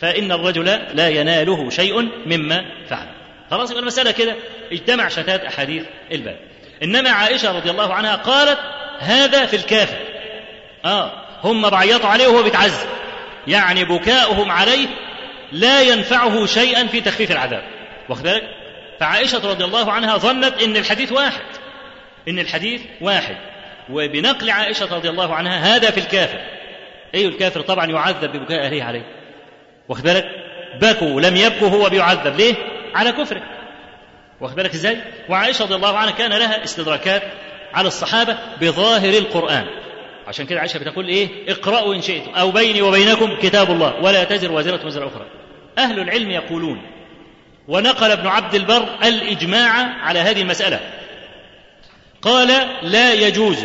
فإن 0.00 0.32
الرجل 0.32 0.64
لا 0.94 1.08
يناله 1.08 1.70
شيء 1.70 2.08
مما 2.26 2.64
فعل. 2.88 3.06
خلاص 3.50 3.70
يبقى 3.70 3.82
المسألة 3.82 4.10
كده. 4.10 4.36
اجتمع 4.72 5.08
شتات 5.08 5.44
أحاديث 5.44 5.84
الباب. 6.12 6.36
إنما 6.82 7.10
عائشة 7.10 7.56
رضي 7.56 7.70
الله 7.70 7.94
عنها 7.94 8.16
قالت 8.16 8.58
هذا 8.98 9.46
في 9.46 9.56
الكافر. 9.56 9.98
آه 10.84 11.12
هم 11.44 11.70
بعيطوا 11.70 12.08
عليه 12.08 12.28
وهو 12.28 12.42
بيتعذب 12.42 12.88
يعني 13.46 13.84
بكاؤهم 13.84 14.50
عليه 14.50 14.88
لا 15.52 15.82
ينفعه 15.82 16.46
شيئا 16.46 16.86
في 16.86 17.00
تخفيف 17.00 17.30
العذاب. 17.30 17.62
واخد 18.08 18.22
بالك؟ 18.22 18.42
فعائشة 19.00 19.50
رضي 19.50 19.64
الله 19.64 19.92
عنها 19.92 20.16
ظنت 20.16 20.62
إن 20.62 20.76
الحديث 20.76 21.12
واحد. 21.12 21.42
إن 22.28 22.38
الحديث 22.38 22.82
واحد. 23.00 23.36
وبنقل 23.90 24.50
عائشة 24.50 24.94
رضي 24.94 25.08
الله 25.08 25.34
عنها 25.34 25.76
هذا 25.76 25.90
في 25.90 26.00
الكافر. 26.00 26.40
أي 27.14 27.26
الكافر 27.26 27.60
طبعا 27.60 27.86
يعذب 27.86 28.32
ببكاء 28.32 28.66
أهله 28.66 28.84
عليه. 28.84 29.19
واخد 29.90 30.02
بالك؟ 30.02 30.26
بكوا 30.80 31.20
لم 31.20 31.36
يبكوا 31.36 31.68
هو 31.68 31.88
بيعذب. 31.88 32.36
ليه؟ 32.36 32.54
على 32.94 33.12
كفره. 33.12 33.42
واخد 34.40 34.56
بالك 34.56 34.74
إزاي؟ 34.74 34.96
وعائشة 35.28 35.62
رضي 35.62 35.74
الله 35.74 35.98
عنها 35.98 36.10
كان 36.10 36.30
لها 36.30 36.64
استدراكات 36.64 37.22
على 37.74 37.88
الصحابة 37.88 38.38
بظاهر 38.60 39.18
القرآن. 39.18 39.66
عشان 40.26 40.46
كده 40.46 40.60
عائشة 40.60 40.78
بتقول 40.78 41.08
إيه؟ 41.08 41.28
اقرأوا 41.48 41.94
إن 41.94 42.02
شئتم. 42.02 42.30
أو 42.34 42.50
بيني 42.50 42.82
وبينكم 42.82 43.36
كتاب 43.42 43.70
الله. 43.70 43.94
ولا 44.02 44.24
تزر 44.24 44.52
وازرة 44.52 44.86
وزر 44.86 45.06
أخرى. 45.06 45.26
أهل 45.78 46.00
العلم 46.00 46.30
يقولون 46.30 46.82
ونقل 47.68 48.10
ابن 48.10 48.26
عبد 48.26 48.54
البر 48.54 48.88
الإجماع 49.04 49.70
على 50.02 50.18
هذه 50.18 50.42
المسألة. 50.42 50.80
قال 52.22 52.48
لا 52.82 53.12
يجوز 53.12 53.64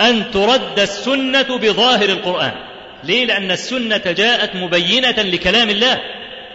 أن 0.00 0.30
ترد 0.30 0.78
السنة 0.78 1.56
بظاهر 1.56 2.08
القرآن. 2.08 2.65
ليه؟ 3.04 3.24
لأن 3.24 3.50
السنة 3.50 4.02
جاءت 4.06 4.56
مبينة 4.56 5.22
لكلام 5.22 5.70
الله 5.70 6.00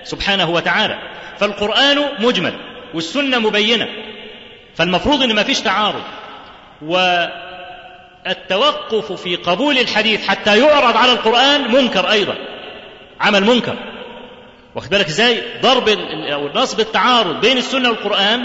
سبحانه 0.03 0.49
وتعالى. 0.49 0.97
فالقرآن 1.37 2.03
مجمل 2.19 2.53
والسنة 2.93 3.39
مبينة. 3.39 3.87
فالمفروض 4.75 5.23
إن 5.23 5.35
ما 5.35 5.43
فيش 5.43 5.59
تعارض. 5.59 6.03
والتوقف 8.25 9.11
في 9.11 9.35
قبول 9.35 9.77
الحديث 9.77 10.27
حتى 10.27 10.59
يعرض 10.59 10.97
على 10.97 11.11
القرآن 11.11 11.71
منكر 11.71 12.11
أيضا. 12.11 12.35
عمل 13.21 13.43
منكر. 13.43 13.75
واخد 14.75 14.89
بالك 14.89 15.07
إزاي؟ 15.07 15.41
ضرب 15.61 15.89
أو 16.33 16.49
نصب 16.55 16.79
التعارض 16.79 17.41
بين 17.41 17.57
السنة 17.57 17.89
والقرآن 17.89 18.39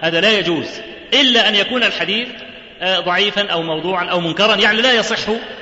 هذا 0.00 0.20
لا 0.20 0.38
يجوز. 0.38 0.68
إلا 1.14 1.48
أن 1.48 1.54
يكون 1.54 1.82
الحديث 1.82 2.28
ضعيفا 2.84 3.48
أو 3.52 3.62
موضوعا 3.62 4.04
أو 4.04 4.20
منكرا 4.20 4.56
يعني 4.56 4.82
لا 4.82 4.92
يصح 4.92 5.18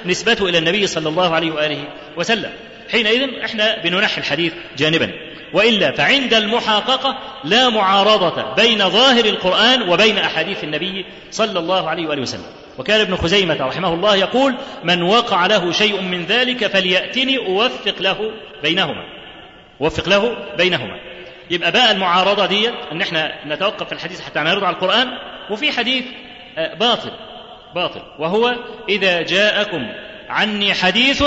نسبته 0.06 0.48
إلى 0.48 0.58
النبي 0.58 0.86
صلى 0.86 1.08
الله 1.08 1.34
عليه 1.34 1.50
وآله 1.50 1.84
وسلم. 2.16 2.50
حينئذ 2.92 3.28
إحنا 3.44 3.78
بننحي 3.82 4.20
الحديث 4.20 4.52
جانبا. 4.78 5.10
وإلا 5.52 5.92
فعند 5.92 6.34
المحاققه 6.34 7.18
لا 7.44 7.68
معارضة 7.68 8.54
بين 8.54 8.90
ظاهر 8.90 9.24
القرآن 9.24 9.88
وبين 9.88 10.18
أحاديث 10.18 10.64
النبي 10.64 11.04
صلى 11.30 11.58
الله 11.58 11.88
عليه 11.88 12.06
وآله 12.06 12.22
وسلم. 12.22 12.46
وكان 12.78 13.00
ابن 13.00 13.16
خزيمة 13.16 13.56
رحمه 13.60 13.94
الله 13.94 14.16
يقول 14.16 14.54
من 14.84 15.02
وقع 15.02 15.46
له 15.46 15.72
شيء 15.72 16.00
من 16.00 16.24
ذلك 16.24 16.66
فليأتني 16.66 17.38
أوفق 17.38 17.94
له 18.00 18.32
بينهما. 18.62 19.04
أوفق 19.80 20.08
له 20.08 20.36
بينهما. 20.58 20.96
يبقى 21.50 21.72
بقى 21.72 21.92
المعارضة 21.92 22.46
دي 22.46 22.70
إن 22.92 23.00
إحنا 23.00 23.32
نتوقف 23.46 23.86
في 23.86 23.92
الحديث 23.92 24.20
حتى 24.20 24.40
نعرض 24.40 24.64
على 24.64 24.76
القرآن. 24.76 25.08
وفي 25.50 25.72
حديث 25.72 26.04
باطل 26.56 27.10
باطل. 27.74 28.02
وهو 28.18 28.56
إذا 28.88 29.22
جاءكم 29.22 29.86
عني 30.28 30.74
حديث 30.74 31.24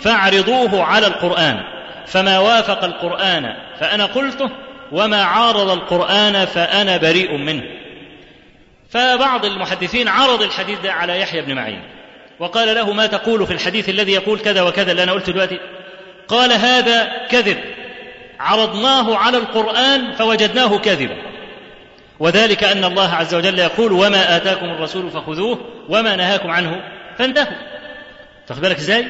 فاعرضوه 0.00 0.84
على 0.84 1.06
القرآن. 1.06 1.60
فما 2.06 2.38
وافق 2.38 2.84
القرآن 2.84 3.54
فأنا 3.80 4.04
قلته 4.06 4.50
وما 4.92 5.22
عارض 5.24 5.70
القرآن 5.70 6.44
فأنا 6.44 6.96
بريء 6.96 7.36
منه. 7.36 7.62
فبعض 8.90 9.44
المحدثين 9.44 10.08
عرض 10.08 10.42
الحديث 10.42 10.80
ده 10.80 10.92
على 10.92 11.20
يحيى 11.20 11.42
بن 11.42 11.54
معين 11.54 11.82
وقال 12.38 12.74
له 12.74 12.92
ما 12.92 13.06
تقول 13.06 13.46
في 13.46 13.52
الحديث 13.52 13.88
الذي 13.88 14.12
يقول 14.12 14.38
كذا 14.38 14.62
وكذا 14.62 14.90
اللي 14.90 15.02
أنا 15.02 15.12
قلته 15.12 15.32
دلوقتي؟ 15.32 15.58
قال 16.28 16.52
هذا 16.52 17.26
كذب. 17.30 17.58
عرضناه 18.40 19.16
على 19.16 19.38
القرآن 19.38 20.12
فوجدناه 20.12 20.78
كذبا. 20.78 21.16
وذلك 22.24 22.64
أن 22.64 22.84
الله 22.84 23.14
عز 23.14 23.34
وجل 23.34 23.58
يقول 23.58 23.92
وما 23.92 24.36
آتاكم 24.36 24.66
الرسول 24.66 25.10
فخذوه 25.10 25.60
وما 25.88 26.16
نهاكم 26.16 26.50
عنه 26.50 26.82
فانتهوا. 27.18 27.56
تاخد 28.46 28.60
بالك 28.60 28.76
إزاي؟ 28.76 29.06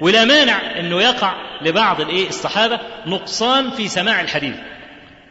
ولا 0.00 0.24
مانع 0.24 0.78
أنه 0.78 1.02
يقع 1.02 1.34
لبعض 1.62 2.00
الإيه؟ 2.00 2.28
الصحابة 2.28 2.80
نقصان 3.06 3.70
في 3.70 3.88
سماع 3.88 4.20
الحديث. 4.20 4.54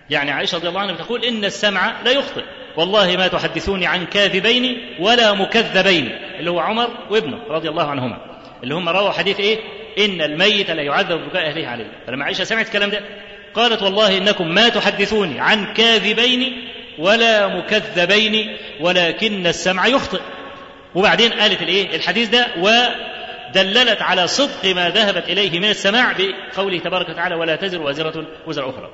يعني 0.10 0.32
عائشة 0.32 0.58
رضي 0.58 0.68
الله 0.68 0.80
عنها 0.80 0.94
بتقول 0.94 1.24
إن 1.26 1.46
السمع 1.46 2.02
لا 2.06 2.12
يخطئ. 2.12 2.44
والله 2.78 3.18
ما 3.18 3.28
تحدثوني 3.28 3.88
عن 3.88 4.06
كاذبين 4.06 4.96
ولا 5.00 5.34
مكذبين. 5.34 6.10
اللي 6.40 6.52
هو 6.52 6.60
عمر 6.60 6.90
وابنه 7.10 7.40
رضي 7.50 7.70
الله 7.70 7.90
عنهما. 7.90 8.18
اللي 8.64 8.76
هم 8.76 8.90
رووا 8.90 9.12
حديث 9.12 9.40
إيه؟ 9.40 9.60
إن 10.06 10.22
الميت 10.22 10.72
لا 10.72 10.82
يعذب 10.82 11.26
بكاء 11.30 11.50
أهله 11.50 11.68
عليه. 11.68 11.92
فلما 12.08 12.26
عائشة 12.26 12.44
سمعت 12.44 12.66
الكلام 12.66 12.90
ده 12.90 13.02
قالت 13.54 13.84
والله 13.84 14.18
إنكم 14.18 14.48
ما 14.48 14.70
تحدثوني 14.70 15.40
عن 15.40 15.74
كاذبين 15.74 16.70
ولا 17.00 17.48
مكذبين 17.48 18.58
ولكن 18.80 19.48
السمع 19.48 19.88
يخطئ. 19.88 20.22
وبعدين 20.96 21.34
قالت 21.34 21.62
الإيه؟ 21.62 21.96
الحديث 21.96 22.30
ده 22.30 22.48
ودللت 22.58 24.02
على 24.02 24.28
صدق 24.28 24.66
ما 24.76 24.90
ذهبت 24.90 25.30
إليه 25.30 25.60
من 25.60 25.70
السماع 25.70 26.14
بقوله 26.18 26.80
تبارك 26.80 27.10
وتعالى 27.10 27.36
ولا 27.36 27.56
تزر 27.56 27.82
وازرة 27.82 28.26
وزر 28.48 28.70
أخرى. 28.70 28.90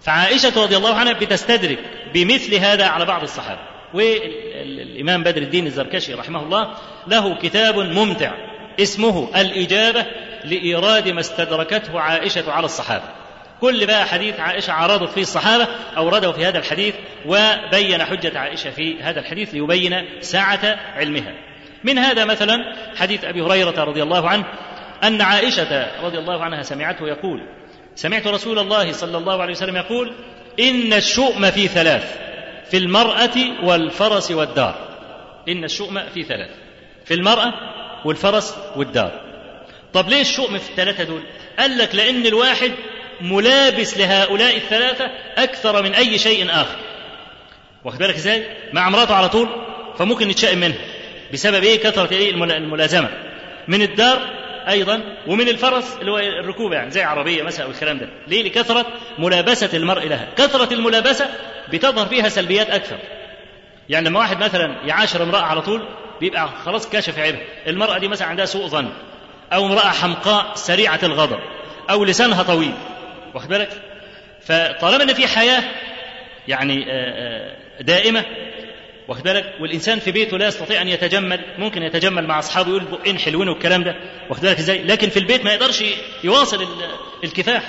فعائشة 0.00 0.62
رضي 0.62 0.76
الله 0.76 0.94
عنها 0.94 1.12
بتستدرك 1.12 1.78
بمثل 2.14 2.54
هذا 2.54 2.86
على 2.86 3.04
بعض 3.04 3.22
الصحابة. 3.22 3.60
والإمام 3.94 5.22
بدر 5.22 5.42
الدين 5.42 5.66
الزركشي 5.66 6.14
رحمه 6.14 6.42
الله 6.42 6.74
له 7.06 7.34
كتاب 7.34 7.78
ممتع 7.78 8.32
اسمه 8.80 9.40
الإجابة 9.40 10.06
لإيراد 10.44 11.08
ما 11.08 11.20
استدركته 11.20 12.00
عائشة 12.00 12.52
على 12.52 12.64
الصحابة. 12.64 13.04
كل 13.62 13.86
بقى 13.86 14.06
حديث 14.06 14.40
عائشة 14.40 14.72
عرضت 14.72 15.10
فيه 15.10 15.20
الصحابة 15.22 15.68
أورده 15.96 16.32
في 16.32 16.46
هذا 16.46 16.58
الحديث 16.58 16.94
وبين 17.26 18.04
حجة 18.04 18.38
عائشة 18.38 18.70
في 18.70 19.02
هذا 19.02 19.20
الحديث 19.20 19.54
ليبين 19.54 20.04
سعة 20.20 20.78
علمها. 20.94 21.34
من 21.84 21.98
هذا 21.98 22.24
مثلا 22.24 22.56
حديث 22.96 23.24
أبي 23.24 23.42
هريرة 23.42 23.84
رضي 23.84 24.02
الله 24.02 24.28
عنه 24.28 24.44
أن 25.04 25.22
عائشة 25.22 25.86
رضي 26.04 26.18
الله 26.18 26.44
عنها 26.44 26.62
سمعته 26.62 27.08
يقول 27.08 27.48
سمعت 27.94 28.26
رسول 28.26 28.58
الله 28.58 28.92
صلى 28.92 29.18
الله 29.18 29.42
عليه 29.42 29.52
وسلم 29.52 29.76
يقول 29.76 30.12
إن 30.60 30.92
الشؤم 30.92 31.50
في 31.50 31.68
ثلاث 31.68 32.18
في 32.70 32.76
المرأة 32.76 33.64
والفرس 33.64 34.30
والدار. 34.30 34.74
إن 35.48 35.64
الشؤم 35.64 36.00
في 36.14 36.22
ثلاث 36.22 36.50
في 37.04 37.14
المرأة 37.14 37.52
والفرس 38.04 38.56
والدار. 38.76 39.20
طب 39.92 40.08
ليه 40.08 40.20
الشؤم 40.20 40.58
في 40.58 40.70
الثلاثة 40.70 41.04
دول؟ 41.04 41.22
قال 41.58 41.78
لك 41.78 41.94
لأن 41.94 42.26
الواحد 42.26 42.72
ملابس 43.22 43.98
لهؤلاء 43.98 44.56
الثلاثة 44.56 45.10
أكثر 45.36 45.82
من 45.82 45.94
أي 45.94 46.18
شيء 46.18 46.50
آخر. 46.50 46.76
واخد 47.84 47.98
بالك 47.98 48.14
إزاي؟ 48.14 48.46
مع 48.72 48.90
مراته 48.90 49.14
على 49.14 49.28
طول 49.28 49.48
فممكن 49.98 50.30
يتشائم 50.30 50.58
منها 50.58 50.78
بسبب 51.32 51.62
إيه؟ 51.64 51.80
كثرة 51.82 52.12
إيه؟ 52.12 52.30
الملازمة. 52.30 53.08
من 53.68 53.82
الدار 53.82 54.18
أيضا 54.68 55.00
ومن 55.26 55.48
الفرس 55.48 55.96
اللي 56.00 56.10
هو 56.10 56.18
الركوب 56.18 56.72
يعني 56.72 56.90
زي 56.90 57.02
عربية 57.02 57.42
مثلا 57.42 57.66
والكلام 57.66 57.98
ده. 57.98 58.08
ليه؟ 58.28 58.42
لكثرة 58.42 58.86
ملابسة 59.18 59.70
المرء 59.74 60.08
لها. 60.08 60.28
كثرة 60.36 60.74
الملابسة 60.74 61.28
بتظهر 61.72 62.06
فيها 62.06 62.28
سلبيات 62.28 62.70
أكثر. 62.70 62.98
يعني 63.88 64.08
لما 64.08 64.18
واحد 64.18 64.44
مثلا 64.44 64.76
يعاشر 64.84 65.22
امرأة 65.22 65.40
على 65.42 65.62
طول 65.62 65.82
بيبقى 66.20 66.48
خلاص 66.64 66.88
كاشف 66.88 67.18
عيبها. 67.18 67.40
المرأة 67.66 67.98
دي 67.98 68.08
مثلا 68.08 68.28
عندها 68.28 68.44
سوء 68.44 68.66
ظن 68.66 68.92
أو 69.52 69.66
امرأة 69.66 69.88
حمقاء 69.90 70.52
سريعة 70.54 71.00
الغضب 71.02 71.38
أو 71.90 72.04
لسانها 72.04 72.42
طويل. 72.42 72.72
واخد 73.34 73.48
بالك؟ 73.48 73.68
فطالما 74.40 75.02
إن 75.02 75.14
في 75.14 75.26
حياة 75.26 75.62
يعني 76.48 76.84
دائمة 77.80 78.24
واخد 79.08 79.22
بالك؟ 79.22 79.52
والإنسان 79.60 79.98
في 79.98 80.10
بيته 80.12 80.38
لا 80.38 80.46
يستطيع 80.46 80.82
أن 80.82 80.88
يتجمل 80.88 81.40
ممكن 81.58 81.82
يتجمل 81.82 82.26
مع 82.26 82.38
أصحابه 82.38 82.68
يقول 82.70 82.84
بقين 82.84 83.18
حلوين 83.18 83.48
والكلام 83.48 83.84
ده 83.84 83.96
واخد 84.30 84.42
بالك 84.42 84.58
إزاي؟ 84.58 84.82
لكن 84.82 85.08
في 85.08 85.18
البيت 85.18 85.44
ما 85.44 85.52
يقدرش 85.54 85.84
يواصل 86.24 86.66
الكفاح 87.24 87.62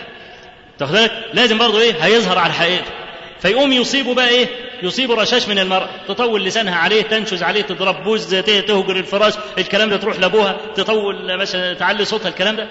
واخد 0.81 0.93
بالك؟ 0.93 1.11
لازم 1.33 1.57
برضه 1.57 1.79
إيه؟ 1.81 1.93
هيظهر 2.05 2.37
على 2.39 2.53
حقيقته 2.53 2.91
فيقوم 3.39 3.71
يصيبه 3.73 4.13
بقى 4.13 4.29
إيه؟ 4.29 4.47
يصيبه 4.83 5.15
رشاش 5.15 5.47
من 5.49 5.59
المرأة 5.59 5.89
تطول 6.07 6.43
لسانها 6.45 6.75
عليه 6.75 7.01
تنشز 7.01 7.43
عليه 7.43 7.61
تضرب 7.61 8.03
بوز 8.03 8.35
تهجر 8.35 8.95
الفراش 8.97 9.33
الكلام 9.57 9.89
ده 9.89 9.97
تروح 9.97 10.19
لأبوها 10.19 10.57
تطول 10.75 11.37
مثلا 11.37 11.73
تعلي 11.73 12.05
صوتها 12.05 12.29
الكلام 12.29 12.55
ده. 12.55 12.67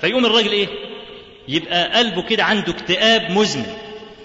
فيقوم 0.00 0.26
الراجل 0.26 0.52
إيه؟ 0.52 0.68
يبقى 1.48 1.98
قلبه 1.98 2.22
كده 2.22 2.44
عنده 2.44 2.72
اكتئاب 2.72 3.30
مزمن 3.30 3.66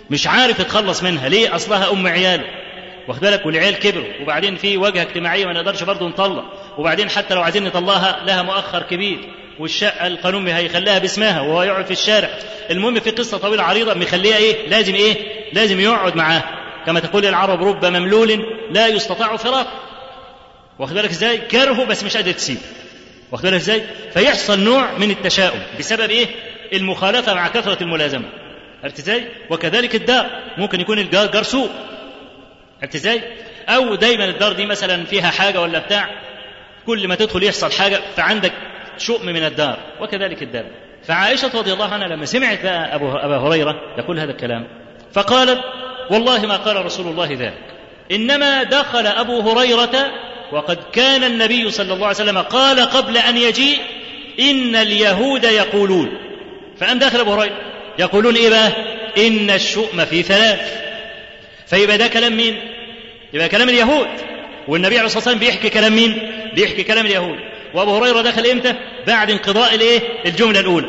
مش 0.09 0.27
عارف 0.27 0.59
يتخلص 0.59 1.03
منها. 1.03 1.29
ليه؟ 1.29 1.55
أصلها 1.55 1.91
أم 1.91 2.07
عياله. 2.07 2.43
واخد 3.07 3.19
بالك؟ 3.21 3.45
والعيال 3.45 3.75
كبروا 3.79 4.21
وبعدين 4.21 4.55
في 4.55 4.77
واجهه 4.77 5.01
اجتماعية 5.01 5.45
ما 5.45 5.53
نقدرش 5.53 5.83
برضه 5.83 6.07
نطلق. 6.07 6.43
وبعدين 6.77 7.09
حتى 7.09 7.33
لو 7.33 7.41
عايزين 7.41 7.63
نطلقها 7.63 8.23
لها 8.25 8.41
مؤخر 8.41 8.81
كبير. 8.83 9.19
والشقة 9.59 10.07
القانون 10.07 10.47
هيخليها 10.47 10.99
باسمها 10.99 11.41
وهو 11.41 11.63
يقعد 11.63 11.85
في 11.85 11.91
الشارع. 11.91 12.29
المهم 12.71 12.99
في 12.99 13.09
قصة 13.09 13.37
طويلة 13.37 13.63
عريضة 13.63 13.93
مخليها 13.93 14.37
إيه؟ 14.37 14.69
لازم 14.69 14.95
إيه؟ 14.95 15.15
لازم 15.53 15.79
يقعد 15.79 16.15
معاه 16.15 16.43
كما 16.85 16.99
تقول 16.99 17.25
العرب 17.25 17.63
رب 17.63 17.85
مملول 17.85 18.39
لا 18.71 18.87
يستطاع 18.87 19.35
فراق. 19.35 19.67
واخد 20.79 20.93
بالك 20.93 21.09
إزاي؟ 21.09 21.37
كرهه 21.37 21.85
بس 21.85 22.03
مش 22.03 22.15
قادر 22.17 22.31
تسيبه 22.31 22.59
واخد 23.31 23.43
بالك 23.43 23.55
إزاي؟ 23.55 23.83
فيحصل 24.13 24.59
نوع 24.59 24.97
من 24.97 25.11
التشاؤم. 25.11 25.59
بسبب 25.79 26.09
إيه؟ 26.09 26.27
المخالفة 26.73 27.33
مع 27.33 27.47
كثرة 27.47 27.83
الملازمة. 27.83 28.29
عرفت 28.83 28.99
إزاي؟ 28.99 29.27
وكذلك 29.49 29.95
الدار. 29.95 30.29
ممكن 30.57 30.79
يكون 30.79 30.99
الجار 30.99 31.27
جار 31.27 31.43
سوء. 31.43 31.69
عرفت 32.81 32.95
إزاي؟ 32.95 33.21
أو 33.69 33.95
دايما 33.95 34.25
الدار 34.25 34.53
دي 34.53 34.65
مثلا 34.65 35.05
فيها 35.05 35.29
حاجة 35.29 35.61
ولا 35.61 35.79
بتاع. 35.79 36.09
كل 36.85 37.07
ما 37.07 37.15
تدخل 37.15 37.43
يحصل 37.43 37.71
حاجة 37.71 37.99
فعندك 38.15 38.51
شؤم 38.97 39.25
من 39.25 39.43
الدار. 39.43 39.77
وكذلك 40.01 40.43
الدار. 40.43 40.65
فعائشة 41.03 41.51
رضي 41.55 41.73
الله 41.73 41.93
عنها 41.93 42.07
لما 42.07 42.25
سمعت 42.25 42.63
بقى 42.63 42.95
أبو 42.95 43.11
أبا 43.11 43.37
هريرة 43.37 43.75
يقول 43.97 44.19
هذا 44.19 44.31
الكلام. 44.31 44.67
فقالت 45.13 45.59
والله 46.11 46.45
ما 46.45 46.55
قال 46.55 46.85
رسول 46.85 47.07
الله 47.07 47.33
ذلك. 47.33 47.63
إنما 48.11 48.63
دخل 48.63 49.07
أبو 49.07 49.39
هريرة 49.39 50.11
وقد 50.51 50.77
كان 50.93 51.23
النبي 51.23 51.71
صلى 51.71 51.93
الله 51.93 52.07
عليه 52.07 52.15
وسلم 52.15 52.37
قال 52.37 52.79
قبل 52.79 53.17
أن 53.17 53.37
يجيء 53.37 53.77
إن 54.39 54.75
اليهود 54.75 55.43
يقولون. 55.43 56.30
فقام 56.81 56.99
داخل 56.99 57.19
أبو 57.19 57.33
هريرة 57.33 57.57
يقولون 57.99 58.35
إيه 58.35 58.49
بقى؟ 58.49 58.71
إن 59.27 59.49
الشؤم 59.49 60.05
في 60.05 60.23
ثلاث 60.23 60.81
فيبقى 61.67 61.97
ده 61.97 62.07
كلام 62.07 62.37
مين؟ 62.37 62.59
يبقى 63.33 63.49
كلام 63.49 63.69
اليهود 63.69 64.07
والنبي 64.67 64.95
عليه 64.97 65.05
الصلاة 65.05 65.17
والسلام 65.17 65.39
بيحكي 65.39 65.69
كلام 65.69 65.93
مين؟ 65.95 66.31
بيحكي 66.55 66.83
كلام 66.83 67.05
اليهود 67.05 67.37
وأبو 67.73 67.97
هريرة 67.97 68.21
دخل 68.21 68.45
إمتى؟ 68.47 68.75
بعد 69.07 69.31
انقضاء 69.31 69.75
الإيه؟ 69.75 69.99
الجملة 70.25 70.59
الأولى 70.59 70.87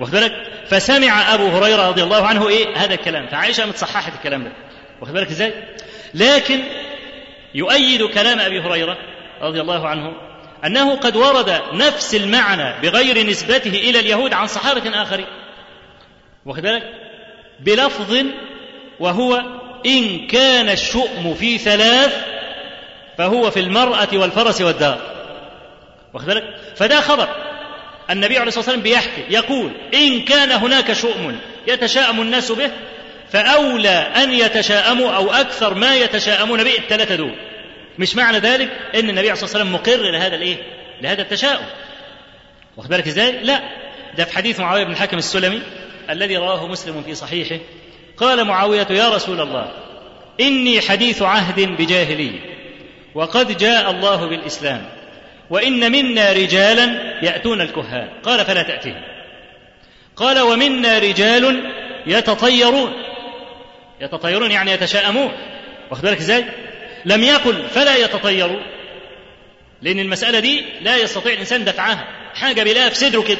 واخد 0.00 0.12
بالك؟ 0.12 0.32
فسمع 0.68 1.34
أبو 1.34 1.48
هريرة 1.48 1.88
رضي 1.88 2.02
الله 2.02 2.26
عنه 2.26 2.48
إيه؟ 2.48 2.76
هذا 2.76 2.94
الكلام 2.94 3.26
فعائشة 3.26 3.66
متصححت 3.66 4.12
الكلام 4.14 4.44
ده 4.44 4.52
واخد 5.00 5.12
بالك 5.12 5.28
إزاي؟ 5.28 5.52
لكن 6.14 6.60
يؤيد 7.54 8.02
كلام 8.02 8.38
أبي 8.38 8.60
هريرة 8.60 8.96
رضي 9.42 9.60
الله 9.60 9.88
عنه 9.88 10.12
أنه 10.64 10.96
قد 10.96 11.16
ورد 11.16 11.60
نفس 11.72 12.14
المعنى 12.14 12.80
بغير 12.82 13.26
نسبته 13.26 13.70
إلى 13.70 14.00
اليهود 14.00 14.32
عن 14.32 14.46
صحابة 14.46 15.02
آخرين. 15.02 15.26
واخد 16.46 16.62
بالك؟ 16.62 16.82
بلفظ 17.60 18.16
وهو 19.00 19.42
إن 19.86 20.26
كان 20.26 20.68
الشؤم 20.68 21.34
في 21.34 21.58
ثلاث 21.58 22.24
فهو 23.18 23.50
في 23.50 23.60
المرأة 23.60 24.08
والفرس 24.12 24.60
والدار. 24.60 25.00
واخد 26.14 26.26
بالك؟ 26.26 26.44
فده 26.76 27.00
خبر. 27.00 27.28
النبي 28.10 28.38
عليه 28.38 28.48
الصلاة 28.48 28.64
والسلام 28.64 28.82
بيحكي 28.82 29.24
يقول 29.30 29.70
إن 29.94 30.20
كان 30.20 30.50
هناك 30.52 30.92
شؤم 30.92 31.38
يتشاءم 31.66 32.20
الناس 32.20 32.52
به 32.52 32.70
فأولى 33.32 34.12
أن 34.16 34.32
يتشاءموا 34.32 35.12
أو 35.12 35.32
أكثر 35.32 35.74
ما 35.74 35.96
يتشاءمون 35.96 36.64
به 36.64 36.78
الثلاثة 36.78 37.14
دول. 37.14 37.34
مش 38.00 38.16
معنى 38.16 38.38
ذلك 38.38 38.70
إن 38.94 39.08
النبي 39.08 39.18
عليه 39.20 39.32
الصلاه 39.32 39.44
والسلام 39.44 39.72
مقر 39.72 40.10
لهذا 40.10 40.36
الإيه؟ 40.36 40.56
لهذا 41.02 41.22
التشاؤم. 41.22 41.64
واخد 42.76 42.88
بالك 42.88 43.06
إزاي؟ 43.06 43.32
لا. 43.32 43.60
ده 44.16 44.24
في 44.24 44.36
حديث 44.36 44.60
معاوية 44.60 44.84
بن 44.84 44.92
الحكم 44.92 45.18
السلمي 45.18 45.62
الذي 46.10 46.36
رواه 46.36 46.66
مسلم 46.66 47.02
في 47.02 47.14
صحيحه. 47.14 47.58
قال 48.16 48.44
معاوية 48.44 48.86
يا 48.90 49.08
رسول 49.08 49.40
الله 49.40 49.72
إني 50.40 50.80
حديث 50.80 51.22
عهد 51.22 51.60
بجاهليه 51.60 52.40
وقد 53.14 53.56
جاء 53.56 53.90
الله 53.90 54.28
بالإسلام 54.28 54.88
وإن 55.50 55.92
منا 55.92 56.32
رجالا 56.32 56.84
يأتون 57.22 57.60
الكهان. 57.60 58.08
قال 58.22 58.44
فلا 58.44 58.62
تأتهم. 58.62 59.02
قال 60.16 60.40
ومنا 60.40 60.98
رجال 60.98 61.70
يتطيرون. 62.06 62.92
يتطيرون 64.00 64.50
يعني 64.50 64.70
يتشاءمون. 64.70 65.32
واخد 65.90 66.02
بالك 66.02 66.18
إزاي؟ 66.18 66.44
لم 67.04 67.24
يقل 67.24 67.68
فلا 67.68 67.96
يتطيروا 67.96 68.60
لأن 69.82 69.98
المسألة 69.98 70.40
دي 70.40 70.64
لا 70.80 70.96
يستطيع 70.96 71.32
الإنسان 71.32 71.64
دفعها. 71.64 72.06
حاجة 72.34 72.62
بيلاقيها 72.62 72.88
في 72.88 72.94
صدره 72.94 73.22
كده 73.22 73.38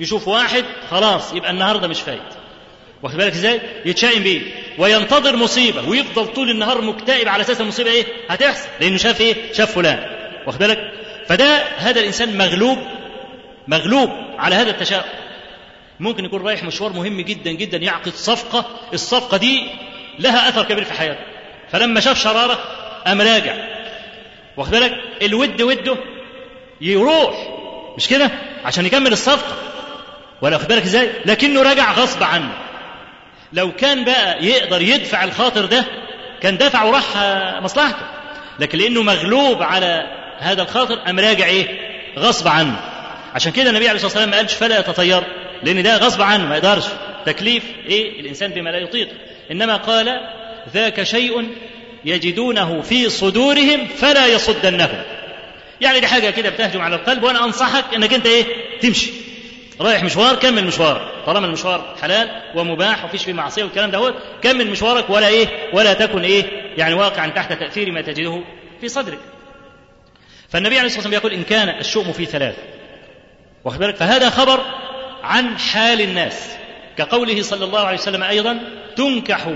يشوف 0.00 0.28
واحد 0.28 0.64
خلاص 0.90 1.32
يبقى 1.32 1.50
النهارده 1.50 1.88
مش 1.88 2.00
فايت. 2.00 2.20
واخد 3.02 3.16
بالك 3.16 3.32
إزاي؟ 3.32 3.60
يتشائم 3.84 4.22
بيه. 4.22 4.40
وينتظر 4.78 5.36
مصيبة. 5.36 5.88
ويفضل 5.88 6.26
طول 6.26 6.50
النهار 6.50 6.80
مكتئب 6.80 7.28
على 7.28 7.40
أساس 7.42 7.60
المصيبة 7.60 7.90
إيه؟ 7.90 8.04
هتحصل. 8.28 8.68
لأنه 8.80 8.96
شاف 8.96 9.20
إيه؟ 9.20 9.52
شاف 9.52 9.74
فلان. 9.74 10.06
واخد 10.46 10.58
بالك؟ 10.58 10.78
فده 11.26 11.62
هذا 11.76 12.00
الإنسان 12.00 12.38
مغلوب. 12.38 12.78
مغلوب 13.68 14.10
على 14.38 14.54
هذا 14.54 14.70
التشاؤم. 14.70 15.08
ممكن 16.00 16.24
يكون 16.24 16.42
رايح 16.42 16.64
مشوار 16.64 16.92
مهم 16.92 17.20
جدا 17.20 17.50
جدا 17.50 17.78
يعقد 17.78 18.12
صفقة. 18.12 18.80
الصفقة 18.92 19.36
دي 19.36 19.66
لها 20.18 20.48
أثر 20.48 20.64
كبير 20.64 20.84
في 20.84 20.92
حياته. 20.92 21.20
فلما 21.72 22.00
شاف 22.00 22.18
شرارة 22.22 22.58
قام 23.06 23.20
راجع. 23.20 23.54
واخد 24.56 24.70
بالك؟ 24.70 24.92
الود 25.22 25.62
وده 25.62 25.96
يروح. 26.80 27.48
مش 27.96 28.08
كده؟ 28.08 28.30
عشان 28.64 28.86
يكمل 28.86 29.12
الصفقة. 29.12 29.56
ولا 30.42 30.56
واخد 30.56 30.68
بالك 30.68 30.82
إزاي؟ 30.82 31.10
لكنه 31.26 31.62
رجع 31.62 31.92
غصب 31.92 32.22
عنه. 32.22 32.52
لو 33.52 33.72
كان 33.72 34.04
بقى 34.04 34.44
يقدر 34.44 34.82
يدفع 34.82 35.24
الخاطر 35.24 35.64
ده 35.64 35.84
كان 36.40 36.56
دفع 36.58 36.82
وراح 36.84 37.04
مصلحته. 37.62 38.06
لكن 38.60 38.78
لأنه 38.78 39.02
مغلوب 39.02 39.62
على 39.62 40.06
هذا 40.38 40.62
الخاطر 40.62 40.94
قام 40.94 41.20
راجع 41.20 41.46
إيه؟ 41.46 41.66
غصب 42.18 42.48
عنه. 42.48 42.80
عشان 43.34 43.52
كده 43.52 43.70
النبي 43.70 43.88
عليه 43.88 43.96
الصلاة 43.96 44.06
والسلام 44.12 44.30
ما 44.30 44.36
قالش 44.36 44.54
فلا 44.54 44.78
يتطير 44.78 45.22
لأن 45.62 45.82
ده 45.82 45.96
غصب 45.96 46.22
عنه 46.22 46.46
ما 46.46 46.56
يقدرش. 46.56 46.84
تكليف 47.26 47.64
إيه؟ 47.86 48.20
الإنسان 48.20 48.50
بما 48.50 48.70
لا 48.70 48.78
يطيق. 48.78 49.08
إنما 49.50 49.76
قال 49.76 50.20
ذاك 50.74 51.02
شيء 51.02 51.48
يجدونه 52.04 52.80
في 52.80 53.08
صدورهم 53.08 53.86
فلا 53.86 54.26
يصدنهم. 54.26 55.02
يعني 55.80 56.00
دي 56.00 56.06
حاجة 56.06 56.30
كده 56.30 56.50
بتهجم 56.50 56.80
على 56.80 56.96
القلب 56.96 57.22
وأنا 57.22 57.44
أنصحك 57.44 57.94
إنك 57.94 58.14
أنت 58.14 58.26
إيه؟ 58.26 58.44
تمشي. 58.80 59.10
رايح 59.80 60.04
مشوار 60.04 60.34
كمل 60.34 60.64
مشوارك 60.64 61.02
طالما 61.26 61.46
المشوار 61.46 61.96
حلال 62.02 62.42
ومباح 62.54 63.04
وفيش 63.04 63.24
فيه 63.24 63.32
معصية 63.32 63.64
والكلام 63.64 63.90
ده 63.90 64.14
كمل 64.42 64.70
مشوارك 64.70 65.10
ولا 65.10 65.28
إيه؟ 65.28 65.46
ولا 65.72 65.92
تكن 65.94 66.22
إيه؟ 66.24 66.44
يعني 66.76 66.94
واقعا 66.94 67.28
تحت 67.28 67.52
تأثير 67.52 67.90
ما 67.92 68.02
تجده 68.02 68.42
في 68.80 68.88
صدرك. 68.88 69.18
فالنبي 70.48 70.76
عليه 70.78 70.86
الصلاة 70.86 70.98
والسلام 71.04 71.20
يقول 71.20 71.32
إن 71.32 71.42
كان 71.42 71.68
الشؤم 71.68 72.12
في 72.12 72.24
ثلاث. 72.24 72.54
واخد 73.64 73.78
بالك؟ 73.78 73.96
فهذا 73.96 74.30
خبر 74.30 74.60
عن 75.22 75.58
حال 75.58 76.00
الناس. 76.00 76.50
كقوله 76.96 77.42
صلى 77.42 77.64
الله 77.64 77.80
عليه 77.80 77.98
وسلم 77.98 78.22
أيضا 78.22 78.58
تنكح 78.96 79.48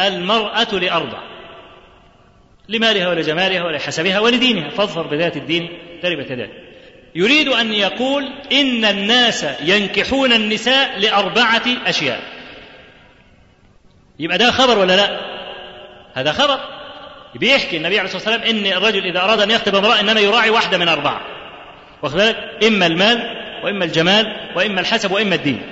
المرأة 0.00 0.74
لاربع 0.74 1.18
لمالها 2.68 3.08
ولجمالها 3.08 3.64
ولحسبها 3.64 4.20
ولدينها. 4.20 4.68
فاظفر 4.68 5.06
بذات 5.06 5.36
الدين 5.36 5.78
تربت 6.02 6.30
يداك 6.30 6.50
يريد 7.14 7.48
أن 7.48 7.72
يقول 7.72 8.32
إن 8.52 8.84
الناس 8.84 9.46
ينكحون 9.60 10.32
النساء 10.32 10.98
لأربعة 10.98 11.62
أشياء. 11.86 12.20
يبقى 14.18 14.38
ده 14.38 14.50
خبر 14.50 14.78
ولا 14.78 14.96
لا؟ 14.96 15.20
هذا 16.14 16.32
خبر. 16.32 16.60
بيحكي 17.34 17.76
النبي 17.76 17.98
عليه 17.98 18.14
الصلاة 18.14 18.34
والسلام 18.34 18.56
إن 18.56 18.72
الرجل 18.72 19.06
إذا 19.06 19.20
أراد 19.20 19.40
أن 19.40 19.50
يخطب 19.50 19.74
امرأة 19.74 20.00
إنما 20.00 20.20
يراعي 20.20 20.50
واحدة 20.50 20.78
من 20.78 20.88
أربعة. 20.88 21.20
واخد 22.02 22.16
بالك؟ 22.16 22.64
إما 22.66 22.86
المال 22.86 23.36
وإما 23.64 23.84
الجمال 23.84 24.50
وإما 24.56 24.80
الحسب 24.80 25.12
وإما 25.12 25.34
الدين. 25.34 25.62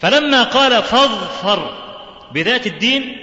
فلما 0.00 0.42
قال 0.42 0.82
فاظفر 0.82 1.85
بذات 2.32 2.66
الدين 2.66 3.16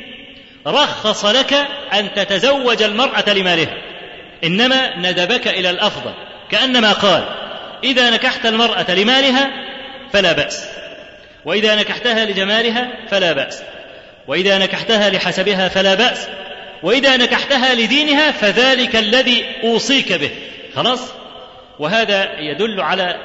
رخص 0.67 1.25
لك 1.25 1.53
أن 1.93 2.13
تتزوج 2.13 2.83
المرأة 2.83 3.33
لمالها. 3.33 3.77
إنما 4.43 4.97
ندبك 4.97 5.47
إلى 5.47 5.69
الأفضل. 5.69 6.13
كأنما 6.51 6.91
قال 6.91 7.23
إذا 7.83 8.09
نكحت 8.09 8.45
المرأة 8.45 8.91
لمالها 8.91 9.51
فلا 10.13 10.31
بأس. 10.31 10.65
وإذا 11.45 11.75
نكحتها 11.75 12.25
لجمالها 12.25 12.87
فلا 13.09 13.31
بأس. 13.31 13.63
وإذا 14.27 14.57
نكحتها 14.57 15.09
لحسبها 15.09 15.67
فلا 15.67 15.95
بأس. 15.95 16.27
وإذا 16.83 17.17
نكحتها 17.17 17.75
لدينها 17.75 18.31
فذلك 18.31 18.95
الذي 18.95 19.45
أوصيك 19.63 20.13
به. 20.13 20.31
خلاص؟ 20.75 21.22
وهذا 21.79 22.39
يدل 22.39 22.81
على 22.81 23.15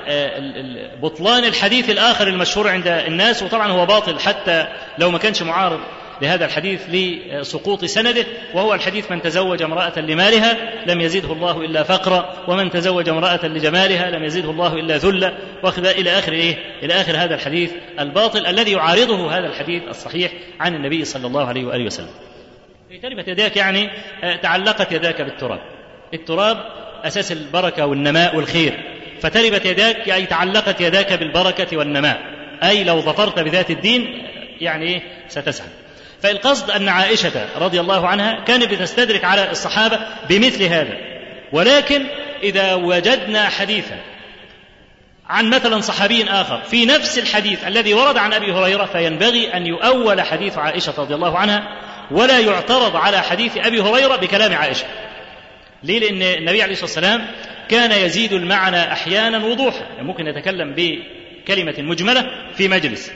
بطلان 1.03 1.45
الحديث 1.45 1.91
الآخر 1.91 2.29
المشهور 2.29 2.69
عند 2.69 2.89
الناس 2.89 3.43
وطبعا 3.43 3.73
هو 3.73 3.87
باطل 3.87 4.21
حتى 4.21 4.67
لو 4.99 5.11
ما 5.11 5.19
كانش 5.19 5.43
معارض 5.43 5.81
لهذا 6.23 6.45
الحديث 6.45 6.83
لسقوط 6.89 7.85
سنده 7.85 8.27
وهو 8.55 8.75
الحديث 8.75 9.11
من 9.11 9.23
تزوج 9.23 9.63
امرأة 9.63 9.99
لمالها 9.99 10.57
لم 10.87 11.01
يزده 11.01 11.33
الله 11.33 11.61
إلا 11.61 11.83
فقرا 11.83 12.45
ومن 12.49 12.71
تزوج 12.71 13.09
امرأة 13.09 13.47
لجمالها 13.47 14.11
لم 14.11 14.25
يزده 14.25 14.51
الله 14.51 14.75
إلا 14.75 14.97
ذلا 14.97 15.33
وأخذ 15.63 15.87
إلى 15.87 16.11
آخر 16.11 16.33
إيه؟ 16.33 16.57
إلى 16.83 16.95
آخر 16.95 17.17
هذا 17.17 17.35
الحديث 17.35 17.73
الباطل 18.01 18.47
الذي 18.47 18.73
يعارضه 18.73 19.39
هذا 19.39 19.47
الحديث 19.47 19.83
الصحيح 19.89 20.33
عن 20.61 20.75
النبي 20.75 21.05
صلى 21.05 21.27
الله 21.27 21.47
عليه 21.47 21.67
وآله 21.67 21.85
وسلم. 21.85 22.11
تربت 23.03 23.29
يداك 23.29 23.57
يعني 23.57 23.91
تعلقت 24.43 24.93
يداك 24.93 25.23
بالتراب. 25.23 25.61
التراب 26.15 26.57
أساس 27.05 27.33
البركة 27.33 27.87
والنماء 27.87 28.37
والخير. 28.37 28.81
فتربت 29.21 29.67
يداك 29.67 30.07
يعني 30.07 30.27
تعلقت 30.27 30.81
يداك 30.81 31.13
بالبركة 31.13 31.77
والنماء. 31.77 32.21
أي 32.63 32.85
لو 32.85 33.01
ظفرت 33.01 33.39
بذات 33.39 33.71
الدين 33.71 34.23
يعني 34.61 34.87
إيه؟ 34.87 35.03
ستسعد. 35.29 35.69
فالقصد 36.23 36.71
أن 36.71 36.89
عائشة 36.89 37.47
رضي 37.57 37.81
الله 37.81 38.09
عنها 38.09 38.45
كانت 38.45 38.65
بتستدرك 38.65 39.25
على 39.25 39.51
الصحابة 39.51 39.99
بمثل 40.29 40.63
هذا. 40.63 40.95
ولكن 41.53 42.05
إذا 42.43 42.75
وجدنا 42.75 43.49
حديثا 43.49 43.97
عن 45.29 45.51
مثلا 45.51 45.81
صحابي 45.81 46.25
آخر 46.25 46.63
في 46.63 46.87
نفس 46.87 47.19
الحديث 47.19 47.67
الذي 47.67 47.95
ورد 47.95 48.17
عن 48.19 48.33
أبي 48.33 48.53
هريرة 48.53 48.85
فينبغي 48.85 49.55
أن 49.55 49.67
يؤول 49.67 50.21
حديث 50.21 50.59
عائشة 50.59 50.95
رضي 50.99 51.15
الله 51.15 51.39
عنها 51.39 51.63
ولا 52.11 52.39
يعترض 52.39 52.97
على 52.97 53.23
حديث 53.23 53.57
أبي 53.57 53.81
هريرة 53.81 54.17
بكلام 54.17 54.55
عائشة. 54.55 54.85
ليه؟ 55.83 55.99
لأن 55.99 56.22
النبي 56.22 56.62
عليه 56.62 56.72
الصلاة 56.72 56.85
والسلام 56.85 57.26
كان 57.68 57.93
يزيد 57.93 58.33
المعنى 58.33 58.93
أحيانا 58.93 59.45
وضوحا. 59.45 59.85
يعني 59.95 60.07
ممكن 60.07 60.26
يتكلم 60.26 60.74
بكلمة 60.76 61.74
مجملة 61.79 62.24
في 62.55 62.68
مجلس. 62.68 63.12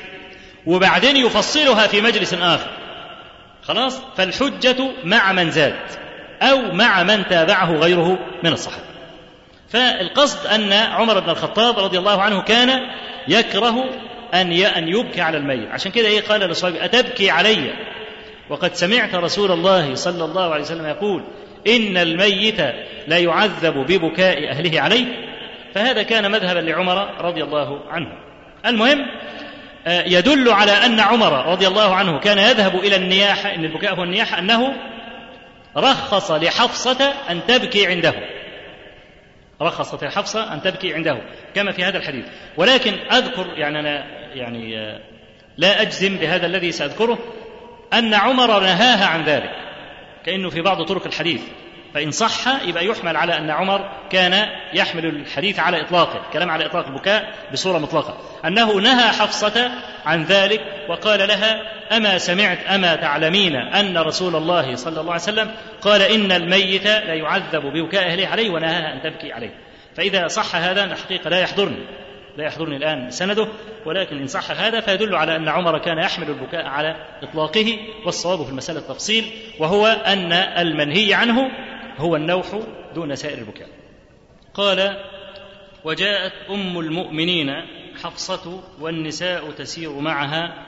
وبعدين 0.66 1.16
يفصلها 1.16 1.86
في 1.86 2.00
مجلس 2.00 2.34
آخر. 2.34 2.70
خلاص؟ 3.62 4.02
فالحجة 4.16 4.76
مع 5.04 5.32
من 5.32 5.50
زاد 5.50 5.80
أو 6.42 6.72
مع 6.72 7.02
من 7.02 7.26
تابعه 7.26 7.72
غيره 7.72 8.18
من 8.44 8.52
الصحابة. 8.52 8.84
فالقصد 9.68 10.46
أن 10.46 10.72
عمر 10.72 11.20
بن 11.20 11.30
الخطاب 11.30 11.78
رضي 11.78 11.98
الله 11.98 12.22
عنه 12.22 12.42
كان 12.42 12.80
يكره 13.28 13.84
أن 14.34 14.52
أن 14.52 14.88
يبكي 14.88 15.20
على 15.20 15.36
الميت. 15.36 15.68
عشان 15.70 15.92
كده 15.92 16.08
إيه؟ 16.08 16.20
قال 16.20 16.40
لصحابه 16.40 16.84
أتبكي 16.84 17.30
علي. 17.30 17.74
وقد 18.50 18.74
سمعت 18.74 19.14
رسول 19.14 19.52
الله 19.52 19.94
صلى 19.94 20.24
الله 20.24 20.52
عليه 20.52 20.62
وسلم 20.62 20.86
يقول 20.86 21.24
إن 21.66 21.96
الميت 21.96 22.60
لا 23.06 23.18
يعذب 23.18 23.74
ببكاء 23.74 24.50
أهله 24.50 24.80
عليه. 24.80 25.06
فهذا 25.74 26.02
كان 26.02 26.30
مذهبا 26.30 26.58
لعمر 26.58 27.24
رضي 27.24 27.42
الله 27.42 27.80
عنه. 27.88 28.08
المهم 28.66 28.98
يدل 29.86 30.52
على 30.52 30.72
أن 30.72 31.00
عمر 31.00 31.46
رضي 31.46 31.66
الله 31.66 31.94
عنه 31.94 32.18
كان 32.18 32.38
يذهب 32.38 32.74
إلى 32.74 32.96
النياحة 32.96 33.54
إن 33.54 33.64
البكاء 33.64 33.94
هو 33.94 34.02
النياحة 34.02 34.38
أنه 34.38 34.72
رخص 35.76 36.30
لحفصة 36.30 37.12
أن 37.30 37.40
تبكي 37.46 37.86
عنده. 37.86 38.14
رخصت 39.62 40.04
لحفصة 40.04 40.52
أن 40.52 40.62
تبكي 40.62 40.94
عنده 40.94 41.18
كما 41.54 41.72
في 41.72 41.84
هذا 41.84 41.98
الحديث. 41.98 42.24
ولكن 42.56 42.92
أذكر 43.12 43.46
يعني 43.56 43.80
أنا 43.80 44.04
يعني 44.34 44.76
لا 45.56 45.82
أجزم 45.82 46.16
بهذا 46.16 46.46
الذي 46.46 46.72
سأذكره 46.72 47.18
أن 47.92 48.14
عمر 48.14 48.60
نهاها 48.60 49.06
عن 49.06 49.24
ذلك. 49.24 49.50
كأنه 50.26 50.50
في 50.50 50.60
بعض 50.62 50.82
طرق 50.82 51.06
الحديث. 51.06 51.42
فإن 51.94 52.10
صح 52.10 52.64
يبقى 52.64 52.86
يحمل 52.86 53.16
على 53.16 53.38
أن 53.38 53.50
عمر 53.50 53.90
كان 54.10 54.48
يحمل 54.74 55.06
الحديث 55.06 55.58
على 55.58 55.80
إطلاقه 55.80 56.22
كلام 56.32 56.50
على 56.50 56.66
إطلاق 56.66 56.86
البكاء 56.86 57.34
بصورة 57.52 57.78
مطلقة. 57.78 58.18
أنه 58.44 58.72
نهى 58.72 59.08
حفصة 59.08 59.70
عن 60.06 60.24
ذلك 60.24 60.60
وقال 60.88 61.28
لها 61.28 61.60
أما 61.96 62.18
سمعت 62.18 62.58
أما 62.66 62.94
تعلمين 62.96 63.56
أن 63.56 63.98
رسول 63.98 64.36
الله 64.36 64.74
صلى 64.74 65.00
الله 65.00 65.12
عليه 65.12 65.22
وسلم 65.22 65.50
قال 65.80 66.02
إن 66.02 66.32
الميت 66.32 66.84
لا 66.84 67.14
يعذب 67.14 67.62
ببكاء 67.62 68.06
أهله 68.06 68.26
عليه 68.26 68.50
ونهاها 68.50 68.94
أن 68.94 69.02
تبكي 69.02 69.32
عليه. 69.32 69.54
فإذا 69.96 70.28
صح 70.28 70.56
هذا 70.56 70.84
الحقيقة 70.84 71.30
لا 71.30 71.40
يحضرني. 71.40 71.86
لا 72.36 72.44
يحضرني 72.44 72.76
الآن 72.76 73.10
سنده 73.10 73.48
ولكن 73.86 74.18
إن 74.18 74.26
صح 74.26 74.50
هذا 74.50 74.80
فيدل 74.80 75.14
على 75.14 75.36
أن 75.36 75.48
عمر 75.48 75.78
كان 75.78 75.98
يحمل 75.98 76.28
البكاء 76.28 76.66
على 76.66 76.96
إطلاقه 77.22 77.78
والصواب 78.06 78.42
في 78.44 78.50
المسألة 78.50 78.78
التفصيل 78.78 79.24
وهو 79.58 79.86
أن 79.86 80.32
المنهي 80.32 81.14
عنه 81.14 81.50
هو 81.98 82.16
النوح 82.16 82.46
دون 82.94 83.14
سائر 83.14 83.38
البكاء. 83.38 83.68
قال 84.54 84.96
وجاءت 85.84 86.32
أم 86.50 86.78
المؤمنين 86.78 87.50
حفصة 88.02 88.60
والنساء 88.80 89.50
تسير 89.50 89.92
معها 89.92 90.64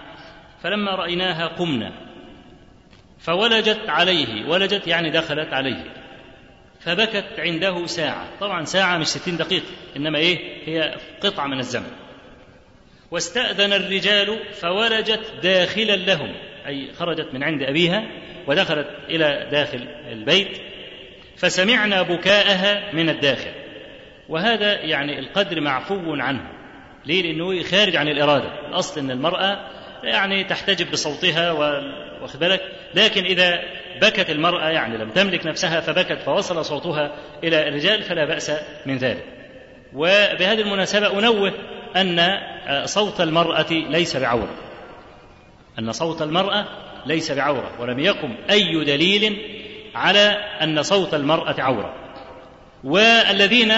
فلما 0.62 0.95
رأيناها 0.95 1.47
قمنا 1.47 1.93
فولجت 3.19 3.81
عليه 3.89 4.49
ولجت 4.49 4.87
يعني 4.87 5.11
دخلت 5.11 5.53
عليه. 5.53 6.03
فبكت 6.85 7.24
عنده 7.39 7.87
ساعة. 7.87 8.28
طبعا 8.41 8.64
ساعة 8.64 8.99
مش 8.99 9.07
ستين 9.07 9.37
دقيقة 9.37 9.66
إنما 9.97 10.18
إيه؟ 10.18 10.39
هي 10.66 10.95
قطعة 11.20 11.47
من 11.47 11.59
الزمن. 11.59 11.91
واستأذن 13.11 13.72
الرجال 13.72 14.39
فولجت 14.53 15.32
داخلا 15.43 15.97
لهم 15.97 16.35
أي 16.66 16.93
خرجت 16.93 17.35
من 17.35 17.43
عند 17.43 17.62
أبيها 17.62 18.05
ودخلت 18.47 18.89
إلى 19.09 19.49
داخل 19.51 19.89
البيت 20.12 20.59
فسمعنا 21.37 22.03
بكاءها 22.03 22.93
من 22.93 23.09
الداخل. 23.09 23.53
وهذا 24.28 24.80
يعني 24.80 25.18
القدر 25.18 25.61
معفو 25.61 26.14
عنه. 26.14 26.51
ليه؟ 27.07 27.22
لأنه 27.22 27.62
خارج 27.62 27.97
عن 27.97 28.09
الإرادة. 28.09 28.68
الأصل 28.68 29.01
أن 29.01 29.11
المرأة 29.11 29.70
يعني 30.05 30.45
تحتجب 30.45 30.91
بصوتها 30.91 31.53
واخد 32.22 32.41
بالك 32.41 32.61
لكن 32.95 33.24
إذا 33.24 33.62
بكت 34.03 34.30
المرأة 34.30 34.68
يعني 34.70 34.97
لم 34.97 35.11
تملك 35.11 35.47
نفسها 35.47 35.80
فبكت 35.80 36.18
فوصل 36.20 36.64
صوتها 36.64 37.12
إلى 37.45 37.68
الرجال 37.68 38.03
فلا 38.03 38.24
بأس 38.24 38.53
من 38.86 38.97
ذلك. 38.97 39.24
وبهذه 39.95 40.61
المناسبة 40.61 41.18
أنوه 41.18 41.53
أن 41.97 42.38
صوت 42.84 43.20
المرأة 43.20 43.72
ليس 43.72 44.16
بعورة. 44.16 44.55
أن 45.78 45.92
صوت 45.92 46.22
المرأة 46.22 46.66
ليس 47.07 47.32
بعورة 47.32 47.80
ولم 47.80 47.99
يقم 48.01 48.34
أي 48.51 48.84
دليل 48.84 49.38
على 49.95 50.28
أن 50.62 50.82
صوت 50.82 51.14
المرأة 51.14 51.55
عورة. 51.59 51.95
والذين 52.84 53.72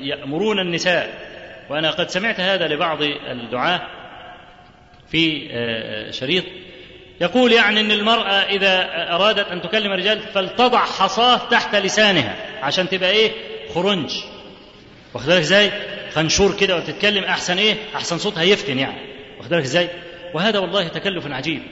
يأمرون 0.00 0.58
النساء 0.58 1.08
وأنا 1.70 1.90
قد 1.90 2.08
سمعت 2.08 2.40
هذا 2.40 2.68
لبعض 2.68 3.02
الدعاة 3.02 3.80
في 5.08 5.48
شريط 6.10 6.44
يقول 7.20 7.52
يعني 7.52 7.80
إن 7.80 7.90
المرأة 7.90 8.32
إذا 8.32 8.88
أرادت 9.14 9.48
أن 9.48 9.62
تكلم 9.62 9.92
الرجال 9.92 10.20
فلتضع 10.34 10.78
حصاه 10.78 11.48
تحت 11.48 11.74
لسانها 11.74 12.36
عشان 12.62 12.88
تبقى 12.88 13.10
إيه؟ 13.10 13.30
خرنج. 13.74 14.10
واخد 15.14 15.26
بالك 15.26 15.40
إزاي؟ 15.40 15.70
خنشور 16.14 16.56
كده 16.56 16.76
وتتكلم 16.76 17.24
أحسن 17.24 17.58
إيه؟ 17.58 17.74
أحسن 17.96 18.18
صوتها 18.18 18.42
يفتن 18.42 18.78
يعني. 18.78 18.98
واخد 19.38 19.50
بالك 19.50 19.62
إزاي؟ 19.62 19.88
وهذا 20.34 20.58
والله 20.58 20.88
تكلف 20.88 21.26
عجيب. 21.26 21.62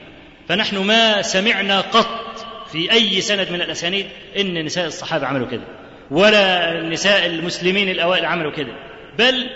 فنحن 0.49 0.77
ما 0.79 1.23
سمعنا 1.23 1.81
قط 1.81 2.47
في 2.73 2.93
أي 2.93 3.21
سند 3.21 3.51
من 3.51 3.61
الأسانيد 3.63 4.07
إن 4.39 4.65
نساء 4.65 4.87
الصحابة 4.87 5.27
عملوا 5.27 5.47
كده. 5.49 5.65
ولا 6.11 6.73
نساء 6.83 7.27
المسلمين 7.27 7.89
الأوائل 7.89 8.25
عملوا 8.25 8.53
كده. 8.53 8.73
بل 9.19 9.47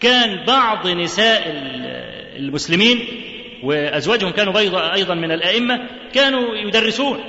كان 0.00 0.44
بعض 0.44 0.88
نساء 0.88 1.42
المسلمين 2.36 3.06
وأزواجهم 3.64 4.30
كانوا 4.30 4.58
أيضا 4.94 5.14
من 5.14 5.32
الأئمة 5.32 5.80
كانوا 6.14 6.56
يدرسون. 6.56 7.20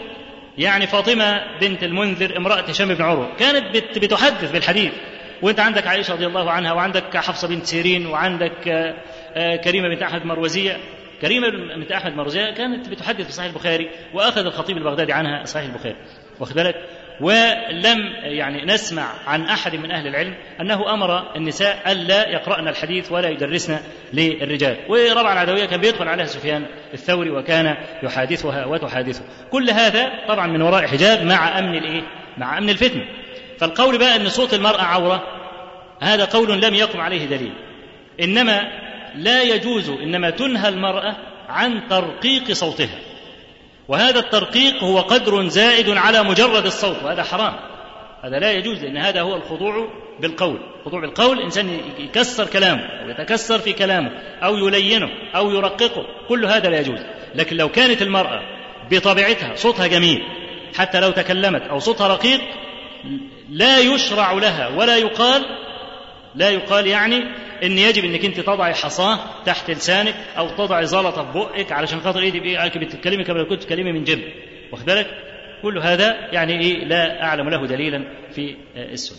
يعني 0.57 0.87
فاطمة 0.87 1.41
بنت 1.61 1.83
المنذر 1.83 2.37
امرأة 2.37 2.61
هشام 2.61 2.93
بن 2.93 3.01
عروة 3.01 3.35
كانت 3.35 3.77
بتحدث 3.97 4.51
بالحديث. 4.51 4.91
وانت 5.41 5.59
عندك 5.59 5.87
عائشة 5.87 6.13
رضي 6.13 6.25
الله 6.25 6.51
عنها 6.51 6.73
وعندك 6.73 7.17
حفصة 7.17 7.47
بنت 7.47 7.65
سيرين 7.65 8.05
وعندك 8.05 8.93
كريمة 9.63 9.89
بنت 9.89 10.01
أحمد 10.01 10.25
مروزية. 10.25 10.77
كريمة 11.21 11.49
بنت 11.49 11.91
أحمد 11.91 12.15
مروزية 12.15 12.51
كانت 12.51 12.89
بتحدث 12.89 13.25
في 13.25 13.31
صحيح 13.31 13.49
البخاري 13.49 13.89
واخذ 14.13 14.45
الخطيب 14.45 14.77
البغدادي 14.77 15.13
عنها 15.13 15.45
صحيح 15.45 15.65
البخاري. 15.65 15.95
واخد 16.39 16.55
بالك؟ 16.55 16.75
ولم 17.21 18.13
يعني 18.23 18.65
نسمع 18.65 19.07
عن 19.27 19.41
أحد 19.41 19.75
من 19.75 19.91
أهل 19.91 20.07
العلم 20.07 20.35
أنه 20.61 20.93
أمر 20.93 21.35
النساء 21.35 21.91
ألا 21.91 22.29
يقرأن 22.29 22.67
الحديث 22.67 23.11
ولا 23.11 23.29
يدرسن 23.29 23.79
للرجال. 24.13 24.77
وربعا 24.89 25.33
العدويه 25.33 25.65
كان 25.65 25.81
بيدخل 25.81 26.07
عليها 26.07 26.25
سفيان 26.25 26.65
الثوري 26.93 27.29
وكان 27.29 27.77
يحادثها 28.03 28.65
وتحادثه. 28.65 29.23
كل 29.51 29.69
هذا 29.69 30.11
طبعا 30.27 30.47
من 30.47 30.61
وراء 30.61 30.87
حجاب 30.87 31.23
مع 31.23 31.59
أمن 31.59 31.77
الايه 31.77 32.03
مع 32.37 32.57
أمن 32.57 32.69
الفتنه 32.69 33.03
فالقول 33.59 33.97
بقى 33.97 34.15
إن 34.15 34.29
صوت 34.29 34.53
المرأة 34.53 34.81
عورة 34.81 35.23
هذا 36.01 36.25
قول 36.25 36.61
لم 36.61 36.73
يقم 36.73 36.99
عليه 36.99 37.25
دليل. 37.25 37.53
إنما 38.21 38.61
لا 39.15 39.41
يجوز 39.41 39.89
إنما 39.89 40.29
تنهى 40.29 40.69
المرأة 40.69 41.15
عن 41.49 41.87
ترقيق 41.89 42.51
صوتها. 42.51 42.99
وهذا 43.87 44.19
الترقيق 44.19 44.83
هو 44.83 44.99
قدر 44.99 45.47
زائد 45.47 45.89
على 45.89 46.23
مجرد 46.23 46.65
الصوت 46.65 47.03
وهذا 47.03 47.23
حرام. 47.23 47.53
هذا 48.21 48.39
لا 48.39 48.51
يجوز 48.51 48.83
لأن 48.83 48.97
هذا 48.97 49.21
هو 49.21 49.35
الخضوع 49.35 49.87
بالقول. 50.19 50.59
خضوع 50.85 51.01
بالقول 51.01 51.37
الإنسان 51.37 51.79
يكسر 51.99 52.45
كلامه 52.45 52.81
أو 52.81 53.09
يتكسر 53.09 53.59
في 53.59 53.73
كلامه 53.73 54.11
أو 54.43 54.57
يلينه 54.57 55.09
أو 55.35 55.51
يرققه. 55.51 56.05
كل 56.29 56.45
هذا 56.45 56.69
لا 56.69 56.79
يجوز. 56.79 56.99
لكن 57.35 57.57
لو 57.57 57.69
كانت 57.69 58.01
المرأة 58.01 58.41
بطبيعتها 58.91 59.55
صوتها 59.55 59.87
جميل 59.87 60.21
حتى 60.77 60.99
لو 60.99 61.11
تكلمت 61.11 61.61
أو 61.61 61.79
صوتها 61.79 62.07
رقيق 62.07 62.41
لا 63.49 63.79
يشرع 63.79 64.33
لها 64.33 64.67
ولا 64.67 64.97
يقال 64.97 65.45
لا 66.35 66.49
يقال 66.49 66.87
يعني 66.87 67.23
إن 67.63 67.77
يجب 67.77 68.05
إنك 68.05 68.25
أنت 68.25 68.39
تضعي 68.39 68.73
حصاه 68.73 69.43
تحت 69.45 69.71
لسانك 69.71 70.15
أو 70.37 70.49
تضعي 70.49 70.85
زلطة 70.85 71.31
في 71.31 71.39
بقك 71.39 71.71
علشان 71.71 71.99
خاطر 71.99 72.19
إيه؟ 72.19 72.31
تبقي 72.31 72.85
بتتكلمي 72.85 73.23
كما 73.23 73.37
لو 73.37 73.45
كنت 73.45 73.63
تتكلمي 73.63 73.91
من 73.91 74.03
جنب. 74.03 74.23
واخد 74.71 74.85
بالك؟ 74.85 75.07
كل 75.61 75.77
هذا 75.77 76.15
يعني 76.31 76.61
إيه؟ 76.61 76.85
لا 76.85 77.23
أعلم 77.23 77.49
له 77.49 77.67
دليلا 77.67 78.03
في 78.31 78.55
السنة. 78.75 79.17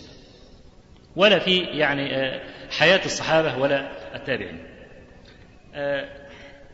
ولا 1.15 1.39
في 1.39 1.57
يعني 1.57 2.39
حياة 2.79 3.01
الصحابة 3.05 3.57
ولا 3.57 3.87
التابعين. 4.15 4.63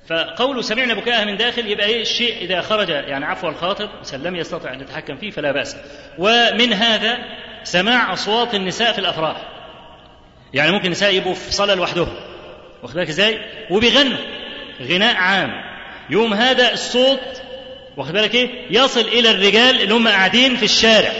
فقول 0.07 0.63
سمعنا 0.63 0.93
بكاءها 0.93 1.25
من 1.25 1.37
داخل 1.37 1.67
يبقى 1.67 1.85
إيه؟ 1.85 2.01
الشيء 2.01 2.37
إذا 2.41 2.61
خرج 2.61 2.89
يعني 2.89 3.25
عفو 3.25 3.49
الخاطر 3.49 3.89
لم 4.13 4.35
يستطع 4.35 4.73
أن 4.73 4.81
يتحكم 4.81 5.15
فيه 5.15 5.31
فلا 5.31 5.51
بأس. 5.51 5.77
ومن 6.17 6.73
هذا 6.73 7.17
سماع 7.63 8.13
أصوات 8.13 8.55
النساء 8.55 8.93
في 8.93 8.99
الأفراح. 8.99 9.52
يعني 10.53 10.71
ممكن 10.71 10.85
النساء 10.85 11.13
يبقوا 11.15 11.33
في 11.33 11.51
صلاة 11.53 11.75
لوحدهم 11.75 12.07
واخد 12.83 12.95
بالك 12.95 13.09
إزاي؟ 13.09 13.39
وبيغنوا 13.69 14.17
غناء 14.81 15.15
عام 15.15 15.51
يوم 16.09 16.33
هذا 16.33 16.73
الصوت 16.73 17.19
واخد 17.97 18.13
بالك 18.13 18.35
إيه؟ 18.35 18.49
يصل 18.69 19.01
إلى 19.01 19.31
الرجال 19.31 19.81
اللي 19.81 19.93
هم 19.93 20.07
قاعدين 20.07 20.55
في 20.55 20.63
الشارع 20.63 21.11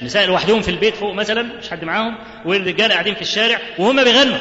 النساء 0.00 0.26
لوحدهم 0.26 0.62
في 0.62 0.70
البيت 0.70 0.94
فوق 0.96 1.14
مثلا 1.14 1.42
مش 1.42 1.70
حد 1.70 1.84
معاهم 1.84 2.18
والرجال 2.44 2.92
قاعدين 2.92 3.14
في 3.14 3.22
الشارع 3.22 3.58
وهم 3.78 4.04
بيغنوا 4.04 4.38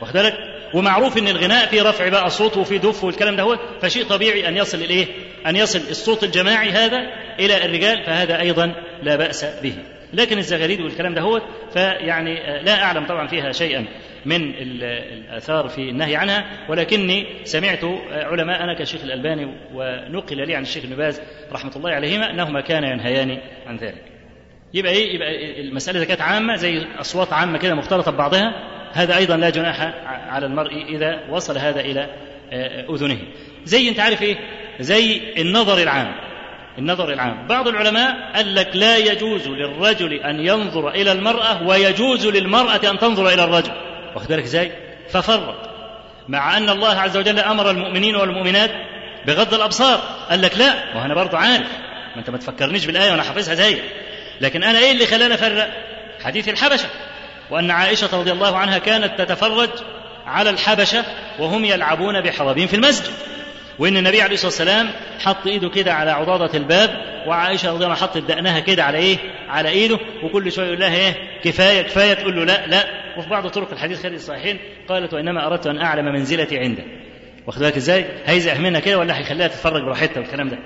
واخد 0.00 0.12
بالك؟ 0.12 0.34
ومعروف 0.74 1.18
إن 1.18 1.28
الغناء 1.28 1.66
فيه 1.66 1.82
رفع 1.82 2.08
بقى 2.08 2.30
صوت 2.30 2.56
وفيه 2.56 2.76
دف 2.78 3.04
والكلام 3.04 3.36
ده 3.36 3.42
هو 3.42 3.58
فشيء 3.82 4.04
طبيعي 4.04 4.48
أن 4.48 4.56
يصل 4.56 4.78
الايه؟ 4.78 5.06
أن 5.46 5.56
يصل 5.56 5.78
الصوت 5.90 6.24
الجماعي 6.24 6.70
هذا 6.70 6.98
إلى 7.38 7.64
الرجال 7.64 8.04
فهذا 8.06 8.40
أيضا 8.40 8.74
لا 9.02 9.16
بأس 9.16 9.44
به. 9.44 9.74
لكن 10.12 10.38
الزغاريد 10.38 10.80
والكلام 10.80 11.14
ده 11.14 11.20
هو 11.20 11.42
فيعني 11.72 12.34
لا 12.62 12.82
أعلم 12.82 13.06
طبعا 13.06 13.26
فيها 13.26 13.52
شيئا 13.52 13.84
من 14.26 14.54
الآثار 14.54 15.68
في 15.68 15.90
النهي 15.90 16.16
عنها 16.16 16.44
ولكني 16.68 17.26
سمعت 17.44 17.84
علماءنا 18.10 18.74
كالشيخ 18.74 19.04
الألباني 19.04 19.54
ونقل 19.74 20.46
لي 20.46 20.54
عن 20.56 20.62
الشيخ 20.62 20.84
ابن 20.84 20.96
باز 20.96 21.20
رحمة 21.52 21.72
الله 21.76 21.90
عليهما 21.90 22.30
أنهما 22.30 22.60
كانا 22.60 22.92
ينهيان 22.92 23.38
عن 23.66 23.76
ذلك. 23.76 24.02
يبقى 24.74 24.92
إيه؟ 24.92 25.14
يبقى 25.14 25.60
المسألة 25.60 25.98
إذا 25.98 26.06
كانت 26.08 26.20
عامة 26.20 26.56
زي 26.56 26.86
أصوات 27.00 27.32
عامة 27.32 27.58
كده 27.58 27.74
مختلطة 27.74 28.10
ببعضها 28.10 28.52
هذا 28.92 29.16
أيضا 29.16 29.36
لا 29.36 29.50
جناح 29.50 29.80
على 30.28 30.46
المرء 30.46 30.84
إذا 30.96 31.20
وصل 31.30 31.58
هذا 31.58 31.80
إلى 31.80 32.06
أذنه. 32.90 33.18
زي 33.64 33.88
أنت 33.88 34.00
عارف 34.00 34.22
إيه؟ 34.22 34.36
زي 34.80 35.20
النظر 35.38 35.82
العام. 35.82 36.27
النظر 36.78 37.12
العام. 37.12 37.46
بعض 37.46 37.68
العلماء 37.68 38.32
قال 38.34 38.54
لك 38.54 38.70
لا 38.74 38.96
يجوز 38.96 39.48
للرجل 39.48 40.12
أن 40.12 40.40
ينظر 40.40 40.88
إلى 40.88 41.12
المرأة 41.12 41.62
ويجوز 41.62 42.26
للمرأة 42.26 42.90
أن 42.90 42.98
تنظر 42.98 43.28
إلى 43.28 43.44
الرجل. 43.44 43.72
واخد 44.14 44.28
بالك 44.28 44.42
إزاي؟ 44.42 44.72
ففرق. 45.10 45.74
مع 46.28 46.56
أن 46.56 46.68
الله 46.68 47.00
عز 47.00 47.16
وجل 47.16 47.38
أمر 47.38 47.70
المؤمنين 47.70 48.16
والمؤمنات 48.16 48.70
بغض 49.26 49.54
الأبصار. 49.54 50.00
قال 50.30 50.42
لك 50.42 50.58
لا 50.58 50.74
وأنا 50.96 51.14
برضو 51.14 51.36
عارف. 51.36 51.68
ما 52.14 52.20
أنت 52.20 52.30
ما 52.30 52.38
تفكرنيش 52.38 52.86
بالآية 52.86 53.10
وأنا 53.10 53.22
حافظها 53.22 53.54
زيك 53.54 53.82
لكن 54.40 54.62
أنا 54.64 54.78
إيه 54.78 54.92
اللي 54.92 55.06
خلاني 55.06 55.34
أفرق؟ 55.34 55.70
حديث 56.24 56.48
الحبشة. 56.48 56.88
وأن 57.50 57.70
عائشة 57.70 58.18
رضي 58.18 58.32
الله 58.32 58.56
عنها 58.56 58.78
كانت 58.78 59.18
تتفرج 59.18 59.70
على 60.26 60.50
الحبشة 60.50 61.04
وهم 61.38 61.64
يلعبون 61.64 62.20
بحرابين 62.20 62.66
في 62.66 62.76
المسجد. 62.76 63.12
وإن 63.78 63.96
النبي 63.96 64.22
عليه 64.22 64.34
الصلاة 64.34 64.50
والسلام 64.50 64.88
حط 65.20 65.46
إيده 65.46 65.68
كده 65.68 65.94
على 65.94 66.10
عضاده 66.10 66.58
الباب 66.58 66.90
وعائشة 67.26 67.68
رضي 67.68 67.76
الله 67.76 67.86
عنها 67.86 67.96
حطت 67.96 68.18
دقنها 68.18 68.60
كده 68.60 68.84
على 68.84 68.98
إيه؟ 68.98 69.16
على 69.48 69.68
إيده 69.68 69.98
وكل 70.22 70.52
شوية 70.52 70.66
يقول 70.66 70.80
لها 70.80 70.96
إيه؟ 70.96 71.40
كفاية 71.42 71.82
كفاية 71.82 72.14
تقول 72.14 72.36
له 72.36 72.44
لا 72.44 72.66
لا 72.66 72.84
وفي 73.18 73.28
بعض 73.28 73.46
طرق 73.48 73.72
الحديث 73.72 74.02
خارج 74.02 74.14
الصحيحين 74.14 74.58
قالت 74.88 75.14
وإنما 75.14 75.46
أردت 75.46 75.66
أن 75.66 75.78
أعلم 75.78 76.04
منزلتي 76.04 76.58
عنده. 76.58 76.82
واخد 77.46 77.60
بالك 77.60 77.76
إزاي؟ 77.76 78.04
هيزعح 78.26 78.58
منها 78.60 78.80
كده 78.80 78.98
ولا 78.98 79.18
هيخليها 79.18 79.48
تتفرج 79.48 79.82
براحتها 79.82 80.20
والكلام 80.20 80.48
ده. 80.48 80.58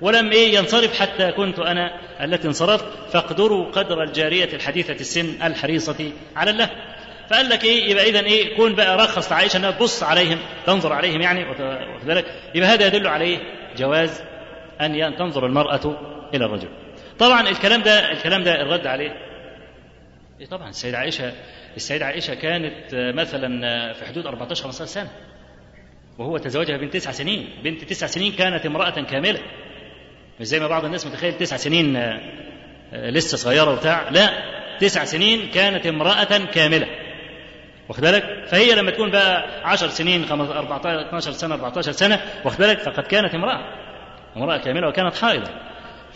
ولم 0.00 0.30
إيه 0.30 0.54
ينصرف 0.54 1.00
حتى 1.00 1.32
كنت 1.32 1.58
أنا 1.58 1.90
التي 2.24 2.48
انصرفت 2.48 2.84
فاقدروا 3.12 3.70
قدر 3.70 4.02
الجارية 4.02 4.48
الحديثة 4.52 4.92
السن 4.92 5.34
الحريصة 5.44 6.10
على 6.36 6.50
الله. 6.50 6.70
فقال 7.30 7.48
لك 7.48 7.64
إيه؟ 7.64 7.90
يبقى 7.90 8.08
اذا 8.10 8.20
إيه؟ 8.20 8.56
كون 8.56 8.74
بقى 8.74 8.96
رخص 8.96 9.32
لعائشة 9.32 9.56
إنها 9.56 9.70
تبص 9.70 10.02
عليهم 10.02 10.38
تنظر 10.66 10.92
عليهم 10.92 11.20
يعني 11.20 11.44
بالك 12.06 12.24
يبقى 12.54 12.68
هذا 12.68 12.86
يدل 12.86 13.06
على 13.06 13.24
إيه 13.24 13.38
جواز 13.76 14.22
أن 14.80 15.16
تنظر 15.18 15.46
المرأة 15.46 15.80
إلى 16.34 16.44
الرجل. 16.44 16.68
طبعا 17.18 17.48
الكلام 17.48 17.82
ده 17.82 18.12
الكلام 18.12 18.42
ده 18.42 18.62
الرد 18.62 18.86
عليه. 18.86 19.10
إيه 20.40 20.46
طبعا 20.46 20.68
السيدة 20.68 20.98
عائشة 20.98 21.32
السيدة 21.76 22.06
عائشة 22.06 22.34
كانت 22.34 22.94
مثلا 22.94 23.92
في 23.92 24.04
حدود 24.06 24.26
14 24.26 24.62
15 24.64 24.84
سنة 24.92 25.10
وهو 26.18 26.36
تزوجها 26.36 26.76
بنت 26.76 26.94
تسع 26.94 27.10
سنين. 27.10 27.48
بنت 27.64 27.84
تسع 27.84 28.06
سنين 28.06 28.32
كانت 28.32 28.66
امرأة 28.66 28.90
كاملة. 29.02 29.40
مش 30.40 30.46
زي 30.46 30.60
ما 30.60 30.68
بعض 30.68 30.84
الناس 30.84 31.06
متخيل 31.06 31.36
تسع 31.36 31.56
سنين 31.56 32.18
لسه 32.92 33.36
صغيرة 33.36 33.72
وبتاع. 33.72 34.08
لا 34.10 34.30
تسع 34.80 35.04
سنين 35.04 35.50
كانت 35.50 35.86
امرأة 35.86 36.24
كاملة. 36.52 36.86
واخد 37.90 38.00
بالك؟ 38.00 38.44
فهي 38.48 38.74
لما 38.74 38.90
تكون 38.90 39.10
بقى 39.10 39.44
10 39.64 39.88
سنين 39.88 40.24
14 40.30 41.00
12 41.08 41.32
سنة 41.32 41.54
14 41.54 41.92
سنة 41.92 42.20
واخد 42.44 42.58
بالك؟ 42.58 42.78
فقد 42.78 43.02
كانت 43.02 43.34
امرأة. 43.34 43.60
امرأة 44.36 44.56
كاملة 44.58 44.88
وكانت 44.88 45.16
حائضة. 45.16 45.50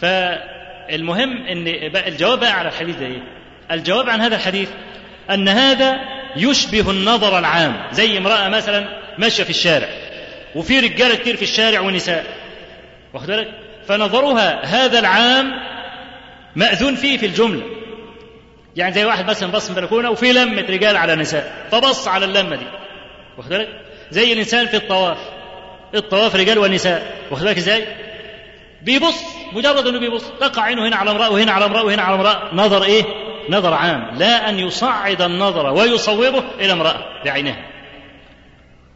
فالمهم 0.00 1.46
إن 1.46 1.64
بقى 1.92 2.08
الجواب 2.08 2.40
بقى 2.40 2.52
على 2.52 2.68
الحديث 2.68 2.96
ده 2.96 3.06
إيه؟ 3.06 3.22
الجواب 3.70 4.10
عن 4.10 4.20
هذا 4.20 4.36
الحديث 4.36 4.70
أن 5.30 5.48
هذا 5.48 6.00
يشبه 6.36 6.90
النظر 6.90 7.38
العام 7.38 7.76
زي 7.92 8.18
امرأة 8.18 8.48
مثلا 8.48 8.86
ماشية 9.18 9.44
في 9.44 9.50
الشارع 9.50 9.88
وفي 10.54 10.80
رجالة 10.80 11.14
كتير 11.14 11.36
في 11.36 11.42
الشارع 11.42 11.80
ونساء 11.80 12.24
واخد 13.14 13.26
بالك؟ 13.26 13.48
فنظرها 13.88 14.64
هذا 14.64 14.98
العام 14.98 15.50
مأذون 16.56 16.94
فيه 16.94 17.18
في 17.18 17.26
الجملة. 17.26 17.62
يعني 18.76 18.94
زي 18.94 19.04
واحد 19.04 19.30
مثلا 19.30 19.52
بص 19.52 19.70
من 19.70 19.76
بلكونة 19.76 20.10
وفي 20.10 20.32
لمة 20.32 20.62
رجال 20.62 20.96
على 20.96 21.14
نساء 21.14 21.66
فبص 21.70 22.08
على 22.08 22.24
اللمة 22.24 22.56
دي 22.56 22.66
واخد 23.38 23.48
بالك؟ 23.48 23.68
زي 24.10 24.32
الإنسان 24.32 24.66
في 24.66 24.76
الطواف 24.76 25.18
الطواف 25.94 26.36
رجال 26.36 26.58
ونساء 26.58 27.16
واخد 27.30 27.44
بالك 27.44 27.56
إزاي؟ 27.56 27.84
بيبص 28.82 29.22
مجرد 29.52 29.86
إنه 29.86 30.00
بيبص 30.00 30.24
تقع 30.40 30.62
عينه 30.62 30.88
هنا 30.88 30.96
على 30.96 31.10
امرأة 31.10 31.30
وهنا 31.30 31.52
على 31.52 31.64
امرأة 31.64 31.84
وهنا 31.84 32.02
على 32.02 32.14
امرأة 32.14 32.54
نظر 32.54 32.82
إيه؟ 32.84 33.04
نظر 33.50 33.74
عام 33.74 34.18
لا 34.18 34.48
أن 34.48 34.58
يصعد 34.58 35.22
النظر 35.22 35.72
ويصوبه 35.72 36.42
إلى 36.60 36.72
امرأة 36.72 37.22
بعينها. 37.24 37.64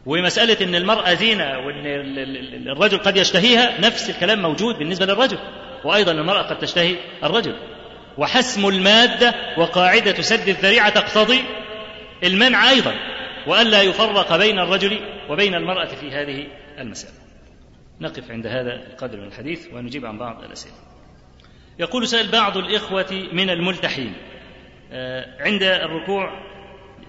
ومسألة 0.05 0.57
إن 0.65 0.75
المرأة 0.75 1.13
زينة 1.13 1.43
وإن 1.43 1.85
الرجل 2.67 2.97
قد 2.97 3.17
يشتهيها 3.17 3.81
نفس 3.81 4.09
الكلام 4.09 4.41
موجود 4.41 4.75
بالنسبة 4.75 5.05
للرجل 5.05 5.37
وأيضا 5.83 6.11
المرأة 6.11 6.41
قد 6.41 6.59
تشتهي 6.59 6.95
الرجل. 7.23 7.55
وحسم 8.19 8.67
المادة 8.67 9.35
وقاعدة 9.57 10.21
سد 10.21 10.47
الذريعة 10.49 10.89
تقتضي 10.89 11.39
المنع 12.23 12.69
أيضا 12.69 12.95
والا 13.47 13.81
يفرق 13.81 14.35
بين 14.37 14.59
الرجل 14.59 14.99
وبين 15.29 15.55
المرأة 15.55 15.85
في 15.85 16.11
هذه 16.11 16.47
المسألة. 16.79 17.13
نقف 18.01 18.31
عند 18.31 18.47
هذا 18.47 18.73
القدر 18.87 19.17
من 19.17 19.27
الحديث 19.27 19.67
ونجيب 19.73 20.05
عن 20.05 20.17
بعض 20.17 20.43
الأسئلة 20.43 20.73
يقول 21.79 22.07
سأل 22.07 22.31
بعض 22.31 22.57
الإخوة 22.57 23.27
من 23.33 23.49
الملتحين 23.49 24.13
عند 25.39 25.63
الركوع 25.63 26.43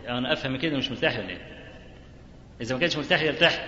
أنا 0.08 0.32
أفهم 0.32 0.56
كده 0.56 0.76
مش 0.76 0.90
ملتحي 0.90 1.18
ولا 1.18 1.28
إيه؟ 1.28 1.46
إذا 2.61 2.74
ما 2.74 2.80
كانش 2.80 2.96
ملتحي 2.96 3.26
يلتحي 3.26 3.58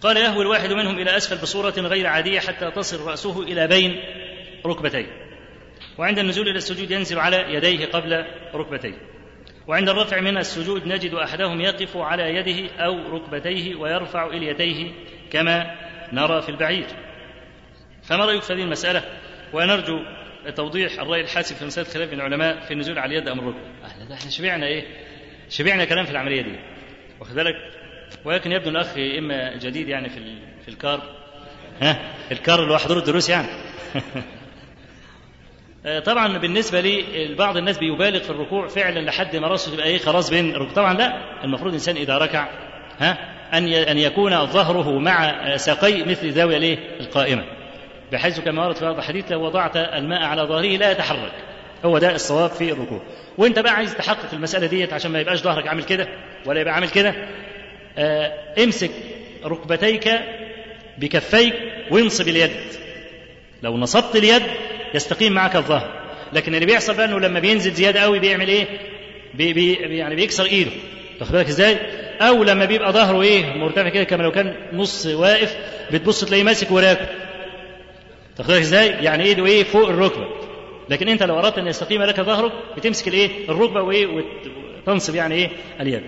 قال 0.00 0.16
يهوي 0.16 0.42
الواحد 0.42 0.72
منهم 0.72 0.98
إلى 0.98 1.16
أسفل 1.16 1.42
بصورة 1.42 1.70
غير 1.70 2.06
عادية 2.06 2.40
حتى 2.40 2.70
تصل 2.70 3.00
رأسه 3.00 3.42
إلى 3.42 3.66
بين 3.66 4.00
ركبتيه 4.66 5.27
وعند 5.98 6.18
النزول 6.18 6.48
إلى 6.48 6.58
السجود 6.58 6.90
ينزل 6.90 7.18
على 7.18 7.54
يديه 7.54 7.86
قبل 7.86 8.24
ركبتيه. 8.54 8.94
وعند 9.66 9.88
الرفع 9.88 10.20
من 10.20 10.38
السجود 10.38 10.86
نجد 10.86 11.14
أحدهم 11.14 11.60
يقف 11.60 11.96
على 11.96 12.34
يده 12.34 12.74
أو 12.74 13.16
ركبتيه 13.16 13.74
ويرفع 13.74 14.26
إليتيه 14.26 14.90
كما 15.30 15.74
نرى 16.12 16.42
في 16.42 16.48
البعير. 16.48 16.86
فما 18.02 18.24
رأيك 18.24 18.42
في 18.42 18.52
هذه 18.52 18.62
المسألة؟ 18.62 19.02
ونرجو 19.52 20.00
توضيح 20.56 21.00
الرأي 21.00 21.20
الحاسم 21.20 21.54
في 21.54 21.64
مسألة 21.64 21.88
خلاف 21.88 22.10
بين 22.10 22.20
العلماء 22.20 22.60
في 22.60 22.70
النزول 22.70 22.98
على 22.98 23.18
اليد 23.18 23.28
ام 23.28 23.38
الركبه 23.38 23.60
إحنا 23.86 24.14
إحنا 24.14 24.30
شبعنا 24.30 24.66
إيه؟ 24.66 24.84
شبعنا 25.48 25.84
كلام 25.84 26.04
في 26.04 26.10
العملية 26.10 26.42
دي. 26.42 26.58
واخد 27.20 27.34
بالك؟ 27.34 27.56
ولكن 28.24 28.52
يبدو 28.52 28.70
الأخ 28.70 28.96
إما 29.18 29.56
جديد 29.56 29.88
يعني 29.88 30.08
في 30.08 30.38
في 30.62 30.68
الكار. 30.68 31.02
ها؟ 31.82 32.14
الكار 32.32 32.62
اللي 32.62 32.72
هو 32.72 32.78
حضور 32.78 32.98
الدروس 32.98 33.28
يعني. 33.28 33.48
طبعا 36.04 36.38
بالنسبة 36.38 36.80
لي 36.80 37.04
بعض 37.34 37.56
الناس 37.56 37.78
بيبالغ 37.78 38.18
في 38.22 38.30
الركوع 38.30 38.68
فعلا 38.68 39.00
لحد 39.00 39.36
ما 39.36 39.48
رأسه 39.48 39.72
تبقى 39.74 39.86
إيه 39.86 39.98
خلاص 39.98 40.30
بين 40.30 40.68
طبعا 40.72 40.94
لا 40.94 41.16
المفروض 41.44 41.68
الإنسان 41.68 41.96
إذا 41.96 42.18
ركع 42.18 42.48
ها 42.98 43.18
أن 43.54 43.68
أن 43.68 43.98
يكون 43.98 44.46
ظهره 44.46 44.98
مع 44.98 45.56
ساقي 45.56 46.02
مثل 46.02 46.32
زاوية 46.32 46.56
الإيه؟ 46.56 46.78
القائمة. 47.00 47.44
بحيث 48.12 48.40
كما 48.40 48.66
ورد 48.66 48.76
في 48.76 48.84
بعض 48.84 48.96
الحديث 48.98 49.32
لو 49.32 49.42
وضعت 49.44 49.76
الماء 49.76 50.22
على 50.22 50.42
ظهره 50.42 50.66
لا 50.76 50.90
يتحرك. 50.92 51.32
هو 51.84 51.98
ده 51.98 52.14
الصواب 52.14 52.50
في 52.50 52.72
الركوع. 52.72 53.00
وأنت 53.38 53.58
بقى 53.58 53.72
عايز 53.74 53.94
تحقق 53.96 54.28
المسألة 54.32 54.66
ديت 54.66 54.92
عشان 54.92 55.10
ما 55.10 55.20
يبقاش 55.20 55.42
ظهرك 55.42 55.66
عامل 55.68 55.82
كده؟ 55.84 56.08
ولا 56.46 56.60
يبقى 56.60 56.74
عامل 56.74 56.88
كده؟ 56.88 57.14
آه 57.98 58.32
امسك 58.64 58.90
ركبتيك 59.44 60.10
بكفيك 60.98 61.54
وانصب 61.90 62.28
اليد. 62.28 62.50
لو 63.62 63.76
نصبت 63.76 64.16
اليد 64.16 64.42
يستقيم 64.94 65.32
معك 65.32 65.56
الظهر. 65.56 65.98
لكن 66.32 66.54
اللي 66.54 66.66
بيحصل 66.66 66.94
بقى 66.94 67.06
إنه 67.06 67.20
لما 67.20 67.40
بينزل 67.40 67.72
زيادة 67.72 68.00
قوي 68.00 68.18
بيعمل 68.18 68.48
إيه؟ 68.48 68.66
بي 69.34 69.52
بي 69.52 69.72
يعني 69.72 70.14
بيكسر 70.14 70.44
إيده. 70.44 70.70
واخد 71.20 71.32
بالك 71.32 71.48
إزاي؟ 71.48 71.76
أو 72.20 72.44
لما 72.44 72.64
بيبقى 72.64 72.92
ظهره 72.92 73.22
إيه؟ 73.22 73.44
مرتفع 73.44 73.88
كده 73.88 74.04
كما 74.04 74.22
لو 74.22 74.30
كان 74.30 74.54
نص 74.72 75.06
واقف 75.06 75.56
بتبص 75.92 76.24
تلاقيه 76.24 76.42
ماسك 76.42 76.70
وراكب 76.70 77.06
واخد 78.38 78.50
بالك 78.50 78.60
إزاي؟ 78.60 78.88
يعني 78.88 79.24
إيده 79.24 79.46
إيه؟ 79.46 79.64
فوق 79.64 79.88
الركبة. 79.88 80.26
لكن 80.88 81.08
أنت 81.08 81.22
لو 81.22 81.38
أردت 81.38 81.58
أن 81.58 81.66
يستقيم 81.66 82.02
لك 82.02 82.20
ظهرك 82.20 82.52
بتمسك 82.76 83.08
الإيه؟ 83.08 83.48
الركبة 83.48 83.82
وإيه؟ 83.82 84.06
وتنصب 84.86 85.14
يعني 85.14 85.34
إيه؟ 85.34 85.50
اليد. 85.80 86.02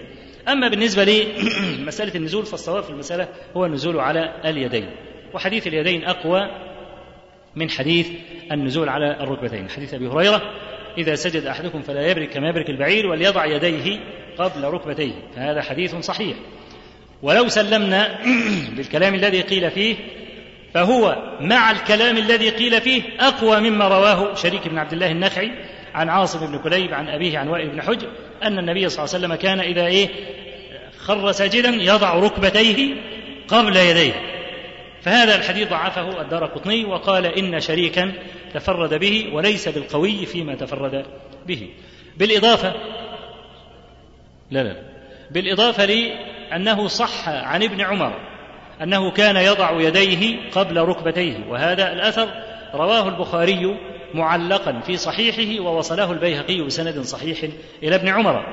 أما 0.49 0.69
بالنسبة 0.69 1.05
لي 1.05 1.27
مسألة 1.87 2.15
النزول 2.15 2.47
فالصواب 2.47 2.83
في 2.83 2.91
المسألة 2.91 3.29
هو 3.57 3.67
النزول 3.67 4.01
على 4.01 4.35
اليدين. 4.45 4.91
وحديث 5.35 5.67
اليدين 5.67 6.05
أقوى 6.05 6.51
من 7.57 7.71
حديث 7.71 8.09
النزول 8.53 8.89
على 8.89 9.17
الركبتين 9.21 9.71
حديث 9.71 9.95
أبي 9.95 10.09
هريرة 10.09 10.43
إذا 10.99 11.15
سجد 11.15 11.45
أحدكم 11.45 11.83
فلا 11.83 12.11
يبرك 12.11 12.31
كما 12.31 12.49
يبرك 12.49 12.71
البعير 12.71 13.07
وليضع 13.07 13.45
يديه 13.45 13.99
قبل 14.39 14.65
ركبتيه 14.65 15.13
فهذا 15.37 15.63
حديث 15.63 15.95
صحيح. 15.95 16.37
ولو 17.23 17.49
سلمنا 17.49 18.19
بالكلام 18.77 19.15
الذي 19.15 19.41
قيل 19.41 19.71
فيه 19.71 19.97
فهو 20.75 21.17
مع 21.41 21.71
الكلام 21.71 22.17
الذي 22.17 22.51
قيل 22.51 22.81
فيه 22.81 23.03
أقوى 23.21 23.71
مما 23.71 23.89
رواه 23.89 24.35
شريك 24.35 24.69
بن 24.69 24.79
عبد 24.79 24.93
الله 24.93 25.11
النخعي 25.11 25.51
عن 25.95 26.09
عاصم 26.09 26.47
بن 26.47 26.59
كليب 26.59 26.95
عن 26.95 27.09
أبيه 27.09 27.39
عن 27.39 27.49
وائل 27.49 27.69
بن 27.69 27.83
حجر 27.83 28.09
أن 28.43 28.59
النبي 28.59 28.89
صلى 28.89 29.05
الله 29.05 29.15
عليه 29.15 29.27
وسلم 29.27 29.35
كان 29.35 29.61
إذا 29.61 29.87
إيه 29.87 30.09
خر 30.99 31.33
ساجدا 31.33 31.69
يضع 31.69 32.15
ركبتيه 32.15 32.95
قبل 33.49 33.77
يديه. 33.77 34.40
فهذا 35.03 35.35
الحديث 35.35 35.69
ضعفه 35.69 36.21
الدار 36.21 36.45
قطني 36.45 36.85
وقال 36.85 37.27
إن 37.27 37.61
شريكا 37.61 38.13
تفرد 38.55 38.95
به 38.95 39.31
وليس 39.33 39.69
بالقوي 39.69 40.27
فيما 40.27 40.55
تفرد 40.55 41.07
به. 41.47 41.71
بالإضافة 42.17 42.75
لا 44.51 44.63
لا 44.63 44.77
بالإضافة 45.31 45.85
لأنه 45.85 46.89
صح 46.89 47.29
عن 47.29 47.63
ابن 47.63 47.81
عمر 47.81 48.13
أنه 48.83 49.11
كان 49.11 49.37
يضع 49.37 49.81
يديه 49.81 50.51
قبل 50.51 50.81
ركبتيه 50.81 51.37
وهذا 51.49 51.93
الأثر 51.93 52.29
رواه 52.75 53.09
البخاري 53.09 53.77
معلقا 54.15 54.81
في 54.81 54.97
صحيحه 54.97 55.65
ووصله 55.65 56.13
البيهقي 56.13 56.63
بسند 56.63 57.01
صحيح 57.01 57.51
إلى 57.83 57.95
ابن 57.95 58.09
عمر. 58.09 58.45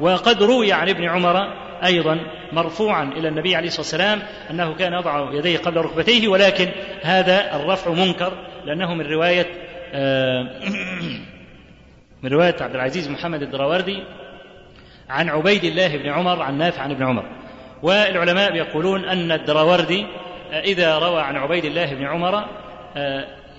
وقد 0.00 0.42
روي 0.42 0.72
عن 0.72 0.88
ابن 0.88 1.04
عمر 1.04 1.52
أيضا 1.84 2.20
مرفوعا 2.52 3.04
إلى 3.04 3.28
النبي 3.28 3.56
عليه 3.56 3.68
الصلاة 3.68 3.80
والسلام 3.80 4.22
أنه 4.50 4.74
كان 4.74 4.92
يضع 4.92 5.32
يديه 5.32 5.58
قبل 5.58 5.76
ركبتيه 5.76 6.28
ولكن 6.28 6.68
هذا 7.02 7.56
الرفع 7.56 7.90
منكر 7.90 8.32
لأنه 8.64 8.94
من 8.94 9.06
رواية 9.06 9.46
من 12.22 12.30
رواية 12.30 12.56
عبد 12.60 12.74
العزيز 12.74 13.10
محمد 13.10 13.42
الدراوردي 13.42 14.02
عن 15.08 15.28
عبيد 15.28 15.64
الله 15.64 15.96
بن 15.96 16.08
عمر 16.08 16.42
عن 16.42 16.58
نافع 16.58 16.82
عن 16.82 16.90
ابن 16.90 17.02
عمر. 17.02 17.24
والعلماء 17.82 18.54
يقولون 18.54 19.04
أن 19.04 19.32
الدراوردي 19.32 20.06
إذا 20.52 20.98
روى 20.98 21.20
عن 21.20 21.36
عبيد 21.36 21.64
الله 21.64 21.94
بن 21.94 22.04
عمر 22.04 22.44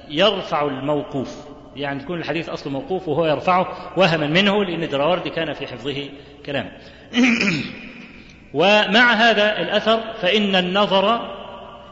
يرفع 0.09 0.65
الموقوف. 0.65 1.47
يعني 1.78 1.99
تكون 1.99 2.19
الحديث 2.19 2.49
أصله 2.49 2.73
موقوف 2.73 3.07
وهو 3.07 3.25
يرفعه 3.25 3.93
وهما 3.97 4.28
منه 4.28 4.63
لأن 4.63 4.84
الدراوردي 4.84 5.30
كان 5.30 5.53
في 5.53 5.67
حفظه 5.67 6.09
كلام. 6.45 6.71
ومع 8.53 9.13
هذا 9.13 9.59
الأثر 9.59 9.99
فإن 10.21 10.55
النظر 10.55 11.36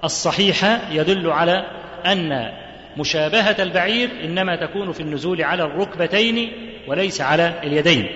الصحيح 0.03 0.81
يدل 0.91 1.31
على 1.31 1.65
أن 2.05 2.51
مشابهة 2.97 3.55
البعير 3.59 4.09
إنما 4.23 4.55
تكون 4.55 4.91
في 4.91 4.99
النزول 4.99 5.41
على 5.41 5.63
الركبتين 5.63 6.51
وليس 6.87 7.21
على 7.21 7.53
اليدين. 7.63 8.07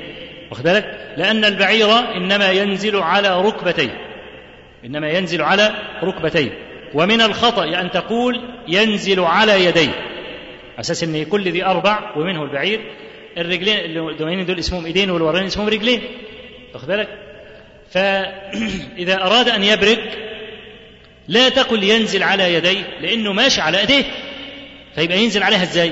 واخد 0.51 0.63
بالك؟ 0.63 1.13
لأن 1.17 1.45
البعير 1.45 2.15
إنما 2.15 2.51
ينزل 2.51 2.95
على 2.95 3.41
ركبتيه 3.41 4.09
إنما 4.85 5.09
ينزل 5.09 5.41
على 5.41 5.71
ركبتيه 6.03 6.51
ومن 6.93 7.21
الخطأ 7.21 7.63
أن 7.81 7.91
تقول 7.91 8.41
ينزل 8.67 9.19
على 9.19 9.65
يديه 9.65 10.08
أساس 10.79 11.03
أن 11.03 11.25
كل 11.25 11.51
ذي 11.51 11.65
أربع 11.65 12.15
ومنه 12.15 12.43
البعير 12.43 12.79
الرجلين 13.37 13.77
الدوينين 14.09 14.45
دول 14.45 14.59
اسمهم 14.59 14.85
إيدين 14.85 15.09
والورين 15.09 15.45
اسمهم 15.45 15.67
رجلين. 15.67 16.01
واخد 16.73 16.87
بالك؟ 16.87 17.07
فإذا 17.91 19.21
أراد 19.27 19.49
أن 19.49 19.63
يبرك 19.63 20.17
لا 21.27 21.49
تقل 21.49 21.83
ينزل 21.83 22.23
على 22.23 22.53
يديه 22.53 22.83
لأنه 23.01 23.33
ماشي 23.33 23.61
على 23.61 23.79
أيديه 23.79 24.03
فيبقى 24.95 25.17
ينزل 25.17 25.43
عليها 25.43 25.63
إزاي؟ 25.63 25.91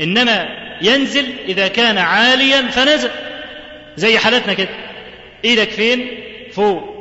إنما 0.00 0.48
ينزل 0.82 1.26
إذا 1.48 1.68
كان 1.68 1.98
عاليا 1.98 2.62
فنزل. 2.62 3.10
زي 3.96 4.18
حالتنا 4.18 4.54
كده. 4.54 4.68
إيدك 5.44 5.70
فين؟ 5.70 6.08
فوق. 6.52 6.94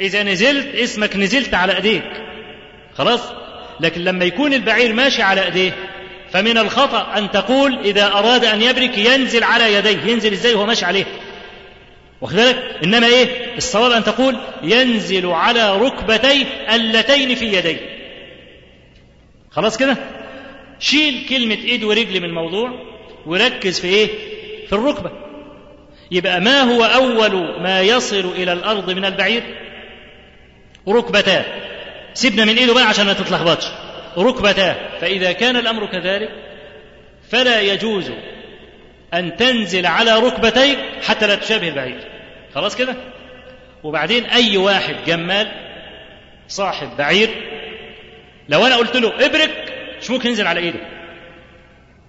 إذا 0.00 0.22
نزلت 0.22 0.74
اسمك 0.74 1.16
نزلت 1.16 1.54
على 1.54 1.76
أيديك. 1.76 2.10
خلاص؟ 2.94 3.20
لكن 3.80 4.04
لما 4.04 4.24
يكون 4.24 4.54
البعير 4.54 4.92
ماشي 4.92 5.22
على 5.22 5.44
أيديه 5.44 5.72
فمن 6.32 6.58
الخطأ 6.58 7.18
أن 7.18 7.30
تقول 7.30 7.78
إذا 7.78 8.06
أراد 8.06 8.44
أن 8.44 8.62
يبرك 8.62 8.98
ينزل 8.98 9.44
على 9.44 9.74
يديه. 9.74 9.98
ينزل 10.12 10.32
إزاي 10.32 10.54
وهو 10.54 10.66
ماشي 10.66 10.84
عليه. 10.84 11.04
واخد 12.20 12.36
بالك 12.36 12.76
إنما 12.84 13.06
إيه؟ 13.06 13.56
الصواب 13.56 13.92
أن 13.92 14.04
تقول 14.04 14.36
ينزل 14.62 15.26
على 15.26 15.76
ركبتيه 15.76 16.44
اللتين 16.74 17.34
في 17.34 17.44
يديه. 17.52 17.80
خلاص 19.50 19.76
كده؟ 19.76 19.96
شيل 20.80 21.26
كلمة 21.28 21.54
إيد 21.64 21.84
ورجل 21.84 22.20
من 22.20 22.24
الموضوع 22.28 22.70
وركز 23.26 23.80
في 23.80 23.86
إيه؟ 23.86 24.08
في 24.66 24.72
الركبة. 24.72 25.10
يبقى 26.10 26.40
ما 26.40 26.60
هو 26.60 26.84
أول 26.84 27.62
ما 27.62 27.80
يصل 27.80 28.32
إلى 28.36 28.52
الأرض 28.52 28.90
من 28.90 29.04
البعير؟ 29.04 29.42
ركبتاه. 30.88 31.44
سيبنا 32.14 32.44
من 32.44 32.56
إيده 32.58 32.74
بقى 32.74 32.84
عشان 32.88 33.06
ما 33.06 33.12
تتلخبطش. 33.12 33.66
ركبتاه 34.18 34.98
فإذا 35.00 35.32
كان 35.32 35.56
الأمر 35.56 35.86
كذلك 35.86 36.30
فلا 37.30 37.60
يجوز 37.60 38.10
أن 39.14 39.36
تنزل 39.36 39.86
على 39.86 40.18
ركبتيك 40.18 40.78
حتى 41.06 41.26
لا 41.26 41.34
تشابه 41.34 41.68
البعير. 41.68 42.00
خلاص 42.54 42.76
كده؟ 42.76 42.96
وبعدين 43.84 44.24
أي 44.24 44.56
واحد 44.56 44.96
جمال 45.06 45.48
صاحب 46.48 46.96
بعير 46.96 47.28
لو 48.48 48.66
أنا 48.66 48.76
قلت 48.76 48.96
له 48.96 49.12
ابرك 49.26 49.74
مش 50.00 50.10
ممكن 50.10 50.28
ينزل 50.28 50.46
على 50.46 50.60
إيده. 50.60 50.80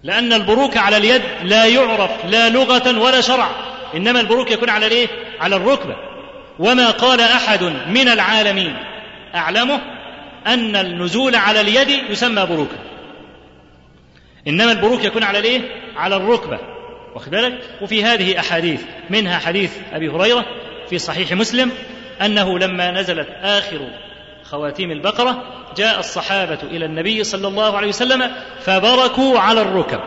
لأن 0.04 0.34
البروك 0.34 0.78
على 0.78 0.98
اليد 0.98 1.22
لا 1.44 1.66
يعرف 1.66 2.26
لا 2.26 2.50
لغة 2.50 3.00
ولا 3.00 3.22
شرع 3.22 3.50
إنما 3.96 4.20
البروك 4.20 4.52
يكون 4.52 4.70
على 4.70 4.88
الإيه؟ 4.88 5.08
على 5.40 5.56
الركبة. 5.56 5.96
وما 6.60 6.92
قال 6.92 7.22
أحد 7.22 7.64
من 7.88 8.08
العالمين 8.08 8.76
أعلمه؟ 9.36 9.99
أن 10.48 10.76
النزول 10.76 11.36
على 11.36 11.62
اليد 11.62 11.90
يسمى 12.10 12.46
بروكا 12.46 12.78
إنما 14.48 14.72
البروك 14.72 15.04
يكون 15.04 15.24
على 15.24 15.40
الإيه؟ 15.40 15.62
على 15.96 16.16
الركبة. 16.16 16.60
واخد 17.16 17.32
بالك؟ 17.32 17.60
وفي 17.82 18.04
هذه 18.04 18.40
أحاديث 18.40 18.82
منها 19.10 19.40
حديث 19.40 19.78
أبي 19.94 20.10
هريرة 20.10 20.46
في 20.90 21.00
صحيح 21.00 21.34
مسلم 21.34 21.72
أنه 22.22 22.60
لما 22.60 22.92
نزلت 22.92 23.28
آخر 23.42 23.80
خواتيم 24.44 24.92
البقرة 24.92 25.44
جاء 25.78 26.00
الصحابة 26.00 26.60
إلى 26.64 26.86
النبي 26.86 27.24
صلى 27.24 27.48
الله 27.48 27.78
عليه 27.78 27.88
وسلم 27.88 28.32
فبركوا 28.62 29.40
على 29.40 29.62
الركب. 29.62 30.00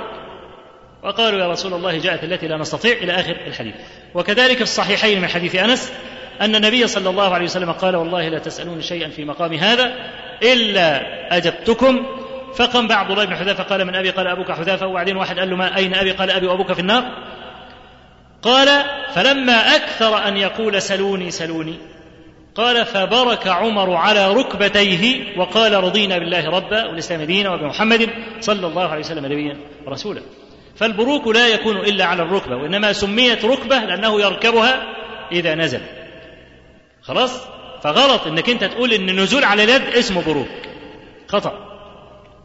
وقالوا 1.03 1.41
يا 1.41 1.49
رسول 1.49 1.75
الله 1.75 1.99
جاءت 1.99 2.25
التي 2.25 2.49
لا 2.49 2.57
نستطيع 2.57 2.93
إلى 2.93 3.13
آخر 3.13 3.37
الحديث. 3.47 3.75
وكذلك 4.15 4.57
في 4.57 4.63
الصحيحين 4.63 5.21
من 5.21 5.29
حديث 5.29 5.55
أنس 5.55 5.93
أن 6.41 6.57
النبي 6.57 6.87
صلى 6.87 7.11
الله 7.11 7.35
عليه 7.35 7.45
وسلم 7.45 7.73
قال 7.73 7.97
والله 7.97 8.29
لا 8.29 8.39
تسألون 8.39 8.81
شيئا 8.83 9.09
في 9.09 9.25
مقام 9.25 9.53
هذا 9.53 9.95
إلا 10.43 11.03
أجبتكم. 11.37 12.07
فقام 12.57 12.89
بعض 12.89 13.11
الله 13.11 13.25
بن 13.25 13.37
حذافة 13.37 13.63
قال 13.63 13.85
من 13.85 13.95
أبي؟ 13.95 14.11
قال 14.11 14.27
أبوك 14.27 14.53
حذافة. 14.53 14.87
وبعدين 14.87 15.17
واحد 15.17 15.39
قال 15.39 15.51
له 15.51 15.57
ما 15.57 15.77
أين 15.77 15.95
أبي؟ 15.95 16.11
قال 16.11 16.31
أبي 16.31 16.47
وأبوك 16.47 16.73
في 16.73 16.81
النار. 16.81 17.05
قال 18.43 18.69
فلما 19.15 19.77
أكثر 19.77 20.29
أن 20.29 20.37
يقول 20.37 20.83
سلوني 20.83 21.31
سلوني. 21.31 21.79
قال 22.55 22.87
فبرك 22.87 23.49
عمر 23.49 23.95
على 23.95 24.33
ركبتيه 24.35 25.39
وقال 25.39 25.85
رضينا 25.85 26.19
بالله 26.19 26.51
ربا 26.51 26.85
والإسلام 26.85 27.23
دينا 27.23 27.51
وبمحمد 27.51 28.11
صلى 28.41 28.67
الله 28.67 28.89
عليه 28.89 29.01
وسلم 29.01 29.27
نبيا 29.27 29.57
رسولا 29.89 30.23
فالبروك 30.77 31.29
لا 31.29 31.49
يكون 31.49 31.77
إلا 31.77 32.05
على 32.05 32.23
الركبة 32.23 32.57
وإنما 32.57 32.93
سميت 32.93 33.45
ركبة 33.45 33.79
لأنه 33.79 34.21
يركبها 34.21 34.83
إذا 35.33 35.55
نزل. 35.55 35.81
خلاص؟ 37.03 37.47
فغلط 37.83 38.27
إنك 38.27 38.51
أنت 38.51 38.65
تقول 38.65 38.93
إن 38.93 39.09
النزول 39.09 39.45
على 39.45 39.65
اليد 39.65 39.83
اسمه 39.83 40.23
بروك. 40.23 40.49
خطأ. 41.29 41.73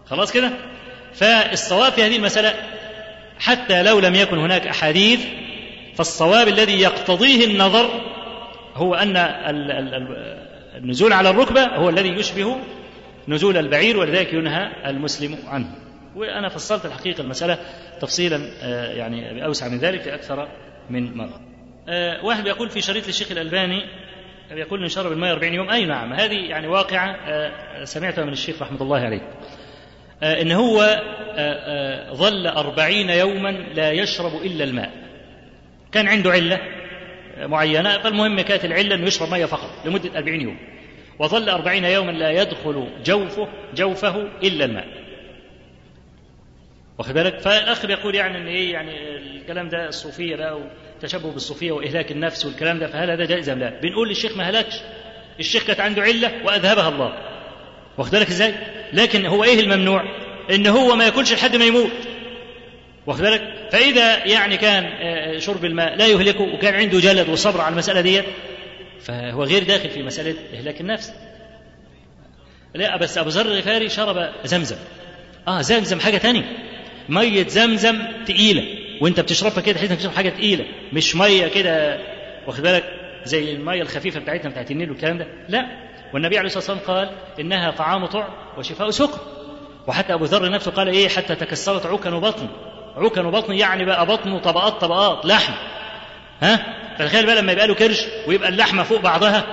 خلاص 0.06 0.32
كده؟ 0.32 0.52
فالصواب 1.14 1.92
في 1.92 2.04
هذه 2.04 2.16
المسألة 2.16 2.54
حتى 3.40 3.84
لو 3.84 4.00
لم 4.00 4.16
يكن 4.16 4.38
هناك 4.38 4.68
أحاديث 4.68 5.20
فالصواب 5.96 6.48
الذي 6.48 6.82
يقتضيه 6.82 7.46
النظر 7.46 7.90
هو 8.76 8.96
أن 8.96 9.18
النزول 10.76 11.14
على 11.14 11.30
الركبة 11.30 11.64
هو 11.64 11.90
الذي 11.90 12.10
يشبه 12.10 12.58
نزول 13.28 13.58
البعير 13.58 13.98
ولذلك 13.98 14.34
ينهى 14.34 14.72
المسلم 14.86 15.38
عنه. 15.48 15.68
وأنا 16.16 16.50
فصلت 16.50 16.86
الحقيقة 16.86 17.22
المسألة 17.22 17.58
تفصيلا 18.02 18.52
آه، 18.62 18.94
يعني 18.94 19.34
بأوسع 19.34 19.68
من 19.68 19.78
ذلك 19.78 20.08
أكثر 20.08 20.48
من 20.90 21.18
مرة. 21.18 21.42
آه، 21.90 22.26
واحد 22.26 22.48
يقول 22.48 22.70
في 22.70 22.82
شريط 22.82 23.08
الشيخ 23.08 23.32
الألباني 23.32 23.84
يقول 24.52 24.84
إن 24.84 24.88
شرب 24.90 25.12
الماء 25.12 25.32
40 25.34 25.54
يوم؟ 25.54 25.70
أي 25.70 25.86
نعم. 25.86 26.14
هذه 26.14 26.34
يعني 26.50 26.68
واقعة 26.68 27.16
آه، 27.28 27.84
سمعتها 27.84 28.26
من 28.26 28.34
الشيخ 28.34 28.62
رحمة 28.62 28.82
الله 28.82 28.98
عليه. 29.00 29.22
آه، 30.24 30.42
إن 30.42 30.52
هو 30.52 31.04
آه، 31.36 32.14
ظل 32.14 32.48
أربعين 32.48 33.10
يوما 33.10 33.50
لا 33.50 33.92
يشرب 33.92 34.42
إلا 34.42 34.64
الماء. 34.64 34.92
كان 35.92 36.08
عنده 36.08 36.32
علة 36.32 36.60
معينة 37.38 37.98
فالمهم 37.98 38.42
كانت 38.42 38.66
العلة 38.66 38.96
أنه 38.96 39.08
يشرب 39.08 39.32
مية 39.32 39.46
فقط 39.46 39.70
لمدة 39.86 40.18
أربعين 40.18 40.42
يوم. 40.42 40.58
وظل 41.20 41.50
أربعين 41.50 41.86
يوما 41.86 42.12
لا 42.12 42.32
يدخل 42.32 42.88
جوفه 43.06 43.48
جوفه 43.76 44.16
إلا 44.44 44.66
الماء. 44.66 44.88
واخد 46.98 47.14
بالك؟ 47.14 47.40
فالأخ 47.40 47.86
بيقول 47.86 48.16
يعني 48.16 48.38
إن 48.38 48.48
إيه 48.48 48.74
يعني 48.74 49.18
الكلام 49.18 49.70
ده 49.70 49.88
الصوفيه 49.88 50.36
بقى 50.36 50.60
وتشبه 50.98 51.32
بالصوفية 51.32 51.72
وإهلاك 51.72 52.12
النفس 52.12 52.46
والكلام 52.46 52.80
ده 52.80 52.88
فهل 52.88 53.12
هذا 53.12 53.26
جائز 53.26 53.50
أم 53.50 53.60
لا؟ 53.60 53.80
بنقول 53.82 54.10
للشيخ 54.10 54.38
ما 54.38 54.50
هلكش 54.50 54.74
الشيخ 55.40 55.64
كانت 55.64 55.80
عنده 55.80 56.02
علة 56.02 56.32
وأذهبها 56.46 56.90
الله 56.90 57.14
واخد 57.98 58.12
بالك 58.12 58.30
إزاي؟ 58.30 58.54
لكن 58.94 59.26
هو 59.26 59.44
إيه 59.44 59.60
الممنوع؟ 59.60 60.04
إن 60.52 60.68
هو 60.68 60.96
ما 60.96 61.06
ياكلش 61.06 61.34
لحد 61.34 61.56
ما 61.56 61.66
يموت 61.66 61.92
واخد 63.08 63.22
بالك؟ 63.22 63.70
فإذا 63.72 64.26
يعني 64.26 64.58
كان 64.58 64.86
آه، 64.86 65.38
شرب 65.38 65.66
الماء 65.66 65.96
لا 65.96 66.08
يهلكه 66.08 66.42
وكان 66.42 66.74
عنده 66.74 67.00
جلد 67.00 67.30
وصبر 67.30 67.62
على 67.62 67.74
المسألة 67.74 68.02
ديت 68.02 68.26
فهو 69.02 69.44
غير 69.44 69.64
داخل 69.64 69.90
في 69.90 70.04
مسألة 70.04 70.36
إهلاك 70.54 70.82
النفس. 70.82 71.14
لا 72.76 72.98
بس 72.98 73.18
أبو 73.18 73.30
ذر 73.30 73.46
الغفاري 73.46 73.90
شرب 73.90 74.30
زمزم. 74.46 74.76
آه 75.48 75.62
زمزم 75.62 76.00
حاجة 76.00 76.18
ثانية. 76.18 76.44
ميه 77.10 77.48
زمزم 77.48 78.02
تقيلة 78.26 78.87
وانت 79.02 79.20
بتشربها 79.20 79.62
كده 79.62 79.76
تحس 79.76 79.84
انك 79.90 79.98
بتشرب 79.98 80.12
حاجة 80.14 80.30
تقيلة 80.30 80.66
مش 80.94 81.16
مية 81.16 81.48
كده 81.48 82.00
واخد 82.48 82.64
بالك؟ 82.64 82.84
زي 83.24 83.52
المية 83.52 83.82
الخفيفة 83.82 84.20
بتاعتنا 84.20 84.50
بتاعت 84.52 84.72
النيل 84.72 84.90
والكلام 84.92 85.18
ده. 85.18 85.28
لا 85.50 85.66
والنبي 86.14 86.38
عليه 86.38 86.48
الصلاة 86.48 86.78
والسلام 86.78 86.98
قال 86.98 87.10
إنها 87.40 87.72
طعام 87.72 88.06
طعم 88.06 88.30
وشفاء 88.58 88.90
سقم 88.90 89.18
وحتى 89.88 90.14
أبو 90.14 90.26
ذر 90.26 90.50
نفسه 90.52 90.72
قال 90.72 90.88
إيه؟ 90.88 91.08
حتى 91.10 91.36
تكسرت 91.36 91.86
عكن 91.86 92.14
وبطن. 92.14 92.48
عكن 92.98 93.26
وبطن 93.26 93.54
يعني 93.54 93.86
بقى 93.86 94.06
بطنه 94.06 94.40
طبقات 94.40 94.74
طبقات 94.82 95.26
لحم. 95.26 95.54
ها؟ 96.42 96.66
فتخيل 97.00 97.26
بقى 97.26 97.36
لما 97.36 97.52
يبقى 97.52 97.68
له 97.68 97.76
كرش 97.76 98.06
ويبقى 98.28 98.50
اللحمة 98.50 98.84
فوق 98.84 99.02
بعضها 99.02 99.44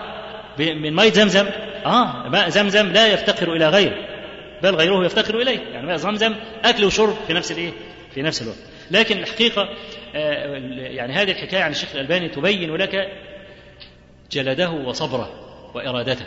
من 0.59 0.97
مية 0.97 1.13
زمزم. 1.13 1.47
آه 1.87 2.29
ماء 2.29 2.49
زمزم 2.49 2.93
لا 2.93 3.07
يفتقر 3.07 3.53
إلى 3.53 3.69
غيره 3.69 3.97
بل 4.63 4.75
غيره 4.75 5.05
يفتقر 5.05 5.41
إليه. 5.41 5.59
يعني 5.73 5.87
ماء 5.87 5.97
زمزم 5.97 6.35
أكل 6.65 6.85
وشرب 6.85 7.17
في 7.27 7.33
نفس 7.33 7.53
الإيه؟ 7.53 7.71
في 8.15 8.23
نفس 8.23 8.43
الوقت. 8.43 8.59
لكن 8.91 9.19
الحقيقة 9.19 9.69
آه 10.15 10.57
يعني 10.77 11.13
هذه 11.13 11.31
الحكاية 11.31 11.63
عن 11.63 11.71
الشيخ 11.71 11.89
الألباني 11.95 12.29
تبين 12.29 12.77
لك 12.77 13.13
جلده 14.33 14.71
وصبره 14.71 15.31
وإرادته. 15.75 16.25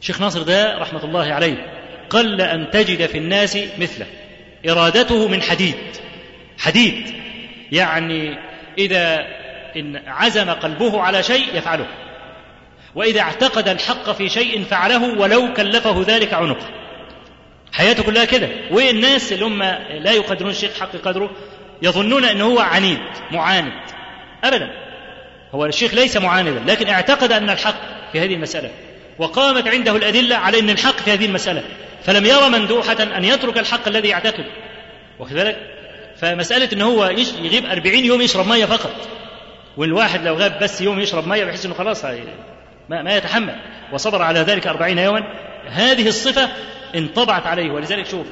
شيخ 0.00 0.20
ناصر 0.20 0.42
ده 0.42 0.78
رحمة 0.78 1.04
الله 1.04 1.32
عليه 1.32 1.66
قل 2.10 2.40
أن 2.40 2.70
تجد 2.70 3.06
في 3.06 3.18
الناس 3.18 3.56
مثله 3.78 4.06
إرادته 4.68 5.28
من 5.28 5.42
حديد 5.42 5.76
حديد. 6.58 7.14
يعني 7.72 8.38
إذا 8.78 9.26
إن 9.76 10.02
عزم 10.06 10.50
قلبه 10.50 11.00
على 11.00 11.22
شيء 11.22 11.44
يفعله 11.54 11.86
وإذا 12.94 13.20
اعتقد 13.20 13.68
الحق 13.68 14.10
في 14.12 14.28
شيء 14.28 14.64
فعله 14.64 15.18
ولو 15.18 15.52
كلفه 15.52 16.04
ذلك 16.06 16.34
عنقه. 16.34 16.68
حياته 17.72 18.02
كلها 18.02 18.24
كده. 18.24 18.48
والناس 18.70 19.32
اللي 19.32 19.44
هم 19.44 19.62
لا 20.02 20.12
يقدرون 20.12 20.50
الشيخ 20.50 20.80
حق 20.80 20.96
قدره؟ 20.96 21.30
يظنون 21.82 22.24
إنه 22.24 22.44
هو 22.44 22.58
عنيد 22.58 22.98
معاند. 23.30 23.72
أبدا. 24.44 24.70
هو 25.54 25.66
الشيخ 25.66 25.94
ليس 25.94 26.16
معاندا 26.16 26.62
لكن 26.66 26.88
اعتقد 26.88 27.32
أن 27.32 27.50
الحق 27.50 27.76
في 28.12 28.20
هذه 28.20 28.34
المسألة. 28.34 28.70
وقامت 29.18 29.68
عنده 29.68 29.96
الأدلة 29.96 30.36
على 30.36 30.60
أن 30.60 30.70
الحق 30.70 30.96
في 30.96 31.12
هذه 31.12 31.26
المسألة. 31.26 31.62
فلم 32.04 32.24
يرى 32.26 32.48
مندوحة 32.48 33.02
أن 33.02 33.24
يترك 33.24 33.58
الحق 33.58 33.88
الذي 33.88 34.08
يعتقد 34.08 34.44
وكذلك 35.18 35.56
فمسألة 36.16 36.68
أن 36.72 36.82
هو 36.82 37.04
يغيب 37.42 37.66
أربعين 37.66 38.04
يوم 38.04 38.20
يشرب 38.20 38.48
مية 38.48 38.64
فقط. 38.64 39.08
والواحد 39.76 40.26
لو 40.26 40.34
غاب 40.34 40.58
بس 40.62 40.80
يوم 40.80 41.00
يشرب 41.00 41.28
مية 41.28 41.44
بحيث 41.44 41.66
أنه 41.66 41.74
خلاص 41.74 42.04
ما, 42.88 43.02
ما 43.02 43.16
يتحمل. 43.16 43.56
وصبر 43.92 44.22
على 44.22 44.40
ذلك 44.40 44.66
أربعين 44.66 44.98
يوما. 44.98 45.20
هذه 45.68 46.08
الصفة 46.08 46.48
انطبعت 46.94 47.46
عليه. 47.46 47.70
ولذلك 47.70 48.06
شوف 48.06 48.26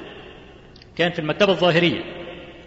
كان 0.97 1.13
في 1.13 1.19
المكتبة 1.19 1.53
الظاهرية. 1.53 2.24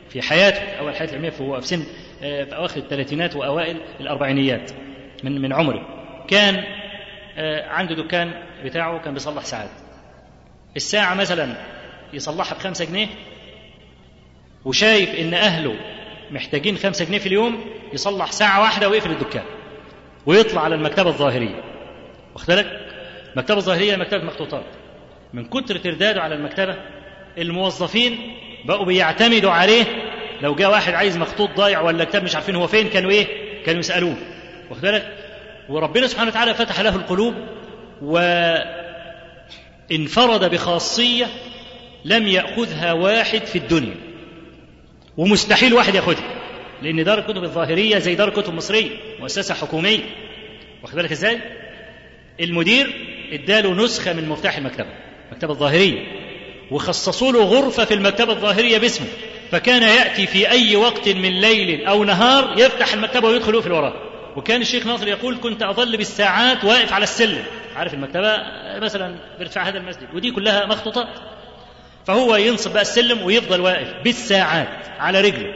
في 0.10 0.22
حياته 0.22 0.62
أول 0.80 0.96
حياة 0.96 1.08
العلمية 1.08 1.30
فهو 1.30 1.62
في 1.62 1.68
سن 1.68 1.84
آه، 2.24 2.44
في 2.44 2.56
أواخر 2.56 2.78
الثلاثينات 2.78 3.36
وأوائل 3.36 3.78
الأربعينيات 4.00 4.72
من 5.24 5.42
من 5.42 5.54
عمره. 5.54 5.88
كان 6.28 6.64
آه، 7.38 7.70
عنده 7.70 7.96
دكان 7.96 8.34
بتاعه 8.66 9.00
كان 9.00 9.14
بيصلح 9.14 9.46
ساعات. 9.46 9.70
الساعة 10.76 11.16
مثلا 11.16 11.56
يصلحها 12.14 12.58
بخمسة 12.58 12.86
جنيه 12.86 13.08
وشايف 14.66 15.16
إن 15.16 15.34
أهله 15.34 15.76
محتاجين 16.32 16.78
خمسة 16.78 17.06
جنيه 17.06 17.18
في 17.18 17.28
اليوم 17.28 17.66
يصلح 17.94 18.32
ساعة 18.32 18.62
واحدة 18.62 18.90
ويقفل 18.90 19.12
الدكان 19.12 19.44
ويطلع 20.26 20.62
على 20.62 20.76
المكتبة 20.76 21.10
الظاهرية. 21.10 21.64
واخد 22.34 22.48
بالك؟ 22.48 22.80
المكتبة 23.34 23.58
الظاهرية 23.58 23.96
مكتبة 23.96 24.24
مخطوطات 24.24 24.66
من 25.34 25.46
كتر 25.46 25.78
ترداده 25.78 26.22
على 26.22 26.36
المكتبة 26.36 26.76
الموظفين 27.38 28.34
بقوا 28.68 28.86
بيعتمدوا 28.86 29.52
عليه 29.52 29.84
لو 30.42 30.56
جاء 30.56 30.72
واحد 30.72 30.94
عايز 30.94 31.18
مخطوط 31.18 31.50
ضايع 31.50 31.82
ولا 31.82 32.04
كتاب 32.04 32.24
مش 32.24 32.36
عارفين 32.36 32.56
هو 32.56 32.68
فين 32.68 32.88
كانوا 32.90 33.12
إيه؟ 33.12 33.28
كانوا 33.66 33.80
يسألوه 33.80 34.16
واخد 34.70 34.82
بالك؟ 34.82 35.14
وربنا 35.70 36.08
سبحانه 36.08 36.30
وتعالى 36.30 36.54
فتح 36.54 36.80
له 36.80 36.96
القلوب 36.96 37.34
وانفرد 39.90 40.50
بخاصية 40.52 41.26
لم 42.06 42.28
يأخذها 42.28 42.92
واحد 42.94 43.46
في 43.46 43.58
الدنيا 43.58 43.96
ومستحيل 45.18 45.74
واحد 45.74 45.96
يأخذها 45.96 46.34
لأن 46.82 47.04
دار 47.04 47.20
الكتب 47.20 47.44
الظاهرية 47.44 47.98
زي 47.98 48.16
دار 48.16 48.28
الكتب 48.28 48.50
المصرية 48.50 48.90
مؤسسة 49.20 49.54
حكومية 49.54 50.00
واخد 50.84 50.96
بالك 50.96 51.12
إزاي؟ 51.12 51.40
المدير 52.40 52.94
اداله 53.32 53.74
نسخة 53.84 54.14
من 54.14 54.30
مفتاح 54.30 54.58
المكتبة 54.58 54.90
المكتبة 55.32 55.52
الظاهرية 55.54 56.27
وخصصوا 56.72 57.32
له 57.32 57.44
غرفة 57.44 57.86
في 57.86 57.94
المكتبة 57.94 58.34
الظاهرية 58.34 58.78
باسمه 58.78 59.08
فكان 59.52 59.84
يأتي 59.84 60.28
في 60.28 60.50
أي 60.50 60.76
وقت 60.76 61.10
من 61.10 61.42
ليل 61.42 61.86
أو 61.86 62.04
نهار 62.04 62.54
يفتح 62.58 62.94
المكتبة 62.94 63.28
ويدخل 63.28 63.54
يقفل 63.54 63.72
وراه 63.72 63.94
وكان 64.36 64.62
الشيخ 64.62 64.86
ناصر 64.88 65.08
يقول 65.08 65.38
كنت 65.44 65.64
أظل 65.64 65.98
بالساعات 65.98 66.64
واقف 66.64 66.94
على 66.94 67.04
السلم. 67.04 67.44
عارف 67.76 67.94
المكتبة؟ 67.94 68.38
مثلا 68.80 69.16
بارتفاع 69.38 69.64
هذا 69.64 69.78
المسجد 69.78 70.08
ودي 70.14 70.32
كلها 70.32 70.66
مخطوطات 70.66 71.08
فهو 72.08 72.36
ينصب 72.36 72.74
بقى 72.74 72.82
السلم 72.82 73.24
ويفضل 73.24 73.62
واقف 73.62 73.94
بالساعات 74.04 74.68
على 75.00 75.22
رجله 75.22 75.54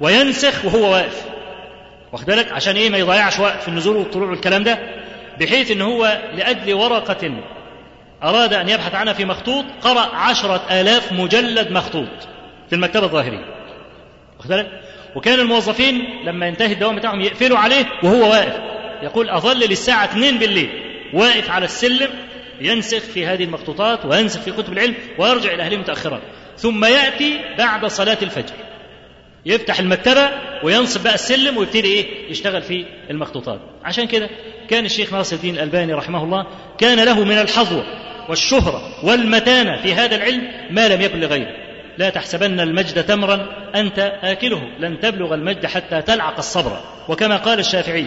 وينسخ 0.00 0.64
وهو 0.64 0.92
واقف. 0.92 1.24
واخد 2.12 2.26
بالك؟ 2.26 2.52
عشان 2.52 2.76
إيه 2.76 2.90
ما 2.90 2.98
يضيعش 2.98 3.38
وقت 3.38 3.62
في 3.62 3.68
النزول 3.68 3.96
والطلوع 3.96 4.30
والكلام 4.30 4.64
ده؟ 4.64 4.78
بحيث 5.40 5.70
إن 5.70 5.80
هو 5.80 6.22
لأجل 6.34 6.74
ورقة 6.74 7.42
أراد 8.22 8.54
أن 8.54 8.68
يبحث 8.68 8.94
عنها 8.94 9.12
في 9.12 9.24
مخطوط 9.24 9.64
قرأ 9.82 10.16
عشرة 10.16 10.66
آلاف 10.70 11.12
مجلد 11.12 11.70
مخطوط 11.70 12.08
في 12.70 12.76
واخد 14.38 14.48
بالك؟ 14.48 14.80
وكان 15.16 15.40
الموظفين 15.40 16.04
لما 16.24 16.46
ينتهي 16.46 16.72
الدوام 16.72 16.96
بتاعهم 16.96 17.20
يقفلوا 17.20 17.58
عليه 17.58 17.86
وهو 18.02 18.30
واقف. 18.30 18.60
يقول 19.02 19.30
أظل 19.30 19.58
للساعة 19.58 20.04
2 20.04 20.38
بالليل. 20.38 20.70
واقف 21.14 21.50
على 21.50 21.64
السلم 21.64 22.08
ينسخ 22.60 22.98
في 22.98 23.26
هذه 23.26 23.44
المخطوطات 23.44 24.04
وينسخ 24.04 24.40
في 24.40 24.52
كتب 24.52 24.72
العلم 24.72 24.94
ويرجع 25.18 25.54
إلى 25.54 25.62
أهله 25.62 25.76
متأخرا. 25.76 26.20
ثم 26.56 26.84
يأتي 26.84 27.40
بعد 27.58 27.86
صلاة 27.86 28.18
الفجر. 28.22 28.54
يفتح 29.46 29.80
المكتبة 29.80 30.30
وينصب 30.62 31.02
بقى 31.02 31.14
السلم 31.14 31.56
ويبتدي 31.56 31.88
إيه؟ 31.88 32.30
يشتغل 32.30 32.62
في 32.62 32.84
المخطوطات. 33.10 33.60
عشان 33.84 34.06
كده 34.06 34.30
كان 34.68 34.84
الشيخ 34.84 35.12
ناصر 35.12 35.36
الدين 35.36 35.54
الألباني 35.54 35.92
رحمه 35.92 36.24
الله 36.24 36.46
كان 36.78 37.04
له 37.04 37.24
من 37.24 37.38
الحظوة 37.38 37.84
والشهرة 38.28 39.06
والمتانة 39.06 39.82
في 39.82 39.94
هذا 39.94 40.16
العلم 40.16 40.50
ما 40.70 40.88
لم 40.88 41.00
يكن 41.00 41.20
لغيره. 41.20 41.54
لا 41.98 42.10
تحسبن 42.10 42.60
المجد 42.60 43.04
تمرا 43.04 43.46
أنت 43.74 43.98
آكله. 44.22 44.62
لن 44.78 45.00
تبلغ 45.00 45.34
المجد 45.34 45.66
حتى 45.66 46.02
تلعق 46.02 46.38
الصبر. 46.38 46.80
وكما 47.08 47.36
قال 47.36 47.58
الشافعي 47.58 48.06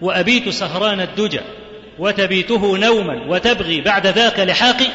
وأبيت 0.00 0.48
سهران 0.48 1.00
الدجى 1.00 1.40
وتبيته 1.98 2.78
نوما 2.78 3.24
وتبغي 3.28 3.80
بعد 3.80 4.06
ذاك 4.06 4.40
لحاقي. 4.40 4.86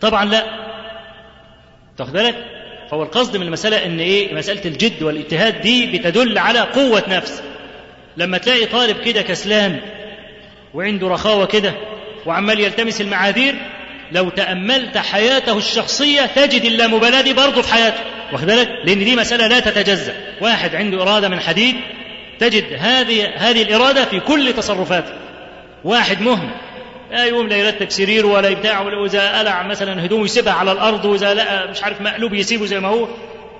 طبعا 0.00 0.24
لا. 0.24 0.44
تاخد 1.98 2.12
بالك؟ 2.12 2.55
فهو 2.90 3.02
القصد 3.02 3.36
من 3.36 3.46
المسألة 3.46 3.84
إن 3.86 4.00
إيه؟ 4.00 4.34
مسألة 4.34 4.60
الجد 4.64 5.02
والاجتهاد 5.02 5.60
دي 5.60 5.86
بتدل 5.86 6.38
على 6.38 6.60
قوة 6.60 7.02
نفس. 7.08 7.42
لما 8.16 8.38
تلاقي 8.38 8.66
طالب 8.66 8.96
كده 9.04 9.22
كسلان 9.22 9.80
وعنده 10.74 11.08
رخاوة 11.08 11.46
كده 11.46 11.74
وعمال 12.26 12.60
يلتمس 12.60 13.00
المعاذير 13.00 13.54
لو 14.12 14.28
تأملت 14.28 14.98
حياته 14.98 15.58
الشخصية 15.58 16.26
تجد 16.26 16.64
اللامبالاة 16.64 17.20
دي 17.20 17.32
برضه 17.32 17.62
في 17.62 17.72
حياته. 17.72 18.00
واخد 18.32 18.46
بالك؟ 18.46 18.68
لأن 18.84 19.04
دي 19.04 19.16
مسألة 19.16 19.46
لا 19.46 19.60
تتجزأ. 19.60 20.14
واحد 20.40 20.74
عنده 20.74 21.02
إرادة 21.02 21.28
من 21.28 21.40
حديد 21.40 21.74
تجد 22.38 22.64
هذه 22.78 23.26
هذه 23.36 23.62
الإرادة 23.62 24.04
في 24.04 24.20
كل 24.20 24.52
تصرفاته. 24.52 25.12
واحد 25.84 26.20
مهمل 26.20 26.50
لا 27.10 27.24
يقوم 27.24 27.48
لا 27.48 27.56
يرتب 27.56 27.90
سريره 27.90 28.26
ولا 28.26 28.54
بتاع 28.54 28.80
واذا 28.80 29.38
قلع 29.38 29.62
مثلا 29.62 30.04
هدومه 30.04 30.24
يسيبها 30.24 30.52
على 30.52 30.72
الأرض 30.72 31.04
وإذا 31.04 31.34
لقى 31.34 31.68
مش 31.70 31.84
عارف 31.84 32.00
مقلوب 32.00 32.34
يسيبه 32.34 32.66
زي 32.66 32.80
ما 32.80 32.88
هو. 32.88 33.08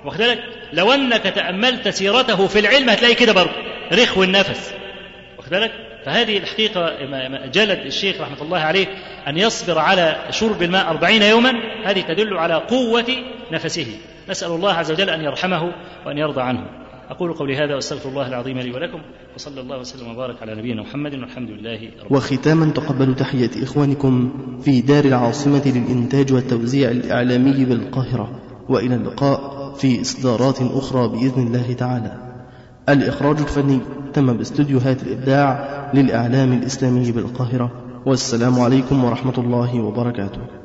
واخد 0.05 0.17
بالك؟ 0.17 0.43
لو 0.73 0.91
أنك 0.91 1.21
تأملت 1.23 1.87
سيرته 1.87 2.47
في 2.47 2.59
العلم 2.59 2.89
هتلاقي 2.89 3.15
كده 3.15 3.33
برضه. 3.33 3.51
رخو 3.93 4.23
النفس 4.23 4.73
واخد 5.37 5.49
بالك؟ 5.49 5.71
فهذه 6.05 6.37
الحقيقة 6.37 6.95
جلد 7.45 7.79
الشيخ 7.85 8.21
رحمة 8.21 8.41
الله 8.41 8.59
عليه 8.59 8.87
أن 9.27 9.37
يصبر 9.37 9.79
على 9.79 10.15
شرب 10.29 10.63
الماء 10.63 10.89
أربعين 10.89 11.21
يوما. 11.21 11.53
هذه 11.85 12.01
تدل 12.01 12.37
على 12.37 12.53
قوة 12.53 13.15
نفسه. 13.51 13.87
نسأل 14.29 14.51
الله 14.51 14.73
عز 14.73 14.91
وجل 14.91 15.09
أن 15.09 15.23
يرحمه 15.23 15.71
وأن 16.05 16.17
يرضى 16.17 16.41
عنه. 16.41 16.65
أقول 17.09 17.33
قولي 17.33 17.55
هذا 17.55 17.75
وأستغفر 17.75 18.09
الله 18.09 18.27
العظيم 18.27 18.59
لي 18.59 18.71
ولكم 18.71 18.99
وصلى 19.35 19.61
الله 19.61 19.79
وسلم 19.79 20.11
وبارك 20.11 20.41
على 20.41 20.55
نبينا 20.55 20.81
محمد 20.81 21.13
والحمد 21.13 21.49
لله 21.49 21.91
رب 22.03 22.11
وختاما 22.11 22.71
تقبلوا 22.71 23.13
تحية 23.13 23.63
إخوانكم 23.63 24.31
في 24.61 24.81
دار 24.81 25.05
العاصمة 25.05 25.61
للإنتاج 25.65 26.33
والتوزيع 26.33 26.91
الإعلامي 26.91 27.65
بالقاهرة 27.65 28.31
وإلى 28.69 28.95
اللقاء 28.95 29.57
في 29.73 30.01
إصدارات 30.01 30.61
أخرى 30.61 31.07
بإذن 31.07 31.47
الله 31.47 31.73
تعالى. 31.73 32.17
الإخراج 32.89 33.37
الفني 33.39 33.79
تم 34.13 34.37
باستديوهات 34.37 35.03
الإبداع 35.03 35.67
للإعلام 35.93 36.53
الإسلامي 36.53 37.11
بالقاهرة 37.11 37.71
والسلام 38.05 38.59
عليكم 38.59 39.03
ورحمة 39.03 39.37
الله 39.37 39.81
وبركاته. 39.81 40.56